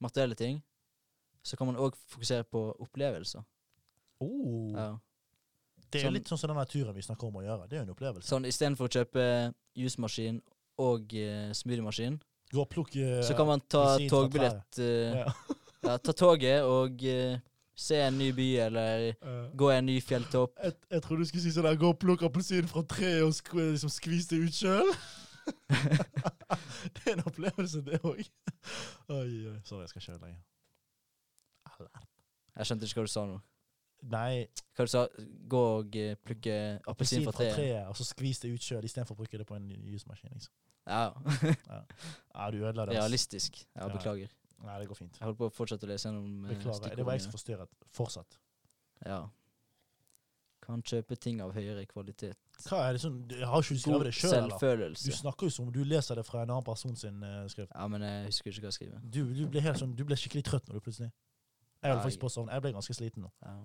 materielle 0.00 0.38
ting, 0.38 0.62
så 1.44 1.58
kan 1.60 1.68
man 1.68 1.76
òg 1.76 1.98
fokusere 2.08 2.46
på 2.48 2.62
opplevelser. 2.80 3.44
Oh, 4.24 4.70
Ja. 4.72 4.92
Det 5.92 6.00
er 6.00 6.06
jo 6.06 6.08
Sånn- 6.08 6.14
litt 6.16 6.28
sånn 6.30 6.38
som 6.40 6.56
den 6.56 6.66
turen 6.72 6.94
vi 6.96 7.02
snakker 7.04 7.26
om 7.28 7.34
å 7.36 7.42
gjøre. 7.44 7.68
Det 7.68 7.76
er 7.76 7.82
jo 7.82 7.84
en 7.84 7.92
opplevelse. 7.92 8.24
Sånn 8.30 8.46
istedenfor 8.48 8.88
å 8.88 8.92
kjøpe 8.94 9.24
jusmaskin 9.76 10.38
og 10.80 11.12
uh, 11.12 11.52
smoothiemaskin, 11.52 12.16
Gå 12.52 12.60
og 12.62 12.68
plukke, 12.72 13.18
uh, 13.18 13.20
så 13.24 13.36
kan 13.36 13.46
man 13.50 13.60
ta 13.68 13.98
togbillett 14.08 14.78
uh, 14.80 15.18
Ja. 15.20 15.26
Ja, 15.82 15.98
ta 15.98 16.12
toget 16.14 16.62
og 16.62 17.02
eh, 17.04 17.40
se 17.82 17.98
en 18.06 18.16
ny 18.18 18.30
by, 18.36 18.46
eller 18.66 19.08
uh, 19.26 19.48
gå 19.58 19.70
en 19.74 19.86
ny 19.90 19.98
fjelltopp. 20.02 20.54
jeg, 20.62 20.76
jeg 20.90 21.02
trodde 21.04 21.24
du 21.24 21.28
skulle 21.30 21.44
si 21.44 21.52
sånn 21.54 21.66
der, 21.68 21.78
gå 21.80 21.90
og 21.92 21.98
plukk 22.02 22.22
appelsin 22.28 22.68
fra 22.70 22.82
treet 22.88 23.24
og 23.26 23.34
sk 23.36 23.54
liksom 23.58 23.92
skvis 23.92 24.30
det 24.30 24.40
ut 24.46 24.58
sjøl. 24.62 24.92
det 26.94 27.02
er 27.06 27.16
en 27.16 27.24
opplevelse, 27.26 27.82
det 27.86 27.98
òg. 28.06 28.20
Sorry, 29.08 29.82
jeg 29.82 29.88
skal 29.90 30.04
kjøre 30.06 30.20
lenger. 30.22 30.42
Jeg 32.56 32.68
skjønte 32.68 32.86
ikke 32.86 33.00
hva 33.00 33.08
du 33.08 33.12
sa 33.12 33.24
nå. 33.26 33.40
Nei, 34.12 34.46
Hva 34.74 34.84
du 34.86 34.90
sa 34.90 35.04
Gå 35.52 35.58
og 35.78 35.96
eh, 35.98 36.16
plukke 36.26 36.54
appelsin 36.90 37.22
fra 37.22 37.34
treet? 37.36 37.54
treet, 37.54 37.84
og 37.86 37.94
så 37.98 38.06
skvis 38.08 38.40
det 38.42 38.50
ut 38.50 38.64
sjøl 38.66 38.86
istedenfor 38.88 39.14
å 39.14 39.20
bruke 39.22 39.38
det 39.38 39.46
på 39.46 39.54
en 39.54 39.68
jusmaskin. 39.70 40.32
Liksom. 40.34 40.54
Ja. 40.90 41.04
Ja, 42.34 42.48
du 42.50 42.58
ødela 42.64 42.86
det. 42.88 42.96
Realistisk. 42.98 43.60
Ja, 43.76 43.86
Ja. 43.86 43.92
beklager. 43.94 44.32
Nei, 44.62 44.78
det 44.80 44.88
går 44.88 44.98
fint. 44.98 45.16
Jeg 45.18 45.26
holdt 45.26 45.38
på 45.40 45.48
å 45.50 45.54
fortsette 45.54 45.86
å 45.86 45.90
lese 45.90 46.08
gjennom 46.08 46.44
eh, 46.46 46.52
Beklager. 46.54 46.96
Det 46.96 47.04
var 47.06 47.16
jeg 47.18 47.24
som 47.26 47.32
forstyrret. 47.34 47.72
Fortsett. 47.98 48.38
Ja. 49.06 49.20
Kan 50.62 50.82
kjøpe 50.86 51.16
ting 51.18 51.40
av 51.42 51.50
høyere 51.56 51.82
kvalitet. 51.90 52.36
Hva 52.68 52.84
er 52.86 52.92
det 52.94 53.00
sånn, 53.02 53.16
du- 53.26 53.40
Har 53.44 53.60
ikke 53.62 53.78
skrevet 53.82 54.04
det 54.06 54.14
sjøl, 54.14 54.34
eller? 54.44 54.94
Du 54.94 55.10
snakker 55.10 55.46
jo 55.46 55.50
som 55.50 55.66
om 55.66 55.72
du 55.72 55.82
leser 55.84 56.14
det 56.14 56.24
fra 56.24 56.42
en 56.42 56.50
annen 56.50 56.62
person 56.64 56.94
sin 56.94 57.20
eh, 57.22 57.46
skrift. 57.48 57.72
Ja, 57.74 57.88
men 57.88 58.00
jeg 58.06 58.26
husker 58.30 58.50
ikke 58.52 58.60
hva 58.62 58.70
jeg 58.70 58.78
skriver. 58.78 59.00
Du, 59.02 59.34
du 59.34 59.46
ble 59.48 59.60
helt 59.60 59.78
sånn, 59.80 59.96
du 59.96 60.04
ble 60.04 60.14
skikkelig 60.14 60.44
trøtt 60.44 60.68
når 60.68 60.74
du 60.78 60.80
plutselig 60.86 61.10
Jeg 61.82 61.90
holdt 61.90 62.04
faktisk 62.04 62.20
på 62.22 62.30
å 62.30 62.34
sovne. 62.36 62.52
Jeg 62.54 62.62
ble 62.62 62.72
ganske 62.76 62.94
sliten 62.94 63.22
nå. 63.26 63.32
Ja. 63.42 63.56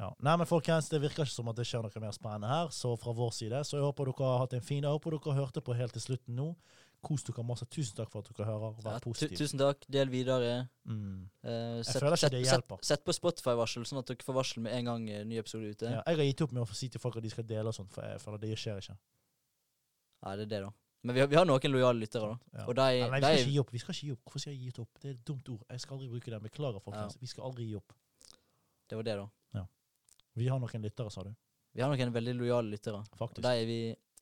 Ja. 0.00 0.08
Nei, 0.24 0.36
men 0.40 0.46
folkens, 0.48 0.88
Det 0.88 0.98
virker 1.02 1.26
ikke 1.26 1.34
som 1.36 1.48
at 1.52 1.56
det 1.56 1.66
skjer 1.68 1.82
noe 1.84 2.00
mer 2.00 2.12
spennende 2.16 2.48
her, 2.48 2.68
så 2.72 2.94
fra 2.98 3.12
vår 3.12 3.34
side. 3.36 3.60
Så 3.68 3.76
jeg 3.76 3.84
håper 3.84 4.08
dere 4.08 4.24
har 4.32 4.38
hatt 4.46 4.54
en 4.56 4.62
fin 4.64 4.80
Jeg 4.82 4.90
håper 4.96 5.10
dere 5.18 5.34
hørte 5.36 5.60
på 5.60 5.76
helt 5.76 5.92
til 5.92 6.00
slutten 6.00 6.34
nå. 6.40 6.56
Kos 7.00 7.22
dere 7.24 7.44
masse. 7.48 7.64
Tusen 7.72 7.96
takk 7.96 8.10
for 8.12 8.20
at 8.24 8.28
dere 8.36 8.46
hører. 8.48 8.74
Vær 8.84 8.96
Ja, 8.96 8.98
positive. 9.00 9.30
positiv. 9.30 9.38
tusen 9.40 9.58
takk. 9.62 9.86
Del 9.88 10.10
videre. 10.12 10.68
Mm. 10.84 11.30
Uh, 11.44 11.80
set, 11.80 11.94
jeg 11.94 12.02
føler 12.02 12.16
ikke 12.16 12.22
set, 12.24 12.32
det 12.34 12.42
hjelper. 12.44 12.82
sett 12.90 13.04
på 13.04 13.14
Spotify-varsel, 13.16 13.86
sånn 13.88 14.02
at 14.02 14.12
dere 14.12 14.26
får 14.26 14.36
varsel 14.36 14.62
med 14.66 14.76
en 14.76 14.90
gang 14.90 15.08
uh, 15.08 15.24
ny 15.24 15.40
episode 15.40 15.64
er 15.64 15.78
ute. 15.78 15.94
Ja, 15.96 16.02
jeg 16.06 16.20
har 16.20 16.28
gitt 16.28 16.44
opp 16.46 16.52
med 16.52 16.62
å 16.62 16.76
si 16.76 16.90
til 16.92 17.00
folk 17.00 17.16
at 17.16 17.24
de 17.24 17.32
skal 17.32 17.48
dele 17.48 17.72
og 17.72 17.74
sånt, 17.76 17.90
for 17.94 18.04
jeg 18.04 18.20
føler 18.20 18.44
det 18.44 18.52
skjer 18.60 18.84
ikke. 18.84 18.96
Ja, 20.20 20.36
det 20.36 20.46
er 20.48 20.52
det, 20.52 20.62
da. 20.68 20.70
Men 21.02 21.16
vi 21.16 21.20
har, 21.24 21.28
vi 21.32 21.36
har 21.40 21.46
noen 21.48 21.72
lojale 21.72 22.02
lyttere, 22.04 22.34
da. 22.34 22.60
Ja. 22.60 22.64
Og 22.68 22.74
de, 22.76 22.88
Nei, 23.00 23.20
vi 23.20 23.24
skal 23.24 23.38
ikke 23.40 23.52
gi 23.54 23.60
opp. 23.62 23.70
Vi 23.72 23.80
skal 23.80 23.94
ikke 23.96 24.06
gi 24.06 24.12
opp. 24.12 24.22
Hvorfor 24.26 24.44
skal 24.44 24.52
jeg 24.52 24.60
gi 24.60 24.82
opp? 24.82 24.98
Det 25.00 25.08
er 25.08 25.14
et 25.16 25.22
dumt 25.24 25.48
ord. 25.48 25.62
Jeg 25.70 25.80
skal 25.80 25.96
aldri 25.96 26.08
bruke 26.12 26.32
det. 26.34 26.40
Beklager, 26.44 26.82
folkens. 26.84 27.16
Vi 27.20 27.30
skal 27.30 27.46
aldri 27.48 27.70
gi 27.70 27.78
opp. 27.80 27.94
Det 28.90 28.98
var 28.98 29.06
det, 29.08 29.14
da. 29.22 29.28
Vi 30.38 30.46
har 30.48 30.60
noen 30.62 30.84
lyttere, 30.84 31.10
sa 31.10 31.24
du. 31.26 31.32
Vi 31.74 31.82
har 31.82 31.90
noen 31.90 32.12
veldig 32.14 32.34
lojale 32.38 32.74
lyttere. 32.74 33.00
Og 33.18 33.40
de 33.40 33.50
er 33.50 33.64
vi 33.68 33.78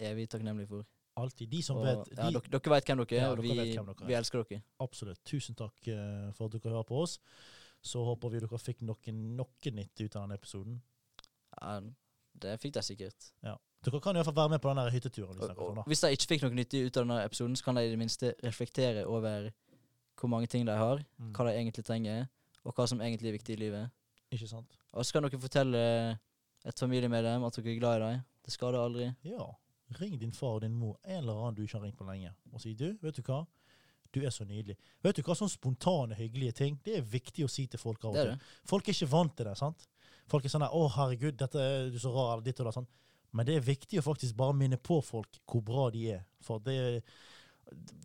evig 0.08 0.28
takknemlige 0.30 0.70
for. 0.70 0.86
Alltid. 1.18 1.48
De 1.50 1.60
som 1.66 1.76
Og, 1.80 1.84
vet 1.86 2.10
ja, 2.14 2.28
dere, 2.30 2.42
dere 2.54 2.72
vet 2.74 2.90
hvem 2.90 3.00
dere 3.02 3.16
er, 3.18 3.22
Ja, 3.24 3.30
og 3.34 3.42
vi, 3.42 3.54
dere 3.58 3.84
er. 3.84 4.04
vi 4.06 4.16
elsker 4.18 4.44
dere. 4.44 4.62
Absolutt. 4.84 5.20
Tusen 5.26 5.56
takk 5.58 5.88
uh, 5.90 6.28
for 6.36 6.46
at 6.46 6.54
dere 6.58 6.74
hører 6.76 6.86
på 6.88 7.00
oss. 7.02 7.18
Så 7.82 8.02
håper 8.06 8.32
vi 8.34 8.40
dere 8.42 8.58
fikk 8.62 8.82
noe, 8.86 9.14
noe 9.14 9.72
nytt 9.78 10.00
ut 10.04 10.16
av 10.16 10.24
denne 10.26 10.38
episoden. 10.38 10.80
Ja, 11.60 11.80
det 12.38 12.56
fikk 12.62 12.74
de 12.78 12.82
sikkert. 12.86 13.30
Dere 13.42 14.00
kan 14.02 14.16
i 14.16 14.18
hvert 14.18 14.26
fall 14.26 14.34
være 14.40 14.50
med 14.56 14.60
på 14.62 14.72
den 14.74 14.90
hytteturen 14.90 15.36
Hvis, 15.38 15.50
Og, 15.54 15.78
og 15.78 15.84
hvis 15.86 16.00
de 16.02 16.08
ikke 16.16 16.26
fikk 16.32 16.42
noe 16.42 16.56
nyttig 16.58 16.80
ut 16.88 16.96
av 16.98 17.04
denne 17.06 17.18
episoden, 17.24 17.54
så 17.58 17.64
kan 17.68 17.78
de 17.78 17.84
i 17.86 17.90
det 17.92 17.98
minste 18.00 18.32
reflektere 18.42 19.04
over 19.06 19.50
hvor 20.18 20.30
mange 20.32 20.48
ting 20.50 20.66
de 20.66 20.74
har, 20.74 20.98
Mm. 21.18 21.30
hva 21.32 21.44
de 21.46 21.52
egentlig 21.54 21.84
trenger, 21.86 22.26
og 22.64 22.74
hva 22.74 22.86
som 22.90 22.98
egentlig 23.00 23.28
er 23.30 23.36
viktig 23.38 23.54
i 23.54 23.60
livet. 23.60 23.90
Ikke 24.34 24.48
sant? 24.50 24.74
Og 24.92 25.06
så 25.06 25.12
kan 25.14 25.22
dere 25.22 25.38
fortelle 25.40 25.82
et 26.66 26.78
familiemedlem 26.82 27.44
at 27.46 27.54
dere 27.56 27.70
er 27.74 27.78
glad 27.78 27.96
i 28.02 28.04
dem. 28.04 28.24
Det 28.44 28.52
skader 28.52 28.78
aldri. 28.82 29.06
Ja. 29.24 29.46
Ring 30.00 30.18
din 30.20 30.32
far 30.32 30.58
og 30.58 30.60
din 30.60 30.74
mor, 30.76 30.98
en 31.04 31.22
eller 31.22 31.32
annen 31.32 31.54
du 31.56 31.62
ikke 31.62 31.78
har 31.78 31.84
ringt 31.86 31.96
på 31.96 32.04
lenge, 32.04 32.34
og 32.52 32.60
si 32.60 32.74
du, 32.74 32.98
vet 33.02 33.16
du 33.16 33.22
hva? 33.22 33.46
Du 34.12 34.20
er 34.24 34.30
så 34.30 34.44
nydelig. 34.44 34.76
Vet 35.04 35.16
du 35.16 35.22
hva, 35.22 35.34
sånne 35.36 35.52
spontane, 35.52 36.14
hyggelige 36.16 36.52
ting, 36.52 36.78
det 36.84 36.96
er 36.98 37.02
viktig 37.02 37.44
å 37.44 37.48
si 37.48 37.66
til 37.66 37.80
folk 37.80 38.04
av 38.04 38.10
og 38.10 38.14
Det 38.16 38.26
er 38.26 38.34
til. 38.36 38.46
Folk 38.68 38.88
er 38.88 38.92
ikke 38.92 39.10
vant 39.10 39.36
til 39.36 39.46
det, 39.46 39.56
sant? 39.56 39.86
Folk 40.28 40.44
er 40.44 40.48
sånn 40.52 40.62
her, 40.62 40.70
'Å, 40.72 40.90
herregud, 40.92 41.36
dette 41.36 41.56
er 41.58 41.90
du 41.90 41.98
så 41.98 42.12
rar', 42.12 42.32
eller 42.34 42.44
ditt 42.44 42.60
og 42.60 42.66
datt. 42.66 42.74
Sånn. 42.74 42.86
Men 43.32 43.46
det 43.46 43.56
er 43.56 43.60
viktig 43.60 43.98
å 43.98 44.02
faktisk 44.02 44.36
bare 44.36 44.54
minne 44.54 44.76
på 44.76 45.02
folk 45.04 45.38
hvor 45.46 45.62
bra 45.62 45.90
de 45.90 46.10
er. 46.12 46.24
For 46.40 46.58
det, 46.58 47.02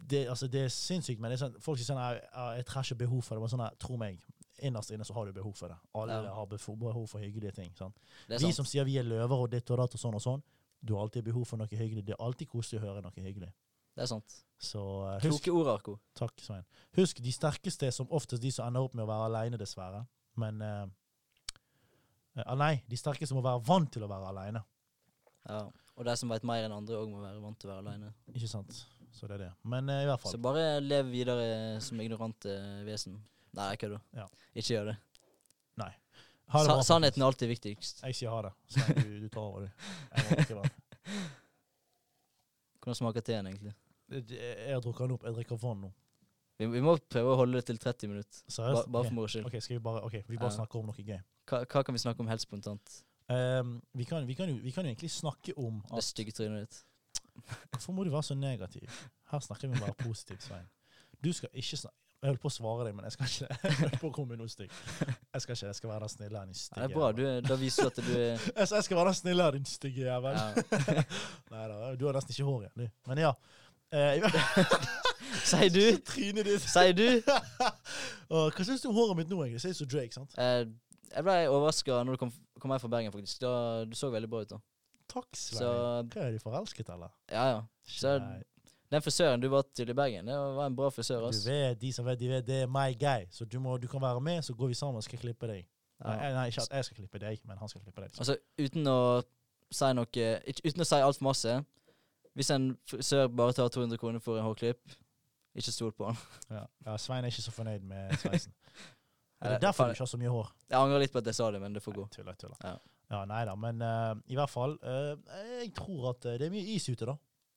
det, 0.10 0.28
altså, 0.30 0.48
det 0.48 0.66
er 0.66 0.68
sinnssykt, 0.68 1.20
men 1.20 1.32
det 1.32 1.42
er 1.42 1.46
sånn, 1.48 1.60
folk 1.62 1.80
sier 1.80 1.88
sånn 1.96 2.00
«Ja, 2.00 2.14
ja, 2.14 2.56
'Jeg 2.58 2.66
trenger 2.66 2.92
ikke 2.92 3.06
behov 3.06 3.24
for 3.24 3.36
det'. 3.36 3.40
Men 3.40 3.50
sånn, 3.50 3.64
her, 3.64 3.76
tro 3.80 3.98
meg, 3.98 4.20
innerst 4.60 4.92
inne 4.92 5.06
så 5.08 5.14
har 5.14 5.26
du 5.26 5.34
behov 5.34 5.56
for 5.56 5.68
det. 5.68 5.78
Alle 5.96 6.24
Ja. 6.24 6.34
har 6.34 6.46
behov 6.46 7.08
for 7.10 7.20
hyggelige 7.20 7.56
ting. 7.56 7.72
sant? 7.76 7.96
Det 8.28 8.36
er 8.42 8.48
Vi 8.48 8.52
som 8.52 8.66
sier 8.66 8.84
vi 8.86 8.98
er 8.98 9.04
løver 9.04 9.32
og 9.44 9.50
ditt 9.52 9.70
og 9.72 9.78
datt 9.78 9.96
og 9.96 10.00
sånn 10.00 10.16
og 10.16 10.22
sånn, 10.22 10.44
du 10.84 10.94
har 10.96 11.06
alltid 11.06 11.24
behov 11.24 11.46
for 11.48 11.62
noe 11.62 11.70
hyggelig. 11.72 12.04
Det 12.08 12.16
er 12.16 12.24
alltid 12.24 12.50
koselig 12.52 12.82
å 12.82 12.84
høre 12.88 13.04
noe 13.06 13.24
hyggelig. 13.24 13.52
Det 13.94 14.04
er 14.04 14.10
sant. 14.10 14.36
Så 14.64 14.82
uh, 14.82 15.14
husk 15.22 15.46
Kloke 15.46 15.54
ord, 15.54 15.70
Arko. 15.76 15.94
Takk, 16.18 16.34
Svein. 16.42 16.66
Husk, 16.98 17.22
de 17.24 17.32
sterkeste 17.32 17.88
er 17.88 17.94
som 17.96 18.10
oftest 18.12 18.44
de 18.44 18.52
som 18.52 18.68
ender 18.68 18.86
opp 18.88 18.96
med 18.98 19.06
å 19.06 19.10
være 19.10 19.30
alene, 19.30 19.60
dessverre. 19.62 20.02
Men 20.40 20.60
uh, 20.66 20.88
uh, 22.40 22.56
Nei, 22.60 22.74
de 22.90 23.00
sterkeste 23.00 23.38
må 23.38 23.44
være 23.46 23.62
vant 23.68 23.92
til 23.94 24.04
å 24.04 24.10
være 24.12 24.34
alene. 24.34 24.64
Ja. 25.46 25.62
Og 25.94 26.08
de 26.08 26.18
som 26.18 26.32
vet 26.34 26.48
mer 26.48 26.66
enn 26.66 26.74
andre, 26.74 26.98
òg 26.98 27.12
må 27.12 27.22
være 27.22 27.44
vant 27.44 27.60
til 27.62 27.70
å 27.70 27.76
være 27.76 27.86
aleine. 27.86 28.12
Ikke 28.34 28.50
sant? 28.50 28.82
Så 29.14 29.30
det 29.30 29.38
er 29.38 29.44
det. 29.44 29.52
Men 29.70 29.92
i 29.94 30.08
hvert 30.10 30.24
fall. 30.24 30.34
Så 30.34 30.42
bare 30.42 30.82
lev 30.82 31.12
videre 31.14 31.78
som 31.86 32.00
ignorante 32.02 32.56
vesen. 32.88 33.20
Nei, 33.54 33.68
jeg 33.76 33.84
kødder. 33.84 34.02
Ja. 34.18 34.26
Ikke 34.58 34.72
gjør 34.72 34.90
det. 34.90 34.96
Det 36.52 36.66
Sa 36.68 36.82
sannheten 36.86 37.22
er 37.24 37.26
alltid 37.26 37.50
viktigst. 37.50 38.04
Jeg 38.04 38.16
sier 38.16 38.30
ha 38.30 38.42
det. 38.46 38.52
Så 38.70 38.94
du, 38.94 39.20
du 39.24 39.30
tar 39.30 39.42
over, 39.42 39.62
du. 39.66 39.70
Hvordan 42.84 42.96
smaker 43.00 43.22
teen, 43.26 43.48
egentlig? 43.48 43.74
Det- 44.10 44.28
det- 44.28 44.40
Jeg 44.40 44.74
har 44.74 44.82
drukket 44.82 45.00
den 45.08 45.12
opp. 45.12 45.24
Jeg 45.24 45.34
drikker 45.34 45.58
vann 45.62 45.82
nå. 45.82 45.94
Vi, 46.60 46.66
vi 46.68 46.82
må 46.82 46.98
prøve 47.10 47.34
å 47.34 47.36
holde 47.40 47.54
det 47.58 47.66
til 47.66 47.78
30 47.78 48.08
minutter. 48.10 48.44
Ba, 48.46 48.52
Seriøst? 48.52 48.92
bare 48.92 49.02
Ok. 49.02 49.08
for 49.08 49.14
moro 49.14 49.28
skyld. 49.28 49.46
Ok, 49.46 49.62
skal 49.62 49.76
vi 49.78 49.80
bare, 49.84 50.04
okay, 50.04 50.24
vi 50.28 50.38
bare 50.38 50.52
Ja. 50.52 50.58
snakker 50.58 50.80
om 50.80 50.86
noe 50.86 50.94
gøy. 51.04 51.22
Hva, 51.48 51.66
hva 51.66 51.84
kan 51.84 51.94
vi 51.96 52.00
snakke 52.00 52.20
om 52.20 52.28
helt 52.28 52.42
spontant? 52.42 53.04
Um, 53.30 53.82
vi, 53.96 54.04
kan, 54.06 54.28
vi, 54.28 54.34
kan 54.36 54.50
jo, 54.50 54.56
vi 54.62 54.72
kan 54.72 54.86
jo 54.86 54.92
egentlig 54.92 55.10
snakke 55.12 55.54
om 55.58 55.82
Det 55.82 55.98
at 55.98 56.04
stygge 56.04 56.32
trynet 56.36 56.68
ditt. 56.70 56.84
Hvorfor 57.72 57.94
må 57.94 58.04
du 58.04 58.12
være 58.12 58.22
så 58.24 58.36
negativ? 58.36 58.90
Her 59.32 59.40
snakker 59.40 59.68
vi 59.74 59.80
bare 59.80 59.94
positivt, 59.98 60.44
Svein. 60.44 60.68
Du 61.24 61.32
skal 61.34 61.50
ikke 61.54 61.78
snakke 61.78 61.98
Jeg 62.24 62.32
holdt 62.32 62.40
på 62.40 62.48
å 62.48 62.54
svare 62.56 62.86
deg, 62.88 62.94
men 62.96 63.04
jeg 63.04 63.14
skal 63.18 63.28
ikke 63.28 63.72
Jeg 63.92 63.98
på 64.00 64.08
å 64.08 64.14
komme 64.16 64.38
noe 64.40 64.48
stygt. 64.48 64.76
Jeg 65.04 65.44
skal 65.44 65.58
ikke, 65.58 65.66
jeg 65.68 65.76
skal 65.76 65.90
være 65.92 66.06
den 66.06 66.12
snille 66.14 66.40
her, 66.40 66.46
din 66.48 66.56
stygge 66.56 66.80
det 66.80 66.86
er 66.88 66.94
bra. 66.96 67.10
Du, 67.18 67.24
da 67.50 67.58
viser 67.60 67.84
du 67.84 67.90
at 67.90 68.00
du 68.00 68.14
er 68.16 68.46
Jeg 68.78 68.86
skal 68.88 69.00
være 69.00 69.10
den 69.10 69.18
snille 69.18 69.48
her, 69.48 69.58
din 69.58 69.68
stygge 69.68 70.06
jævel. 70.06 70.38
ja. 70.40 71.04
Nei 71.54 71.66
da, 71.74 71.92
du 72.00 72.06
har 72.08 72.16
nesten 72.16 72.32
ikke 72.32 72.48
hår 72.48 72.62
igjen, 72.64 72.86
du. 72.86 72.94
Men 73.12 73.22
ja. 73.26 73.34
Eh, 73.92 74.24
Sier 75.44 75.74
du? 75.76 75.82
Trynet 76.08 76.48
ditt. 76.48 76.64
Sier 76.64 76.96
du? 76.96 77.06
Hva 78.32 78.64
syns 78.64 78.86
du 78.86 78.88
om 78.94 78.96
håret 78.96 79.20
mitt 79.20 79.34
nå, 79.34 79.42
egentlig? 79.44 79.66
Sier 79.66 79.76
ser 79.76 79.84
ut 79.84 79.84
som 79.84 79.92
Drake, 79.98 80.16
sant? 80.16 80.40
Eh, 80.40 80.64
jeg 81.14 81.28
ble 81.28 81.36
overraska 81.52 82.00
når 82.08 82.16
du 82.16 82.24
kom, 82.24 82.32
kom 82.64 82.72
her 82.74 82.82
fra 82.82 82.94
Bergen, 82.96 83.12
faktisk. 83.14 83.44
Da, 83.44 83.52
du 83.84 84.00
så 84.00 84.14
veldig 84.16 84.32
bra 84.32 84.46
ut 84.48 84.56
da. 84.56 84.64
Takk, 85.12 85.28
Svein. 85.36 85.60
Så 85.60 85.76
Hva 86.16 86.24
er 86.24 86.34
du 86.34 86.40
forelsket, 86.42 86.90
eller? 86.96 87.12
ja, 87.36 87.46
ja. 87.58 87.62
Så 87.84 88.16
Nei. 88.24 88.40
Den 88.92 89.02
frisøren 89.02 89.42
du 89.42 89.48
var 89.50 89.64
til 89.76 89.90
i 89.90 89.94
Bergen, 89.94 90.28
det 90.28 90.36
var 90.38 90.66
en 90.66 90.76
bra 90.76 90.90
frisør. 90.90 91.30
Du 91.32 91.50
vet, 91.50 91.82
de 91.82 91.94
som 91.94 92.06
vet, 92.06 92.20
de 92.20 92.30
vet, 92.30 92.48
det 92.48 92.62
er 92.64 92.68
my 92.68 92.94
guy. 93.00 93.26
Så 93.32 93.46
du, 93.46 93.60
må, 93.60 93.78
du 93.78 93.88
kan 93.88 94.02
være 94.02 94.22
med, 94.22 94.42
så 94.42 94.54
går 94.54 94.68
vi 94.68 94.74
sammen 94.74 95.02
og 95.02 95.04
skal 95.04 95.20
klippe 95.20 95.50
deg. 95.50 95.66
Nei, 96.04 96.32
nei, 96.34 96.48
ikke 96.52 96.62
at 96.62 96.76
jeg 96.76 96.86
skal 96.86 96.98
klippe 96.98 97.20
deg, 97.22 97.40
men 97.48 97.58
han 97.58 97.70
skal 97.70 97.82
klippe 97.82 98.04
deg. 98.04 98.12
Altså, 98.20 98.36
uten 98.60 98.88
å 98.92 98.98
si 99.74 99.92
noe 99.96 100.10
ikke, 100.10 100.28
Uten 100.68 100.84
å 100.84 100.88
si 100.88 101.00
altfor 101.02 101.26
masse 101.26 101.54
Hvis 102.38 102.52
en 102.54 102.74
frisør 102.90 103.30
bare 103.32 103.56
tar 103.58 103.72
200 103.74 103.98
kroner 104.02 104.22
for 104.22 104.38
en 104.38 104.46
hårklipp, 104.46 104.82
ikke 105.54 105.72
stol 105.72 105.92
på 105.94 106.08
han. 106.10 106.18
Ja. 106.50 106.64
ja, 106.88 106.96
Svein 106.98 107.26
er 107.26 107.30
ikke 107.30 107.46
så 107.46 107.54
fornøyd 107.54 107.86
med 107.86 108.14
sveisen. 108.24 108.54
Er 109.44 109.54
det 109.54 109.62
derfor 109.62 109.86
du 109.86 109.94
ikke 109.94 110.02
har 110.02 110.10
så 110.10 110.18
mye 110.18 110.32
hår? 110.34 110.50
Jeg 110.72 110.80
angrer 110.80 111.04
litt 111.04 111.14
på 111.14 111.22
at 111.22 111.30
jeg 111.30 111.38
sa 111.38 111.52
det, 111.54 111.62
men 111.62 111.76
det 111.76 111.84
får 111.84 111.98
gå. 112.00 112.08
Tuller, 112.16 112.38
tuller. 112.42 112.58
Ja. 112.64 112.74
Ja, 113.12 113.20
nei 113.30 113.44
da, 113.46 113.54
men 113.60 113.84
uh, 113.84 114.16
i 114.32 114.38
hvert 114.40 114.50
fall 114.50 114.72
uh, 114.82 115.14
Jeg 115.60 115.74
tror 115.78 116.14
at 116.14 116.26
eh, 116.26 116.40
det 116.40 116.48
er 116.48 116.54
mye 116.54 116.74
is 116.74 116.88
ute, 116.90 117.06
da. 117.06 117.14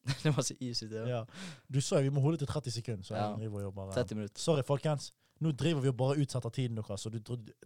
det 0.25 0.33
var 0.37 0.42
så 0.42 0.55
is 0.61 0.83
ute. 0.83 1.05
Ja. 1.09 1.25
Du 1.73 1.81
sa 1.81 1.97
jo 2.01 2.03
vi 2.09 2.14
må 2.16 2.21
holde 2.25 2.38
til 2.38 2.47
30 2.51 2.71
sekunder, 2.81 3.05
så 3.05 3.14
Ja. 3.16 3.29
driver 3.37 3.57
og 3.59 3.62
jobber. 3.71 3.88
eh. 3.88 3.95
30 3.95 4.14
minutter. 4.14 4.40
Sorry, 4.40 4.62
folkens. 4.66 5.12
Nå 5.40 5.51
driver 5.53 5.81
vi 5.85 5.88
og 5.92 5.97
bare 6.01 6.16
utsetter 6.16 6.49
tiden 6.49 6.77
deres, 6.79 7.01
så 7.05 7.11
du, 7.12 7.19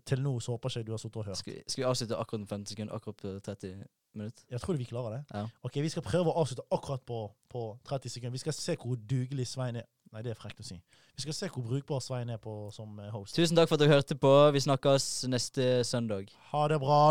til 0.06 0.18
nå 0.24 0.32
så 0.42 0.50
håper 0.56 0.72
jeg 0.74 0.80
ikke 0.82 0.86
du 0.88 0.92
har 0.92 0.98
sittet 0.98 1.16
og 1.22 1.24
hørt. 1.28 1.36
Skal, 1.38 1.52
vi- 1.54 1.62
skal 1.68 1.82
vi 1.84 1.86
avslutte 1.86 2.16
akkurat 2.18 2.40
med 2.40 2.48
50 2.48 2.68
sekunder? 2.74 2.94
Akkurat 2.98 3.16
på 3.22 3.34
30 3.46 3.84
minutter? 4.14 4.42
Jeg 4.50 4.60
tror 4.60 4.74
vi 4.80 4.84
klarer 4.90 5.10
det. 5.16 5.22
Ja. 5.34 5.44
Ok, 5.62 5.74
Vi 5.78 5.88
skal 5.88 6.02
prøve 6.02 6.32
å 6.32 6.36
avslutte 6.42 6.66
akkurat 6.72 7.04
på, 7.06 7.20
på 7.48 7.62
30 7.86 8.10
sekunder. 8.10 8.32
Vi 8.34 8.38
skal 8.42 8.52
se 8.58 8.74
hvor 8.76 8.96
dugelig 8.96 9.46
Svein 9.46 9.76
er 9.76 9.86
Nei, 10.12 10.22
det 10.26 10.32
er 10.32 10.34
frekt 10.34 10.58
å 10.58 10.64
si. 10.66 10.74
Vi 11.14 11.22
skal 11.22 11.32
se 11.36 11.46
hvor 11.54 11.62
brukbar 11.62 12.00
Svein 12.02 12.30
er 12.34 12.38
på 12.42 12.72
som 12.74 12.98
eh, 12.98 13.12
host. 13.14 13.36
Tusen 13.36 13.54
takk 13.54 13.68
for 13.70 13.76
at 13.78 13.84
dere 13.84 13.94
hørte 13.94 14.16
på. 14.18 14.32
Vi 14.56 14.58
snakkes 14.64 15.06
neste 15.30 15.84
søndag. 15.86 16.32
Ha 16.50 16.64
det 16.72 16.80
bra. 16.82 17.02